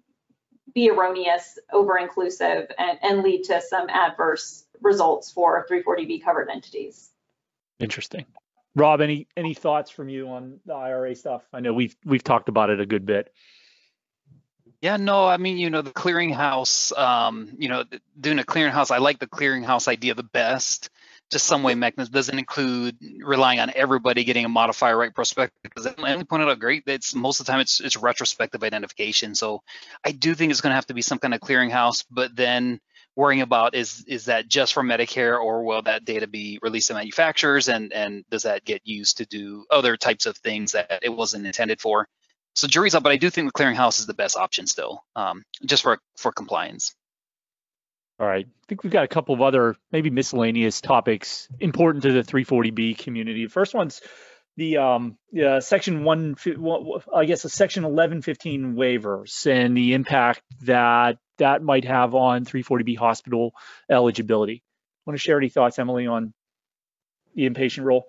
be 0.74 0.90
erroneous, 0.90 1.60
over 1.74 1.98
inclusive, 1.98 2.72
and, 2.78 2.98
and 3.02 3.24
lead 3.24 3.44
to 3.44 3.62
some 3.62 3.90
adverse 3.90 4.66
results 4.82 5.32
for 5.32 5.66
340B 5.70 6.24
covered 6.24 6.50
entities. 6.50 7.12
Interesting. 7.80 8.26
Rob, 8.76 9.02
any 9.02 9.28
any 9.36 9.54
thoughts 9.54 9.92
from 9.92 10.08
you 10.08 10.30
on 10.30 10.60
the 10.66 10.74
IRA 10.74 11.16
stuff? 11.16 11.44
I 11.52 11.60
know 11.60 11.74
we've 11.74 11.96
we've 12.06 12.24
talked 12.24 12.48
about 12.48 12.70
it 12.70 12.80
a 12.80 12.86
good 12.86 13.06
bit. 13.06 13.34
Yeah, 14.82 14.98
no, 14.98 15.28
I 15.28 15.38
mean, 15.38 15.60
you 15.60 15.70
know, 15.70 15.84
the 15.84 15.92
clearinghouse, 15.92 16.98
um, 16.98 17.50
you 17.60 17.70
know, 17.70 17.84
doing 18.20 18.40
a 18.40 18.44
clearinghouse, 18.44 18.90
I 18.90 18.98
like 18.98 19.20
the 19.20 19.28
clearinghouse 19.28 19.88
idea 19.88 20.16
the 20.16 20.24
best. 20.24 20.90
Just 21.30 21.46
some 21.46 21.62
way 21.64 21.76
mechanism 21.76 22.12
doesn't 22.12 22.38
include 22.38 22.98
relying 23.24 23.60
on 23.60 23.72
everybody 23.74 24.24
getting 24.24 24.44
a 24.44 24.50
modifier 24.50 24.98
right 24.98 25.14
prospective. 25.14 25.62
Because 25.64 25.86
Emily 25.86 26.26
pointed 26.26 26.50
out 26.50 26.60
great, 26.60 26.84
it's 26.88 27.16
most 27.16 27.40
of 27.40 27.46
the 27.46 27.52
time 27.52 27.62
it's 27.62 27.80
it's 27.80 27.96
retrospective 27.96 28.64
identification. 28.64 29.36
So 29.36 29.62
I 30.04 30.12
do 30.12 30.34
think 30.36 30.52
it's 30.52 30.60
going 30.60 30.72
to 30.72 30.76
have 30.76 30.88
to 30.88 30.94
be 30.94 31.02
some 31.02 31.20
kind 31.20 31.34
of 31.34 31.40
clearinghouse, 31.40 32.04
but 32.12 32.36
then 32.36 32.82
worrying 33.16 33.42
about 33.42 33.76
is 33.76 34.04
is 34.08 34.26
that 34.26 34.48
just 34.50 34.74
for 34.74 34.84
Medicare 34.84 35.40
or 35.40 35.64
will 35.64 35.84
that 35.84 36.04
data 36.04 36.28
be 36.28 36.60
released 36.62 36.88
to 36.88 36.96
manufacturers 36.96 37.70
and 37.70 37.94
and 37.94 38.26
does 38.30 38.44
that 38.44 38.66
get 38.66 38.82
used 38.84 39.18
to 39.18 39.26
do 39.26 39.64
other 39.70 39.96
types 39.96 40.26
of 40.26 40.36
things 40.38 40.74
that 40.74 41.00
it 41.04 41.10
wasn't 41.10 41.46
intended 41.46 41.80
for? 41.80 42.08
So 42.54 42.68
jury's 42.68 42.96
out, 42.96 43.04
but 43.04 43.12
I 43.12 43.18
do 43.18 43.30
think 43.30 43.52
the 43.52 43.64
clearinghouse 43.64 44.00
is 44.00 44.06
the 44.06 44.14
best 44.14 44.36
option 44.38 44.68
still, 44.68 45.04
um, 45.16 45.44
just 45.66 45.84
for 45.84 46.00
for 46.18 46.32
compliance. 46.32 46.94
All 48.20 48.28
right. 48.28 48.46
I 48.46 48.66
think 48.68 48.84
we've 48.84 48.94
got 48.94 49.04
a 49.04 49.08
couple 49.08 49.34
of 49.34 49.42
other 49.42 49.76
maybe 49.92 50.12
miscellaneous 50.12 50.80
topics 50.80 51.48
important 51.60 52.04
to 52.04 52.12
the 52.12 52.22
340B 52.22 53.00
community. 53.00 53.46
The 53.46 53.52
first 53.52 53.74
one's 53.74 54.00
the 54.58 54.78
um, 54.78 55.18
section 55.60 56.04
one, 56.04 56.36
I 57.14 57.26
guess 57.26 57.46
a 57.46 57.50
section 57.50 57.84
1115 57.84 58.76
waivers 58.76 59.48
and 59.48 59.76
the 59.76 59.94
impact 59.94 60.44
that 60.62 61.18
that 61.38 61.64
might 61.64 61.86
have 61.86 62.14
on 62.14 62.46
340B 62.46 62.98
hospital 62.98 63.54
eligibility. 63.90 64.62
Want 65.06 65.18
to 65.18 65.22
share 65.22 65.38
any 65.38 65.50
thoughts, 65.50 65.80
Emily, 65.80 66.06
on 66.06 66.34
the 67.34 67.50
inpatient 67.50 67.86
rule? 67.86 68.04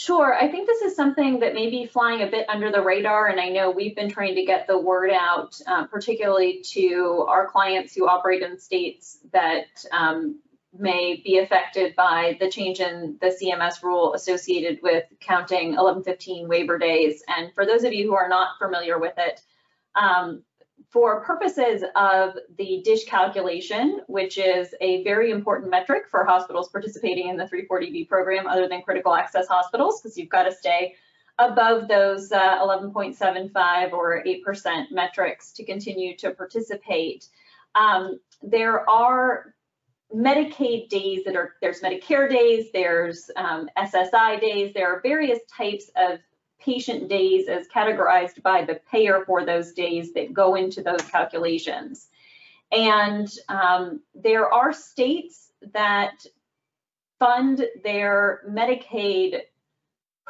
Sure. 0.00 0.34
I 0.34 0.48
think 0.48 0.66
this 0.66 0.80
is 0.80 0.96
something 0.96 1.40
that 1.40 1.52
may 1.52 1.68
be 1.68 1.84
flying 1.84 2.22
a 2.22 2.26
bit 2.26 2.48
under 2.48 2.72
the 2.72 2.80
radar, 2.80 3.26
and 3.26 3.38
I 3.38 3.50
know 3.50 3.70
we've 3.70 3.94
been 3.94 4.08
trying 4.08 4.34
to 4.36 4.46
get 4.46 4.66
the 4.66 4.78
word 4.78 5.10
out, 5.10 5.60
uh, 5.66 5.84
particularly 5.88 6.62
to 6.70 7.26
our 7.28 7.46
clients 7.46 7.94
who 7.94 8.08
operate 8.08 8.40
in 8.40 8.58
states 8.58 9.18
that 9.34 9.66
um, 9.92 10.40
may 10.72 11.20
be 11.22 11.36
affected 11.36 11.94
by 11.96 12.38
the 12.40 12.50
change 12.50 12.80
in 12.80 13.18
the 13.20 13.26
CMS 13.26 13.82
rule 13.82 14.14
associated 14.14 14.78
with 14.82 15.04
counting 15.20 15.72
1115 15.72 16.48
waiver 16.48 16.78
days. 16.78 17.22
And 17.28 17.52
for 17.54 17.66
those 17.66 17.84
of 17.84 17.92
you 17.92 18.08
who 18.08 18.14
are 18.14 18.30
not 18.30 18.56
familiar 18.58 18.98
with 18.98 19.18
it, 19.18 19.42
um, 19.96 20.42
for 20.90 21.22
purposes 21.22 21.84
of 21.94 22.34
the 22.58 22.84
DSH 22.84 23.06
calculation, 23.06 24.00
which 24.08 24.38
is 24.38 24.74
a 24.80 25.04
very 25.04 25.30
important 25.30 25.70
metric 25.70 26.04
for 26.10 26.24
hospitals 26.24 26.68
participating 26.68 27.28
in 27.28 27.36
the 27.36 27.44
340B 27.44 28.08
program 28.08 28.48
other 28.48 28.68
than 28.68 28.82
critical 28.82 29.14
access 29.14 29.46
hospitals, 29.46 30.00
because 30.00 30.18
you've 30.18 30.28
got 30.28 30.44
to 30.44 30.52
stay 30.52 30.96
above 31.38 31.86
those 31.86 32.32
uh, 32.32 32.58
11.75 32.58 33.92
or 33.92 34.22
8% 34.24 34.90
metrics 34.90 35.52
to 35.52 35.64
continue 35.64 36.16
to 36.16 36.32
participate. 36.32 37.28
Um, 37.76 38.18
there 38.42 38.88
are 38.90 39.54
Medicaid 40.14 40.88
days 40.88 41.22
that 41.24 41.36
are, 41.36 41.54
there's 41.62 41.82
Medicare 41.82 42.28
days, 42.28 42.66
there's 42.72 43.30
um, 43.36 43.68
SSI 43.78 44.40
days, 44.40 44.74
there 44.74 44.92
are 44.92 45.00
various 45.02 45.38
types 45.56 45.88
of 45.96 46.18
patient 46.60 47.08
days 47.08 47.48
as 47.48 47.66
categorized 47.68 48.42
by 48.42 48.64
the 48.64 48.80
payer 48.90 49.24
for 49.26 49.44
those 49.44 49.72
days 49.72 50.12
that 50.14 50.32
go 50.32 50.54
into 50.54 50.82
those 50.82 51.02
calculations. 51.02 52.08
And 52.72 53.28
um, 53.48 54.00
there 54.14 54.52
are 54.52 54.72
states 54.72 55.50
that 55.72 56.24
fund 57.18 57.66
their 57.82 58.42
Medicaid 58.48 59.42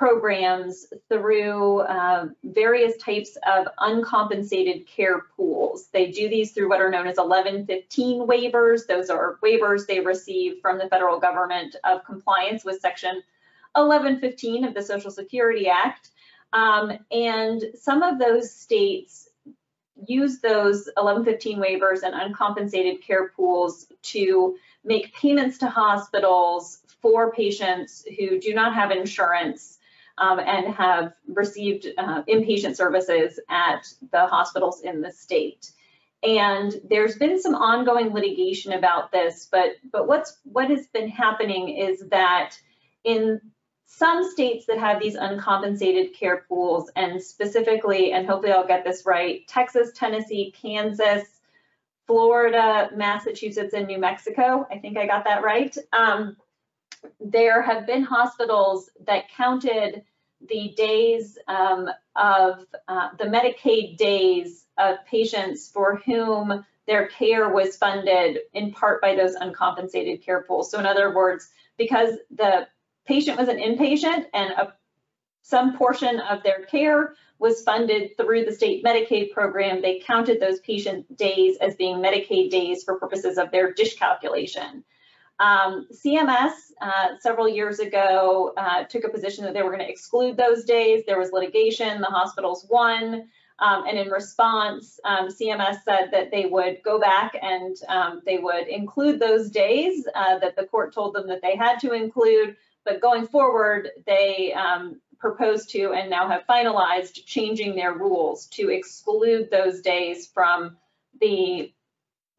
programs 0.01 0.87
through 1.11 1.81
uh, 1.81 2.27
various 2.43 2.97
types 2.97 3.37
of 3.47 3.67
uncompensated 3.79 4.87
care 4.87 5.27
pools. 5.37 5.89
They 5.93 6.11
do 6.11 6.27
these 6.27 6.53
through 6.53 6.71
what 6.71 6.81
are 6.81 6.91
known 6.91 7.07
as 7.07 7.19
1115 7.19 8.27
waivers. 8.27 8.87
Those 8.87 9.11
are 9.11 9.39
waivers 9.45 9.87
they 9.87 10.01
receive 10.01 10.63
from 10.63 10.79
the 10.79 10.89
federal 10.89 11.21
government 11.21 11.77
of 11.85 12.03
compliance 12.07 12.65
with 12.65 12.81
Section 12.81 13.23
1115 13.75 14.65
of 14.65 14.73
the 14.73 14.83
Social 14.83 15.11
Security 15.11 15.69
Act. 15.69 16.09
Um, 16.53 16.93
and 17.11 17.63
some 17.75 18.03
of 18.03 18.19
those 18.19 18.53
states 18.53 19.29
use 20.07 20.41
those 20.41 20.89
1115 20.97 21.59
waivers 21.59 22.03
and 22.03 22.15
uncompensated 22.15 23.03
care 23.03 23.29
pools 23.29 23.87
to 24.03 24.57
make 24.85 25.15
payments 25.15 25.59
to 25.59 25.69
hospitals 25.69 26.81
for 27.01 27.33
patients 27.33 28.05
who 28.19 28.41
do 28.41 28.55
not 28.55 28.75
have 28.75 28.91
insurance 28.91 29.79
um, 30.19 30.39
and 30.39 30.75
have 30.75 31.15
received 31.29 31.87
uh, 31.97 32.23
inpatient 32.25 32.77
services 32.77 33.41
at 33.49 33.87
the 34.11 34.27
hospitals 34.27 34.83
in 34.83 35.01
the 35.01 35.11
state. 35.11 35.73
And 36.23 36.75
there's 36.89 37.17
been 37.17 37.41
some 37.41 37.55
ongoing 37.55 38.13
litigation 38.13 38.73
about 38.73 39.11
this, 39.11 39.49
but 39.51 39.71
but 39.91 40.07
what's 40.07 40.37
what 40.45 40.69
has 40.69 40.87
been 40.89 41.09
happening 41.09 41.71
is 41.71 42.07
that 42.11 42.57
in 43.05 43.41
some 43.93 44.31
states 44.31 44.67
that 44.67 44.79
have 44.79 45.01
these 45.01 45.17
uncompensated 45.17 46.15
care 46.15 46.45
pools, 46.49 46.91
and 46.95 47.21
specifically, 47.21 48.13
and 48.13 48.25
hopefully 48.25 48.53
I'll 48.53 48.67
get 48.67 48.85
this 48.85 49.05
right, 49.05 49.47
Texas, 49.49 49.91
Tennessee, 49.95 50.55
Kansas, 50.57 51.25
Florida, 52.07 52.91
Massachusetts, 52.95 53.75
and 53.75 53.89
New 53.89 53.99
Mexico. 53.99 54.65
I 54.71 54.79
think 54.79 54.97
I 54.97 55.07
got 55.07 55.25
that 55.25 55.43
right. 55.43 55.77
Um, 55.93 56.37
there 57.19 57.63
have 57.63 57.85
been 57.85 58.05
hospitals 58.05 58.91
that 59.07 59.25
counted 59.37 60.05
the 60.49 60.73
days 60.77 61.37
um, 61.49 61.91
of 62.15 62.65
uh, 62.87 63.09
the 63.19 63.25
Medicaid 63.25 63.97
days 63.97 64.67
of 64.79 65.05
patients 65.05 65.69
for 65.69 65.97
whom 66.07 66.65
their 66.87 67.09
care 67.09 67.49
was 67.49 67.77
funded 67.77 68.39
in 68.55 68.73
part 68.73 69.03
by 69.03 69.17
those 69.17 69.35
uncompensated 69.35 70.23
care 70.23 70.43
pools. 70.43 70.71
So, 70.71 70.79
in 70.79 70.87
other 70.87 71.13
words, 71.15 71.51
because 71.77 72.15
the 72.31 72.69
patient 73.07 73.39
was 73.39 73.49
an 73.49 73.59
inpatient 73.59 74.27
and 74.33 74.53
a, 74.53 74.75
some 75.43 75.77
portion 75.77 76.21
of 76.21 76.43
their 76.43 76.65
care 76.67 77.15
was 77.39 77.63
funded 77.63 78.17
through 78.17 78.45
the 78.45 78.53
state 78.53 78.85
Medicaid 78.85 79.33
program, 79.33 79.81
they 79.81 79.99
counted 79.99 80.41
those 80.41 80.61
patient 80.61 81.17
days 81.17 81.57
as 81.61 81.75
being 81.75 81.97
Medicaid 81.97 82.51
days 82.51 82.85
for 82.85 82.99
purposes 82.99 83.39
of 83.39 83.51
their 83.51 83.73
DSH 83.73 83.97
calculation. 83.99 84.85
Um, 85.41 85.89
CMS 85.91 86.53
uh, 86.83 87.17
several 87.19 87.49
years 87.49 87.79
ago 87.79 88.53
uh, 88.59 88.85
took 88.85 89.05
a 89.05 89.09
position 89.09 89.45
that 89.45 89.55
they 89.55 89.63
were 89.63 89.71
going 89.71 89.81
to 89.81 89.89
exclude 89.89 90.37
those 90.37 90.65
days. 90.65 91.05
There 91.07 91.19
was 91.19 91.33
litigation, 91.33 92.03
the 92.03 92.09
hospitals 92.09 92.67
won. 92.69 93.29
Um, 93.59 93.85
and 93.87 93.99
in 93.99 94.09
response, 94.09 95.01
um, 95.05 95.29
CMS 95.29 95.83
said 95.85 96.11
that 96.13 96.31
they 96.31 96.45
would 96.47 96.83
go 96.83 97.01
back 97.01 97.35
and 97.41 97.77
um, 97.89 98.23
they 98.27 98.39
would 98.39 98.69
include 98.69 99.19
those 99.19 99.51
days 99.51 100.07
uh, 100.15 100.39
that 100.39 100.57
the 100.57 100.65
court 100.65 100.95
told 100.95 101.15
them 101.15 101.27
that 101.29 101.41
they 101.41 101.57
had 101.57 101.79
to 101.81 101.93
include. 101.93 102.57
But 102.85 103.01
going 103.01 103.27
forward, 103.27 103.91
they 104.07 104.53
um, 104.53 105.01
proposed 105.19 105.71
to 105.71 105.93
and 105.93 106.11
now 106.11 106.29
have 106.29 106.43
finalized 106.49 107.25
changing 107.27 107.77
their 107.77 107.93
rules 107.93 108.47
to 108.47 108.71
exclude 108.71 109.51
those 109.51 109.81
days 109.83 110.27
from 110.27 110.77
the 111.21 111.73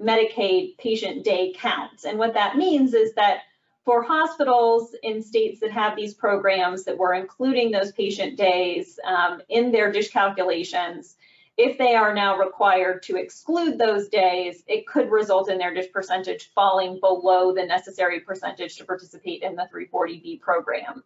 Medicaid 0.02 0.78
patient 0.78 1.24
day 1.24 1.54
counts. 1.56 2.06
And 2.06 2.18
what 2.18 2.34
that 2.34 2.58
means 2.58 2.94
is 2.94 3.14
that 3.14 3.42
for 3.86 4.04
hospitals 4.04 4.96
in 5.04 5.22
states 5.22 5.60
that 5.60 5.72
have 5.72 5.96
these 5.96 6.14
programs 6.14 6.86
that 6.86 6.98
were 6.98 7.14
including 7.14 7.72
those 7.72 7.92
patient 7.92 8.38
days 8.38 9.00
um, 9.06 9.42
in 9.50 9.72
their 9.72 9.92
DSH 9.92 10.12
calculations, 10.12 11.16
if 11.62 11.78
they 11.78 11.96
are 11.96 12.14
now 12.14 12.38
required 12.38 13.04
to 13.04 13.18
exclude 13.18 13.78
those 13.78 14.10
days, 14.10 14.64
it 14.68 14.88
could 14.88 15.12
result 15.12 15.50
in 15.50 15.60
their 15.60 15.74
DSH 15.74 15.92
percentage 15.92 16.52
falling 16.56 17.00
below 17.00 17.54
the 17.54 17.64
necessary 17.64 18.20
percentage 18.20 18.78
to 18.78 18.86
participate 18.86 19.44
in 19.44 19.56
the 19.56 19.68
340B 19.74 20.42
program. 20.42 21.04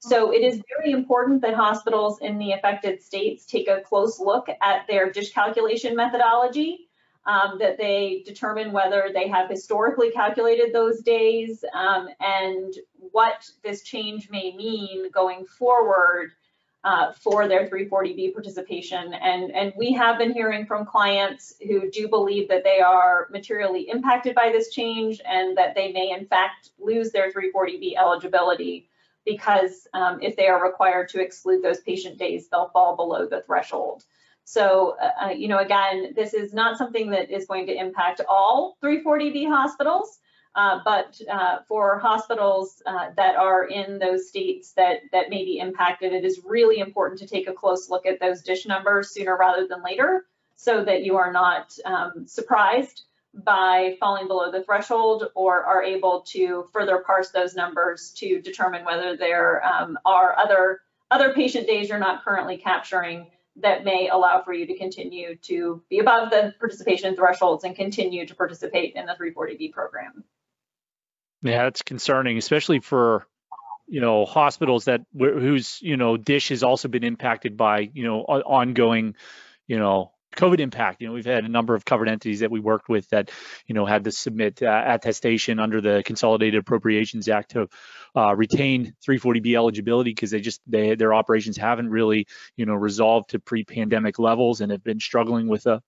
So 0.00 0.30
it 0.30 0.42
is 0.42 0.60
very 0.76 0.92
important 0.92 1.40
that 1.40 1.54
hospitals 1.54 2.18
in 2.20 2.36
the 2.36 2.52
affected 2.52 3.02
states 3.02 3.46
take 3.46 3.66
a 3.68 3.80
close 3.80 4.20
look 4.20 4.48
at 4.60 4.86
their 4.86 5.10
DSH 5.10 5.32
calculation 5.32 5.96
methodology 5.96 6.90
um, 7.24 7.56
that 7.58 7.78
they 7.78 8.22
determine 8.26 8.72
whether 8.72 9.08
they 9.14 9.28
have 9.28 9.48
historically 9.48 10.10
calculated 10.10 10.74
those 10.74 11.00
days 11.00 11.64
um, 11.72 12.08
and 12.20 12.74
what 13.10 13.48
this 13.62 13.82
change 13.82 14.28
may 14.28 14.54
mean 14.54 15.10
going 15.10 15.46
forward 15.46 16.32
uh, 16.84 17.12
for 17.12 17.48
their 17.48 17.66
340B 17.66 18.34
participation. 18.34 19.14
And, 19.14 19.50
and 19.52 19.72
we 19.76 19.92
have 19.94 20.18
been 20.18 20.32
hearing 20.32 20.66
from 20.66 20.84
clients 20.84 21.54
who 21.66 21.90
do 21.90 22.08
believe 22.08 22.48
that 22.50 22.62
they 22.62 22.80
are 22.80 23.26
materially 23.30 23.88
impacted 23.88 24.34
by 24.34 24.50
this 24.52 24.70
change 24.70 25.20
and 25.24 25.56
that 25.56 25.74
they 25.74 25.92
may 25.92 26.10
in 26.10 26.26
fact 26.26 26.70
lose 26.78 27.10
their 27.10 27.32
340B 27.32 27.96
eligibility 27.98 28.90
because 29.24 29.88
um, 29.94 30.20
if 30.20 30.36
they 30.36 30.46
are 30.46 30.62
required 30.62 31.08
to 31.08 31.22
exclude 31.22 31.62
those 31.62 31.80
patient 31.80 32.18
days, 32.18 32.48
they'll 32.48 32.68
fall 32.68 32.94
below 32.96 33.26
the 33.26 33.40
threshold. 33.40 34.04
So, 34.44 34.96
uh, 35.00 35.26
uh, 35.26 35.30
you 35.30 35.48
know, 35.48 35.58
again, 35.58 36.12
this 36.14 36.34
is 36.34 36.52
not 36.52 36.76
something 36.76 37.10
that 37.10 37.30
is 37.30 37.46
going 37.46 37.66
to 37.68 37.74
impact 37.74 38.20
all 38.28 38.76
340B 38.82 39.48
hospitals, 39.48 40.18
uh, 40.54 40.80
but 40.84 41.20
uh, 41.30 41.58
for 41.66 41.98
hospitals 41.98 42.82
uh, 42.86 43.10
that 43.16 43.36
are 43.36 43.64
in 43.64 43.98
those 43.98 44.28
states 44.28 44.72
that, 44.72 45.00
that 45.12 45.30
may 45.30 45.44
be 45.44 45.58
impacted, 45.58 46.12
it 46.12 46.24
is 46.24 46.40
really 46.44 46.78
important 46.78 47.18
to 47.20 47.26
take 47.26 47.48
a 47.48 47.52
close 47.52 47.90
look 47.90 48.06
at 48.06 48.20
those 48.20 48.42
DSH 48.42 48.66
numbers 48.66 49.10
sooner 49.10 49.36
rather 49.36 49.66
than 49.66 49.82
later 49.82 50.26
so 50.56 50.84
that 50.84 51.02
you 51.02 51.16
are 51.16 51.32
not 51.32 51.76
um, 51.84 52.26
surprised 52.26 53.02
by 53.34 53.96
falling 53.98 54.28
below 54.28 54.52
the 54.52 54.62
threshold 54.62 55.24
or 55.34 55.64
are 55.64 55.82
able 55.82 56.20
to 56.20 56.68
further 56.72 56.98
parse 56.98 57.30
those 57.30 57.56
numbers 57.56 58.12
to 58.16 58.40
determine 58.40 58.84
whether 58.84 59.16
there 59.16 59.64
um, 59.66 59.98
are 60.04 60.38
other 60.38 60.80
other 61.10 61.34
patient 61.34 61.66
days 61.66 61.88
you're 61.88 61.98
not 61.98 62.24
currently 62.24 62.56
capturing 62.56 63.26
that 63.56 63.84
may 63.84 64.08
allow 64.08 64.42
for 64.42 64.52
you 64.52 64.66
to 64.66 64.76
continue 64.76 65.36
to 65.36 65.82
be 65.88 65.98
above 65.98 66.30
the 66.30 66.54
participation 66.58 67.14
thresholds 67.14 67.64
and 67.64 67.76
continue 67.76 68.26
to 68.26 68.34
participate 68.34 68.94
in 68.94 69.06
the 69.06 69.12
340B 69.12 69.72
program. 69.72 70.24
Yeah, 71.44 71.66
it's 71.66 71.82
concerning, 71.82 72.38
especially 72.38 72.80
for 72.80 73.26
you 73.86 74.00
know 74.00 74.24
hospitals 74.24 74.86
that 74.86 75.02
whose 75.16 75.78
you 75.82 75.98
know 75.98 76.16
DSH 76.16 76.48
has 76.48 76.62
also 76.62 76.88
been 76.88 77.04
impacted 77.04 77.56
by 77.56 77.90
you 77.92 78.04
know 78.04 78.22
ongoing 78.22 79.14
you 79.68 79.78
know 79.78 80.12
COVID 80.36 80.58
impact. 80.58 81.02
You 81.02 81.08
know, 81.08 81.12
we've 81.14 81.26
had 81.26 81.44
a 81.44 81.48
number 81.48 81.74
of 81.74 81.84
covered 81.84 82.08
entities 82.08 82.40
that 82.40 82.50
we 82.50 82.60
worked 82.60 82.88
with 82.88 83.08
that, 83.10 83.30
you 83.66 83.74
know, 83.74 83.84
had 83.86 84.04
to 84.04 84.10
submit 84.10 84.62
uh, 84.62 84.82
attestation 84.86 85.60
under 85.60 85.80
the 85.80 86.02
Consolidated 86.04 86.60
Appropriations 86.60 87.28
Act 87.28 87.52
to 87.52 87.68
uh, 88.16 88.34
retain 88.34 88.94
340B 89.06 89.54
eligibility 89.54 90.10
because 90.10 90.30
they 90.30 90.40
just 90.40 90.62
they 90.66 90.94
their 90.94 91.12
operations 91.12 91.58
haven't 91.58 91.90
really, 91.90 92.26
you 92.56 92.66
know, 92.66 92.74
resolved 92.74 93.30
to 93.30 93.38
pre-pandemic 93.38 94.18
levels 94.18 94.62
and 94.62 94.72
have 94.72 94.82
been 94.82 94.98
struggling 94.98 95.46
with 95.46 95.66
a 95.66 95.82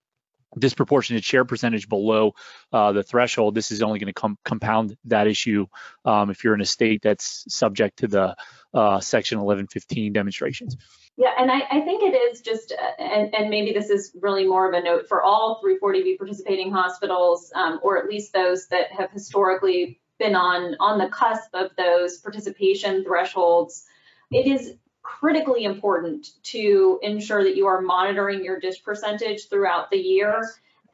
disproportionate 0.59 1.25
share 1.25 1.45
percentage 1.45 1.89
below 1.89 2.35
uh, 2.73 2.93
the 2.93 3.03
threshold. 3.03 3.55
This 3.55 3.71
is 3.71 3.83
only 3.83 3.99
going 3.99 4.13
to 4.13 4.21
com- 4.21 4.39
compound 4.45 4.97
that 5.05 5.27
issue 5.27 5.67
um, 6.05 6.31
if 6.31 6.45
you're 6.45 6.55
in 6.55 6.61
a 6.61 6.67
state 6.67 7.03
that's 7.03 7.45
subject 7.49 7.99
to 7.99 8.09
the 8.09 8.37
uh, 8.75 9.01
Section 9.01 9.39
1115 9.39 10.13
demonstrations. 10.13 10.77
Yeah, 11.17 11.31
and 11.39 11.51
I, 11.51 11.61
I 11.71 11.81
think 11.81 12.03
it 12.03 12.15
is 12.15 12.43
just, 12.43 12.73
uh, 12.73 13.03
and, 13.03 13.35
and 13.35 13.49
maybe 13.49 13.73
this 13.73 13.89
is 13.89 14.15
really 14.21 14.47
more 14.47 14.69
of 14.69 14.75
a 14.75 14.83
note 14.83 15.09
for 15.09 15.23
all 15.23 15.63
340B 15.65 16.19
participating 16.19 16.71
hospitals, 16.71 17.51
um, 17.55 17.81
or 17.83 17.99
at 17.99 18.07
least 18.07 18.35
those 18.35 18.69
that 18.69 18.93
have 18.93 19.11
historically 19.11 19.99
been 20.19 20.35
on 20.35 20.77
on 20.81 20.99
the 20.99 21.09
cusp 21.09 21.55
of 21.55 21.71
those 21.77 22.19
participation 22.19 23.05
thresholds. 23.05 23.85
It 24.31 24.47
is 24.47 24.75
critically 25.07 25.65
important 25.65 26.31
to 26.43 26.99
ensure 27.03 27.45
that 27.45 27.57
you 27.57 27.67
are 27.67 27.81
monitoring 27.81 28.45
your 28.45 28.61
DSH 28.61 28.83
percentage 28.83 29.49
throughout 29.49 29.91
the 29.91 29.97
year 29.97 30.35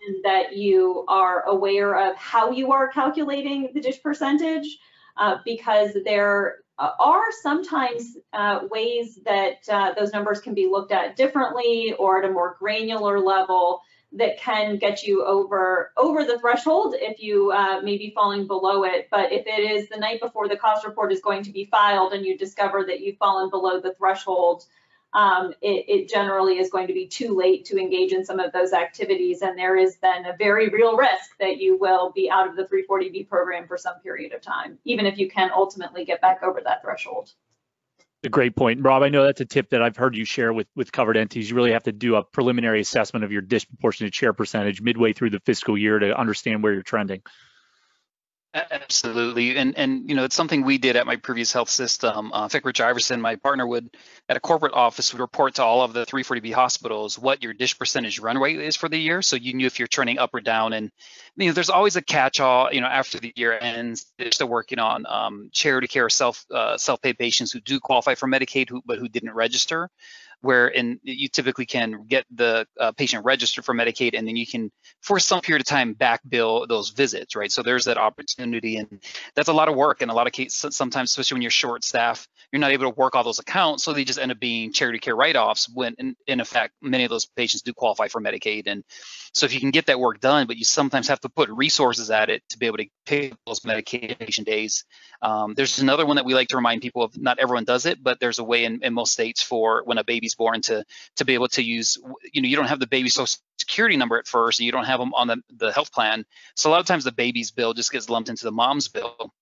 and 0.06 0.24
that 0.24 0.54
you 0.54 1.04
are 1.08 1.42
aware 1.48 2.10
of 2.10 2.16
how 2.16 2.50
you 2.50 2.72
are 2.72 2.88
calculating 2.88 3.70
the 3.72 3.80
DSH 3.80 4.02
percentage 4.02 4.78
uh, 5.16 5.36
because 5.44 5.96
there 6.04 6.58
are 6.78 7.24
sometimes 7.42 8.16
uh, 8.32 8.60
ways 8.70 9.18
that 9.24 9.66
uh, 9.70 9.92
those 9.94 10.12
numbers 10.12 10.40
can 10.40 10.52
be 10.52 10.66
looked 10.66 10.92
at 10.92 11.16
differently 11.16 11.94
or 11.98 12.22
at 12.22 12.28
a 12.28 12.32
more 12.32 12.56
granular 12.58 13.18
level 13.18 13.80
that 14.14 14.38
can 14.38 14.76
get 14.76 15.02
you 15.02 15.24
over 15.24 15.92
over 15.96 16.24
the 16.24 16.38
threshold 16.38 16.94
if 16.98 17.22
you 17.22 17.50
uh, 17.50 17.80
may 17.80 17.96
be 17.96 18.12
falling 18.14 18.46
below 18.46 18.84
it. 18.84 19.08
But 19.10 19.32
if 19.32 19.46
it 19.46 19.70
is 19.70 19.88
the 19.88 19.96
night 19.96 20.20
before 20.20 20.48
the 20.48 20.56
cost 20.56 20.86
report 20.86 21.12
is 21.12 21.20
going 21.20 21.42
to 21.44 21.50
be 21.50 21.64
filed 21.66 22.12
and 22.12 22.24
you 22.24 22.36
discover 22.36 22.84
that 22.86 23.00
you've 23.00 23.16
fallen 23.16 23.48
below 23.50 23.80
the 23.80 23.94
threshold, 23.94 24.66
um, 25.14 25.52
it, 25.60 25.84
it, 25.88 26.08
generally 26.08 26.58
is 26.58 26.70
going 26.70 26.86
to 26.86 26.94
be 26.94 27.06
too 27.06 27.36
late 27.36 27.66
to 27.66 27.78
engage 27.78 28.12
in 28.12 28.24
some 28.24 28.40
of 28.40 28.52
those 28.52 28.72
activities. 28.72 29.42
And 29.42 29.58
there 29.58 29.76
is 29.76 29.96
then 29.96 30.24
a 30.24 30.36
very 30.36 30.68
real 30.68 30.96
risk 30.96 31.36
that 31.38 31.58
you 31.58 31.76
will 31.76 32.12
be 32.12 32.30
out 32.30 32.48
of 32.48 32.56
the 32.56 32.64
340B 32.64 33.28
program 33.28 33.66
for 33.66 33.76
some 33.76 34.00
period 34.02 34.32
of 34.32 34.40
time, 34.40 34.78
even 34.84 35.04
if 35.04 35.18
you 35.18 35.30
can 35.30 35.50
ultimately 35.54 36.04
get 36.04 36.22
back 36.22 36.42
over 36.42 36.62
that 36.64 36.82
threshold. 36.82 37.32
A 38.24 38.28
great 38.28 38.54
point, 38.54 38.80
Rob. 38.82 39.02
I 39.02 39.08
know 39.08 39.24
that's 39.24 39.40
a 39.40 39.44
tip 39.44 39.70
that 39.70 39.82
I've 39.82 39.96
heard 39.96 40.16
you 40.16 40.24
share 40.24 40.52
with 40.52 40.68
with 40.76 40.92
covered 40.92 41.16
entities. 41.16 41.50
You 41.50 41.56
really 41.56 41.72
have 41.72 41.82
to 41.84 41.92
do 41.92 42.14
a 42.14 42.22
preliminary 42.22 42.80
assessment 42.80 43.24
of 43.24 43.32
your 43.32 43.42
disproportionate 43.42 44.14
share 44.14 44.32
percentage 44.32 44.80
midway 44.80 45.12
through 45.12 45.30
the 45.30 45.40
fiscal 45.40 45.76
year 45.76 45.98
to 45.98 46.16
understand 46.16 46.62
where 46.62 46.72
you're 46.72 46.82
trending. 46.82 47.22
Absolutely, 48.54 49.56
and 49.56 49.78
and 49.78 50.06
you 50.10 50.14
know 50.14 50.24
it's 50.24 50.34
something 50.36 50.62
we 50.62 50.76
did 50.76 50.96
at 50.96 51.06
my 51.06 51.16
previous 51.16 51.54
health 51.54 51.70
system. 51.70 52.30
Uh, 52.34 52.50
Rich 52.62 52.82
Iverson, 52.82 53.18
my 53.18 53.36
partner, 53.36 53.66
would 53.66 53.88
at 54.28 54.36
a 54.36 54.40
corporate 54.40 54.74
office 54.74 55.10
would 55.14 55.20
report 55.20 55.54
to 55.54 55.64
all 55.64 55.80
of 55.80 55.94
the 55.94 56.04
340B 56.04 56.52
hospitals 56.52 57.18
what 57.18 57.42
your 57.42 57.54
DSH 57.54 57.78
percentage 57.78 58.18
run 58.18 58.36
rate 58.36 58.60
is 58.60 58.76
for 58.76 58.90
the 58.90 58.98
year, 58.98 59.22
so 59.22 59.36
you 59.36 59.54
knew 59.54 59.64
if 59.64 59.78
you're 59.78 59.88
turning 59.88 60.18
up 60.18 60.34
or 60.34 60.42
down. 60.42 60.74
And 60.74 60.90
you 61.36 61.46
know, 61.46 61.52
there's 61.54 61.70
always 61.70 61.96
a 61.96 62.02
catch-all. 62.02 62.70
You 62.70 62.82
know, 62.82 62.88
after 62.88 63.18
the 63.18 63.32
year 63.36 63.58
ends, 63.58 64.12
they're 64.18 64.30
still 64.30 64.48
working 64.48 64.78
on 64.78 65.06
um, 65.08 65.48
charity 65.50 65.86
care, 65.88 66.10
self 66.10 66.44
uh, 66.50 66.76
self-pay 66.76 67.14
patients 67.14 67.52
who 67.52 67.60
do 67.60 67.80
qualify 67.80 68.16
for 68.16 68.28
Medicaid, 68.28 68.68
who, 68.68 68.82
but 68.84 68.98
who 68.98 69.08
didn't 69.08 69.32
register 69.32 69.88
where 70.42 70.68
in 70.68 70.98
you 71.02 71.28
typically 71.28 71.66
can 71.66 72.04
get 72.06 72.26
the 72.34 72.66
uh, 72.78 72.92
patient 72.92 73.24
registered 73.24 73.64
for 73.64 73.74
Medicaid 73.74 74.18
and 74.18 74.26
then 74.26 74.36
you 74.36 74.46
can 74.46 74.70
for 75.00 75.18
some 75.18 75.40
period 75.40 75.62
of 75.62 75.66
time 75.66 75.94
back 75.94 76.20
bill 76.28 76.66
those 76.66 76.90
visits, 76.90 77.34
right? 77.36 77.50
So 77.50 77.62
there's 77.62 77.86
that 77.86 77.96
opportunity 77.96 78.76
and 78.76 79.00
that's 79.34 79.48
a 79.48 79.52
lot 79.52 79.68
of 79.68 79.76
work 79.76 80.02
in 80.02 80.10
a 80.10 80.14
lot 80.14 80.26
of 80.26 80.32
cases 80.32 80.76
sometimes 80.76 81.10
especially 81.10 81.36
when 81.36 81.42
you're 81.42 81.50
short 81.50 81.84
staff, 81.84 82.26
you're 82.52 82.60
not 82.60 82.72
able 82.72 82.90
to 82.90 83.00
work 83.00 83.14
all 83.14 83.24
those 83.24 83.38
accounts 83.38 83.84
so 83.84 83.92
they 83.92 84.04
just 84.04 84.18
end 84.18 84.32
up 84.32 84.40
being 84.40 84.72
charity 84.72 84.98
care 84.98 85.14
write-offs 85.14 85.68
when 85.72 85.94
in, 85.98 86.16
in 86.26 86.40
effect 86.40 86.74
many 86.82 87.04
of 87.04 87.10
those 87.10 87.26
patients 87.26 87.62
do 87.62 87.72
qualify 87.72 88.08
for 88.08 88.20
Medicaid 88.20 88.66
and 88.66 88.82
so 89.34 89.46
if 89.46 89.54
you 89.54 89.60
can 89.60 89.70
get 89.70 89.86
that 89.86 90.00
work 90.00 90.20
done 90.20 90.46
but 90.46 90.56
you 90.56 90.64
sometimes 90.64 91.08
have 91.08 91.20
to 91.20 91.28
put 91.28 91.48
resources 91.50 92.10
at 92.10 92.28
it 92.30 92.42
to 92.48 92.58
be 92.58 92.66
able 92.66 92.78
to 92.78 92.86
pay 93.06 93.32
those 93.46 93.60
Medicaid 93.60 94.18
patient 94.18 94.46
days. 94.46 94.84
Um, 95.22 95.54
there's 95.54 95.78
another 95.78 96.04
one 96.04 96.16
that 96.16 96.24
we 96.24 96.34
like 96.34 96.48
to 96.48 96.56
remind 96.56 96.82
people 96.82 97.02
of 97.04 97.16
not 97.16 97.38
everyone 97.38 97.64
does 97.64 97.86
it 97.86 98.02
but 98.02 98.18
there's 98.18 98.40
a 98.40 98.44
way 98.44 98.64
in, 98.64 98.82
in 98.82 98.92
most 98.92 99.12
states 99.12 99.42
for 99.42 99.82
when 99.84 99.98
a 99.98 100.04
baby's 100.04 100.31
baby's 100.32 100.34
born 100.34 100.60
to 100.62 100.84
to 101.16 101.24
be 101.24 101.34
able 101.34 101.48
to 101.48 101.62
use 101.62 101.98
you 102.32 102.42
know 102.42 102.48
you 102.48 102.56
don't 102.56 102.68
have 102.68 102.80
the 102.80 102.86
baby 102.86 103.08
social 103.08 103.40
security 103.58 103.96
number 103.96 104.18
at 104.18 104.26
first 104.26 104.60
and 104.60 104.66
you 104.66 104.72
don't 104.72 104.86
have 104.86 105.00
them 105.00 105.14
on 105.14 105.28
the, 105.28 105.36
the 105.56 105.72
health 105.72 105.92
plan 105.92 106.24
so 106.56 106.68
a 106.68 106.72
lot 106.72 106.80
of 106.80 106.86
times 106.86 107.04
the 107.04 107.12
baby's 107.12 107.50
bill 107.50 107.74
just 107.74 107.92
gets 107.92 108.08
lumped 108.08 108.28
into 108.28 108.44
the 108.44 108.52
mom's 108.52 108.88
bill 108.88 109.32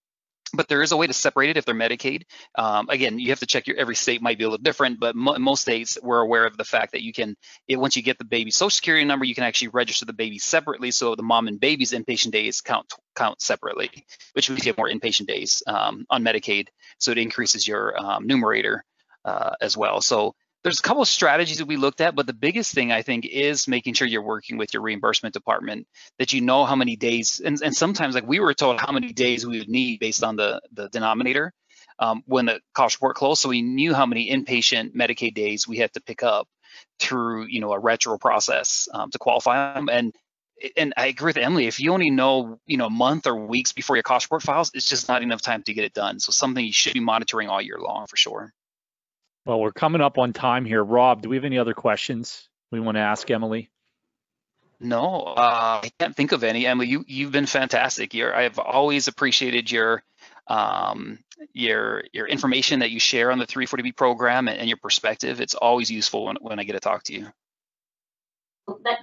but 0.52 0.66
there 0.66 0.82
is 0.82 0.90
a 0.90 0.96
way 0.96 1.06
to 1.06 1.12
separate 1.12 1.50
it 1.50 1.56
if 1.56 1.64
they're 1.64 1.76
Medicaid. 1.76 2.24
Um, 2.56 2.88
again, 2.88 3.20
you 3.20 3.28
have 3.28 3.38
to 3.38 3.46
check 3.46 3.68
your 3.68 3.76
every 3.76 3.94
state 3.94 4.20
might 4.20 4.36
be 4.36 4.42
a 4.42 4.48
little 4.48 4.60
different, 4.60 4.98
but 4.98 5.14
mo- 5.14 5.38
most 5.38 5.60
states 5.60 5.96
we're 6.02 6.18
aware 6.18 6.44
of 6.44 6.56
the 6.56 6.64
fact 6.64 6.90
that 6.90 7.02
you 7.02 7.12
can 7.12 7.36
it, 7.68 7.76
once 7.76 7.96
you 7.96 8.02
get 8.02 8.18
the 8.18 8.24
baby 8.24 8.50
social 8.50 8.70
security 8.70 9.04
number, 9.04 9.24
you 9.24 9.36
can 9.36 9.44
actually 9.44 9.68
register 9.68 10.06
the 10.06 10.12
baby 10.12 10.40
separately, 10.40 10.90
so 10.90 11.14
the 11.14 11.22
mom 11.22 11.46
and 11.46 11.60
baby's 11.60 11.92
inpatient 11.92 12.32
days 12.32 12.62
count 12.62 12.92
count 13.14 13.40
separately, 13.40 13.90
which 14.32 14.50
means 14.50 14.66
you 14.66 14.70
have 14.70 14.76
more 14.76 14.90
inpatient 14.90 15.28
days 15.28 15.62
um, 15.68 16.04
on 16.10 16.24
Medicaid, 16.24 16.66
so 16.98 17.12
it 17.12 17.18
increases 17.18 17.68
your 17.68 17.96
um, 17.96 18.26
numerator 18.26 18.84
uh, 19.24 19.52
as 19.60 19.76
well. 19.76 20.00
So 20.00 20.34
there's 20.62 20.80
a 20.80 20.82
couple 20.82 21.02
of 21.02 21.08
strategies 21.08 21.58
that 21.58 21.66
we 21.66 21.76
looked 21.76 22.00
at, 22.00 22.14
but 22.14 22.26
the 22.26 22.32
biggest 22.32 22.74
thing 22.74 22.92
I 22.92 23.02
think 23.02 23.26
is 23.26 23.66
making 23.66 23.94
sure 23.94 24.06
you're 24.06 24.22
working 24.22 24.58
with 24.58 24.74
your 24.74 24.82
reimbursement 24.82 25.32
department, 25.32 25.86
that 26.18 26.32
you 26.32 26.40
know 26.40 26.64
how 26.64 26.76
many 26.76 26.96
days, 26.96 27.40
and, 27.44 27.60
and 27.62 27.74
sometimes 27.74 28.14
like 28.14 28.26
we 28.26 28.40
were 28.40 28.54
told 28.54 28.80
how 28.80 28.92
many 28.92 29.12
days 29.12 29.46
we 29.46 29.58
would 29.58 29.68
need 29.68 30.00
based 30.00 30.22
on 30.22 30.36
the, 30.36 30.60
the 30.72 30.88
denominator 30.88 31.52
um, 31.98 32.22
when 32.26 32.46
the 32.46 32.60
cost 32.74 32.96
report 32.96 33.16
closed. 33.16 33.40
So 33.40 33.48
we 33.48 33.62
knew 33.62 33.94
how 33.94 34.06
many 34.06 34.30
inpatient 34.30 34.94
Medicaid 34.94 35.34
days 35.34 35.66
we 35.66 35.78
had 35.78 35.92
to 35.94 36.00
pick 36.00 36.22
up 36.22 36.48
through, 36.98 37.46
you 37.46 37.60
know, 37.60 37.72
a 37.72 37.78
retro 37.78 38.18
process 38.18 38.88
um, 38.92 39.10
to 39.10 39.18
qualify 39.18 39.74
them. 39.74 39.88
And 39.90 40.14
and 40.76 40.92
I 40.96 41.06
agree 41.06 41.30
with 41.30 41.38
Emily. 41.38 41.66
If 41.66 41.80
you 41.80 41.92
only 41.92 42.10
know, 42.10 42.58
you 42.66 42.76
know, 42.76 42.86
a 42.86 42.90
month 42.90 43.26
or 43.26 43.34
weeks 43.34 43.72
before 43.72 43.96
your 43.96 44.02
cost 44.02 44.26
report 44.26 44.42
files, 44.42 44.70
it's 44.74 44.88
just 44.88 45.08
not 45.08 45.22
enough 45.22 45.40
time 45.40 45.62
to 45.62 45.72
get 45.72 45.84
it 45.84 45.94
done. 45.94 46.20
So 46.20 46.32
something 46.32 46.62
you 46.62 46.72
should 46.72 46.92
be 46.92 47.00
monitoring 47.00 47.48
all 47.48 47.62
year 47.62 47.78
long 47.78 48.06
for 48.06 48.16
sure. 48.16 48.52
Well, 49.46 49.60
we're 49.60 49.72
coming 49.72 50.00
up 50.00 50.18
on 50.18 50.32
time 50.32 50.64
here. 50.64 50.82
Rob, 50.82 51.22
do 51.22 51.28
we 51.28 51.36
have 51.36 51.44
any 51.44 51.58
other 51.58 51.74
questions 51.74 52.48
we 52.70 52.80
want 52.80 52.96
to 52.96 53.00
ask 53.00 53.30
Emily? 53.30 53.70
No, 54.80 55.22
uh, 55.36 55.80
I 55.84 55.90
can't 55.98 56.16
think 56.16 56.32
of 56.32 56.42
any. 56.42 56.66
Emily, 56.66 56.88
you 56.88 57.04
you've 57.06 57.32
been 57.32 57.46
fantastic. 57.46 58.14
You're, 58.14 58.34
I've 58.34 58.58
always 58.58 59.08
appreciated 59.08 59.70
your 59.70 60.02
um, 60.46 61.18
your 61.52 62.04
your 62.12 62.26
information 62.26 62.80
that 62.80 62.90
you 62.90 62.98
share 62.98 63.30
on 63.30 63.38
the 63.38 63.46
340B 63.46 63.94
program 63.94 64.48
and, 64.48 64.58
and 64.58 64.68
your 64.68 64.78
perspective. 64.78 65.40
It's 65.40 65.54
always 65.54 65.90
useful 65.90 66.24
when, 66.24 66.36
when 66.40 66.58
I 66.58 66.64
get 66.64 66.72
to 66.72 66.80
talk 66.80 67.04
to 67.04 67.12
you. 67.12 67.26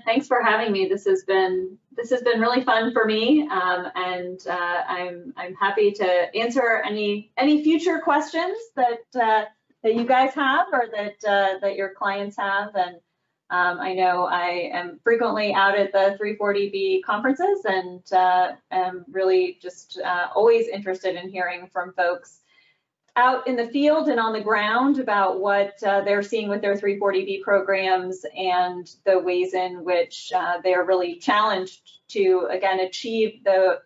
Thanks 0.05 0.27
for 0.27 0.41
having 0.41 0.71
me. 0.71 0.87
This 0.87 1.05
has 1.05 1.23
been 1.23 1.77
this 1.95 2.09
has 2.09 2.21
been 2.21 2.39
really 2.39 2.63
fun 2.63 2.93
for 2.93 3.05
me, 3.05 3.47
um, 3.47 3.87
and 3.95 4.39
uh, 4.49 4.81
I'm 4.87 5.33
I'm 5.37 5.55
happy 5.55 5.91
to 5.91 6.35
answer 6.35 6.81
any 6.85 7.31
any 7.37 7.63
future 7.63 7.99
questions 7.99 8.57
that 8.75 9.21
uh, 9.21 9.45
that 9.83 9.95
you 9.95 10.05
guys 10.05 10.33
have 10.33 10.67
or 10.71 10.85
that 10.91 11.29
uh, 11.29 11.59
that 11.59 11.75
your 11.75 11.93
clients 11.93 12.37
have. 12.37 12.75
And 12.75 12.95
um, 13.49 13.79
I 13.79 13.93
know 13.93 14.25
I 14.25 14.69
am 14.73 14.99
frequently 15.03 15.53
out 15.53 15.77
at 15.77 15.93
the 15.93 16.17
340B 16.21 17.03
conferences 17.03 17.63
and 17.65 18.01
uh, 18.11 18.53
am 18.71 19.05
really 19.09 19.57
just 19.61 19.99
uh, 20.03 20.27
always 20.35 20.67
interested 20.67 21.15
in 21.15 21.29
hearing 21.29 21.67
from 21.71 21.93
folks 21.93 22.41
out 23.15 23.47
in 23.47 23.55
the 23.55 23.67
field 23.69 24.09
and 24.09 24.19
on 24.19 24.31
the 24.31 24.41
ground 24.41 24.99
about 24.99 25.39
what 25.39 25.81
uh, 25.83 26.01
they're 26.01 26.21
seeing 26.21 26.49
with 26.49 26.61
their 26.61 26.75
340B 26.75 27.41
programs 27.41 28.23
and 28.37 28.91
the 29.05 29.17
ways 29.17 29.55
in 29.55 29.83
which 29.83 30.31
uh, 30.35 30.59
they 30.63 30.73
are 30.73 30.85
really 30.85 31.15
challenged 31.15 31.81
to, 32.09 32.47
again, 32.51 32.79
achieve 32.81 33.43
the 33.43 33.79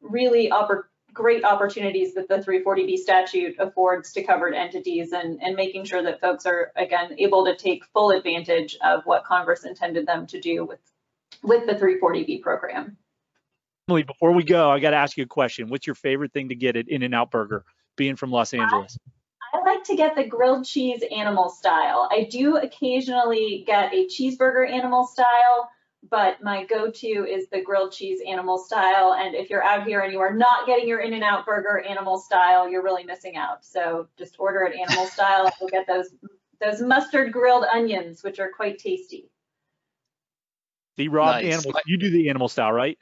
really 0.00 0.52
opportunity 0.52 0.95
great 1.16 1.44
opportunities 1.44 2.14
that 2.14 2.28
the 2.28 2.36
340B 2.36 2.98
statute 2.98 3.56
affords 3.58 4.12
to 4.12 4.22
covered 4.22 4.54
entities 4.54 5.12
and, 5.12 5.42
and 5.42 5.56
making 5.56 5.84
sure 5.84 6.02
that 6.02 6.20
folks 6.20 6.44
are, 6.44 6.70
again, 6.76 7.16
able 7.18 7.46
to 7.46 7.56
take 7.56 7.84
full 7.86 8.10
advantage 8.10 8.76
of 8.84 9.04
what 9.06 9.24
Congress 9.24 9.64
intended 9.64 10.06
them 10.06 10.26
to 10.26 10.40
do 10.40 10.64
with, 10.64 10.78
with 11.42 11.66
the 11.66 11.72
340B 11.72 12.42
program. 12.42 12.98
Emily, 13.88 14.02
before 14.02 14.32
we 14.32 14.44
go, 14.44 14.70
I 14.70 14.78
got 14.78 14.90
to 14.90 14.96
ask 14.96 15.16
you 15.16 15.24
a 15.24 15.28
question. 15.28 15.68
What's 15.70 15.86
your 15.86 15.94
favorite 15.94 16.32
thing 16.32 16.50
to 16.50 16.54
get 16.54 16.76
at 16.76 16.88
In-N-Out 16.88 17.30
Burger, 17.30 17.64
being 17.96 18.16
from 18.16 18.30
Los 18.30 18.52
Angeles? 18.52 18.98
I, 19.54 19.58
I 19.58 19.64
like 19.64 19.84
to 19.84 19.96
get 19.96 20.16
the 20.16 20.24
grilled 20.24 20.66
cheese 20.66 21.02
animal 21.10 21.48
style. 21.48 22.08
I 22.12 22.28
do 22.30 22.58
occasionally 22.58 23.64
get 23.66 23.94
a 23.94 24.06
cheeseburger 24.06 24.70
animal 24.70 25.06
style 25.06 25.70
but 26.10 26.42
my 26.42 26.64
go-to 26.64 27.26
is 27.28 27.48
the 27.48 27.62
grilled 27.62 27.92
cheese 27.92 28.20
animal 28.26 28.58
style. 28.58 29.14
And 29.14 29.34
if 29.34 29.50
you're 29.50 29.62
out 29.62 29.86
here 29.86 30.00
and 30.00 30.12
you 30.12 30.20
are 30.20 30.34
not 30.34 30.66
getting 30.66 30.86
your 30.86 31.00
In-N-Out 31.00 31.46
burger 31.46 31.80
animal 31.80 32.18
style, 32.18 32.68
you're 32.68 32.82
really 32.82 33.04
missing 33.04 33.36
out. 33.36 33.64
So 33.64 34.08
just 34.18 34.36
order 34.38 34.62
it 34.62 34.76
animal 34.78 35.06
style. 35.10 35.50
You'll 35.60 35.70
get 35.70 35.86
those 35.86 36.10
those 36.60 36.80
mustard 36.80 37.32
grilled 37.32 37.64
onions, 37.72 38.22
which 38.22 38.38
are 38.38 38.50
quite 38.50 38.78
tasty. 38.78 39.30
The 40.96 41.08
raw 41.08 41.32
nice. 41.32 41.52
animal, 41.52 41.78
you 41.84 41.98
do 41.98 42.10
the 42.10 42.30
animal 42.30 42.48
style, 42.48 42.72
right? 42.72 42.98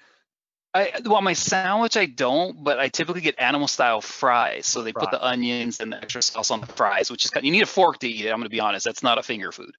I 0.74 0.92
well, 1.04 1.22
my 1.22 1.34
sandwich 1.34 1.96
I 1.96 2.06
don't, 2.06 2.64
but 2.64 2.80
I 2.80 2.88
typically 2.88 3.20
get 3.20 3.38
animal 3.38 3.68
style 3.68 4.00
fries. 4.00 4.66
So 4.66 4.82
they 4.82 4.92
put 4.92 5.12
the 5.12 5.24
onions 5.24 5.78
and 5.78 5.92
the 5.92 6.02
extra 6.02 6.20
sauce 6.20 6.50
on 6.50 6.60
the 6.60 6.66
fries, 6.66 7.12
which 7.12 7.24
is 7.24 7.30
you 7.40 7.52
need 7.52 7.62
a 7.62 7.66
fork 7.66 8.00
to 8.00 8.08
eat 8.08 8.26
it. 8.26 8.30
I'm 8.30 8.38
going 8.38 8.44
to 8.44 8.48
be 8.48 8.58
honest, 8.58 8.84
that's 8.84 9.02
not 9.02 9.16
a 9.16 9.22
finger 9.22 9.52
food, 9.52 9.76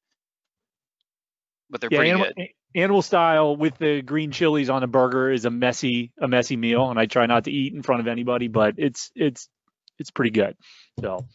but 1.75 1.81
they're 1.81 1.89
yeah, 1.91 1.97
pretty 1.97 2.11
animal, 2.11 2.27
good. 2.37 2.47
animal 2.73 3.01
style 3.01 3.57
with 3.57 3.77
the 3.79 4.01
green 4.01 4.31
chilies 4.31 4.69
on 4.69 4.81
a 4.81 4.87
burger 4.87 5.29
is 5.29 5.43
a 5.43 5.49
messy 5.49 6.13
a 6.21 6.27
messy 6.27 6.55
meal 6.55 6.89
and 6.89 6.97
i 6.97 7.05
try 7.05 7.25
not 7.25 7.43
to 7.43 7.51
eat 7.51 7.73
in 7.73 7.83
front 7.83 7.99
of 7.99 8.07
anybody 8.07 8.47
but 8.47 8.75
it's 8.77 9.11
it's 9.13 9.49
it's 9.99 10.11
pretty 10.11 10.31
good 10.31 10.55
so. 11.01 11.25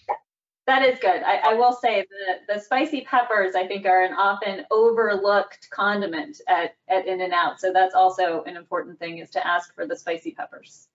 That 0.67 0.83
is 0.83 1.01
good. 1.01 1.23
I, 1.25 1.51
I 1.51 1.55
will 1.55 1.73
say 1.73 2.07
the 2.09 2.55
the 2.55 2.61
spicy 2.61 3.03
peppers 3.03 3.55
i 3.55 3.67
think 3.67 3.85
are 3.85 4.03
an 4.03 4.15
often 4.15 4.65
overlooked 4.71 5.69
condiment 5.71 6.41
at 6.49 6.75
at 6.89 7.07
In-N-Out 7.07 7.61
so 7.61 7.73
that's 7.73 7.95
also 7.95 8.43
an 8.45 8.57
important 8.57 8.99
thing 8.99 9.19
is 9.19 9.31
to 9.31 9.47
ask 9.47 9.75
for 9.75 9.87
the 9.87 9.97
spicy 9.97 10.31
peppers 10.31 10.89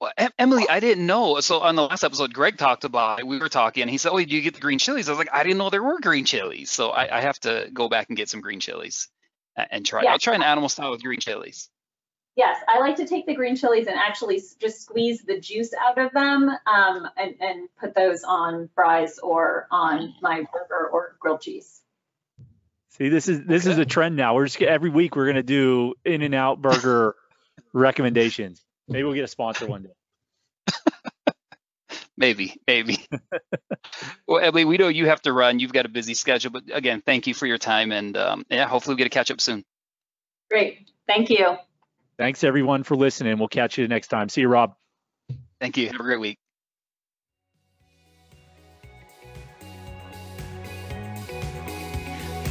well, 0.00 0.12
Emily, 0.38 0.68
I 0.68 0.80
didn't 0.80 1.06
know. 1.06 1.40
So 1.40 1.60
on 1.60 1.76
the 1.76 1.82
last 1.82 2.04
episode, 2.04 2.32
Greg 2.32 2.58
talked 2.58 2.84
about 2.84 3.20
it. 3.20 3.26
We 3.26 3.38
were 3.38 3.48
talking, 3.48 3.82
and 3.82 3.90
he 3.90 3.98
said, 3.98 4.10
"Oh, 4.12 4.22
do 4.22 4.34
you 4.34 4.42
get 4.42 4.54
the 4.54 4.60
green 4.60 4.78
chilies?" 4.78 5.08
I 5.08 5.12
was 5.12 5.18
like, 5.18 5.32
"I 5.32 5.42
didn't 5.42 5.58
know 5.58 5.70
there 5.70 5.82
were 5.82 6.00
green 6.00 6.24
chilies." 6.24 6.70
So 6.70 6.90
I, 6.90 7.18
I 7.18 7.20
have 7.20 7.38
to 7.40 7.68
go 7.72 7.88
back 7.88 8.08
and 8.08 8.16
get 8.16 8.28
some 8.28 8.40
green 8.40 8.60
chilies 8.60 9.08
and 9.56 9.84
try. 9.84 10.02
Yeah. 10.02 10.12
I'll 10.12 10.18
try 10.18 10.34
an 10.34 10.42
animal 10.42 10.68
style 10.68 10.90
with 10.90 11.02
green 11.02 11.20
chilies. 11.20 11.68
Yes, 12.34 12.56
I 12.66 12.80
like 12.80 12.96
to 12.96 13.06
take 13.06 13.26
the 13.26 13.34
green 13.34 13.56
chilies 13.56 13.86
and 13.86 13.96
actually 13.96 14.42
just 14.58 14.80
squeeze 14.80 15.22
the 15.22 15.38
juice 15.38 15.74
out 15.78 15.98
of 15.98 16.12
them 16.12 16.48
um, 16.48 17.06
and, 17.18 17.34
and 17.40 17.68
put 17.78 17.94
those 17.94 18.24
on 18.24 18.70
fries 18.74 19.18
or 19.18 19.66
on 19.70 20.14
my 20.22 20.46
burger 20.50 20.88
or 20.90 21.16
grilled 21.20 21.42
cheese. 21.42 21.82
See, 22.92 23.10
this 23.10 23.28
is 23.28 23.44
this 23.44 23.66
okay. 23.66 23.72
is 23.72 23.78
a 23.78 23.84
trend 23.84 24.16
now. 24.16 24.34
We're 24.34 24.46
just 24.46 24.60
every 24.62 24.90
week 24.90 25.14
we're 25.14 25.26
gonna 25.26 25.42
do 25.42 25.94
In-N-Out 26.04 26.62
Burger 26.62 27.16
recommendations. 27.74 28.62
Maybe 28.88 29.04
we'll 29.04 29.14
get 29.14 29.24
a 29.24 29.28
sponsor 29.28 29.66
one 29.66 29.84
day. 29.84 29.92
Maybe, 32.16 32.60
maybe. 32.66 32.98
well, 34.28 34.38
Emily, 34.38 34.64
we 34.64 34.76
know 34.76 34.88
you 34.88 35.06
have 35.06 35.22
to 35.22 35.32
run. 35.32 35.58
You've 35.58 35.72
got 35.72 35.86
a 35.86 35.88
busy 35.88 36.14
schedule, 36.14 36.50
but 36.50 36.64
again, 36.72 37.02
thank 37.04 37.26
you 37.26 37.34
for 37.34 37.46
your 37.46 37.58
time, 37.58 37.90
and 37.90 38.16
um, 38.16 38.44
yeah, 38.50 38.68
hopefully 38.68 38.94
we 38.94 38.98
get 38.98 39.04
to 39.04 39.10
catch 39.10 39.30
up 39.30 39.40
soon. 39.40 39.64
Great. 40.50 40.90
Thank 41.08 41.30
you. 41.30 41.56
Thanks 42.18 42.44
everyone 42.44 42.82
for 42.82 42.96
listening. 42.96 43.38
We'll 43.38 43.48
catch 43.48 43.78
you 43.78 43.88
next 43.88 44.08
time. 44.08 44.28
See 44.28 44.42
you, 44.42 44.48
Rob. 44.48 44.76
Thank 45.60 45.78
you. 45.78 45.86
Have 45.86 45.96
a 45.98 46.02
great 46.02 46.20
week. 46.20 46.38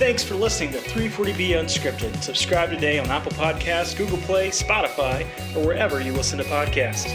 Thanks 0.02 0.24
for 0.24 0.34
listening 0.34 0.72
to 0.72 0.80
340B 0.80 1.50
Unscripted. 1.50 2.24
Subscribe 2.24 2.72
today 2.72 2.98
on 2.98 3.06
Apple 3.12 3.34
Podcasts, 3.34 3.96
Google 3.96 4.18
Play, 4.18 4.50
Spotify, 4.50 5.28
or 5.56 5.64
wherever 5.64 6.02
you 6.02 6.12
listen 6.12 6.40
to 6.40 6.44
podcasts. 6.46 7.06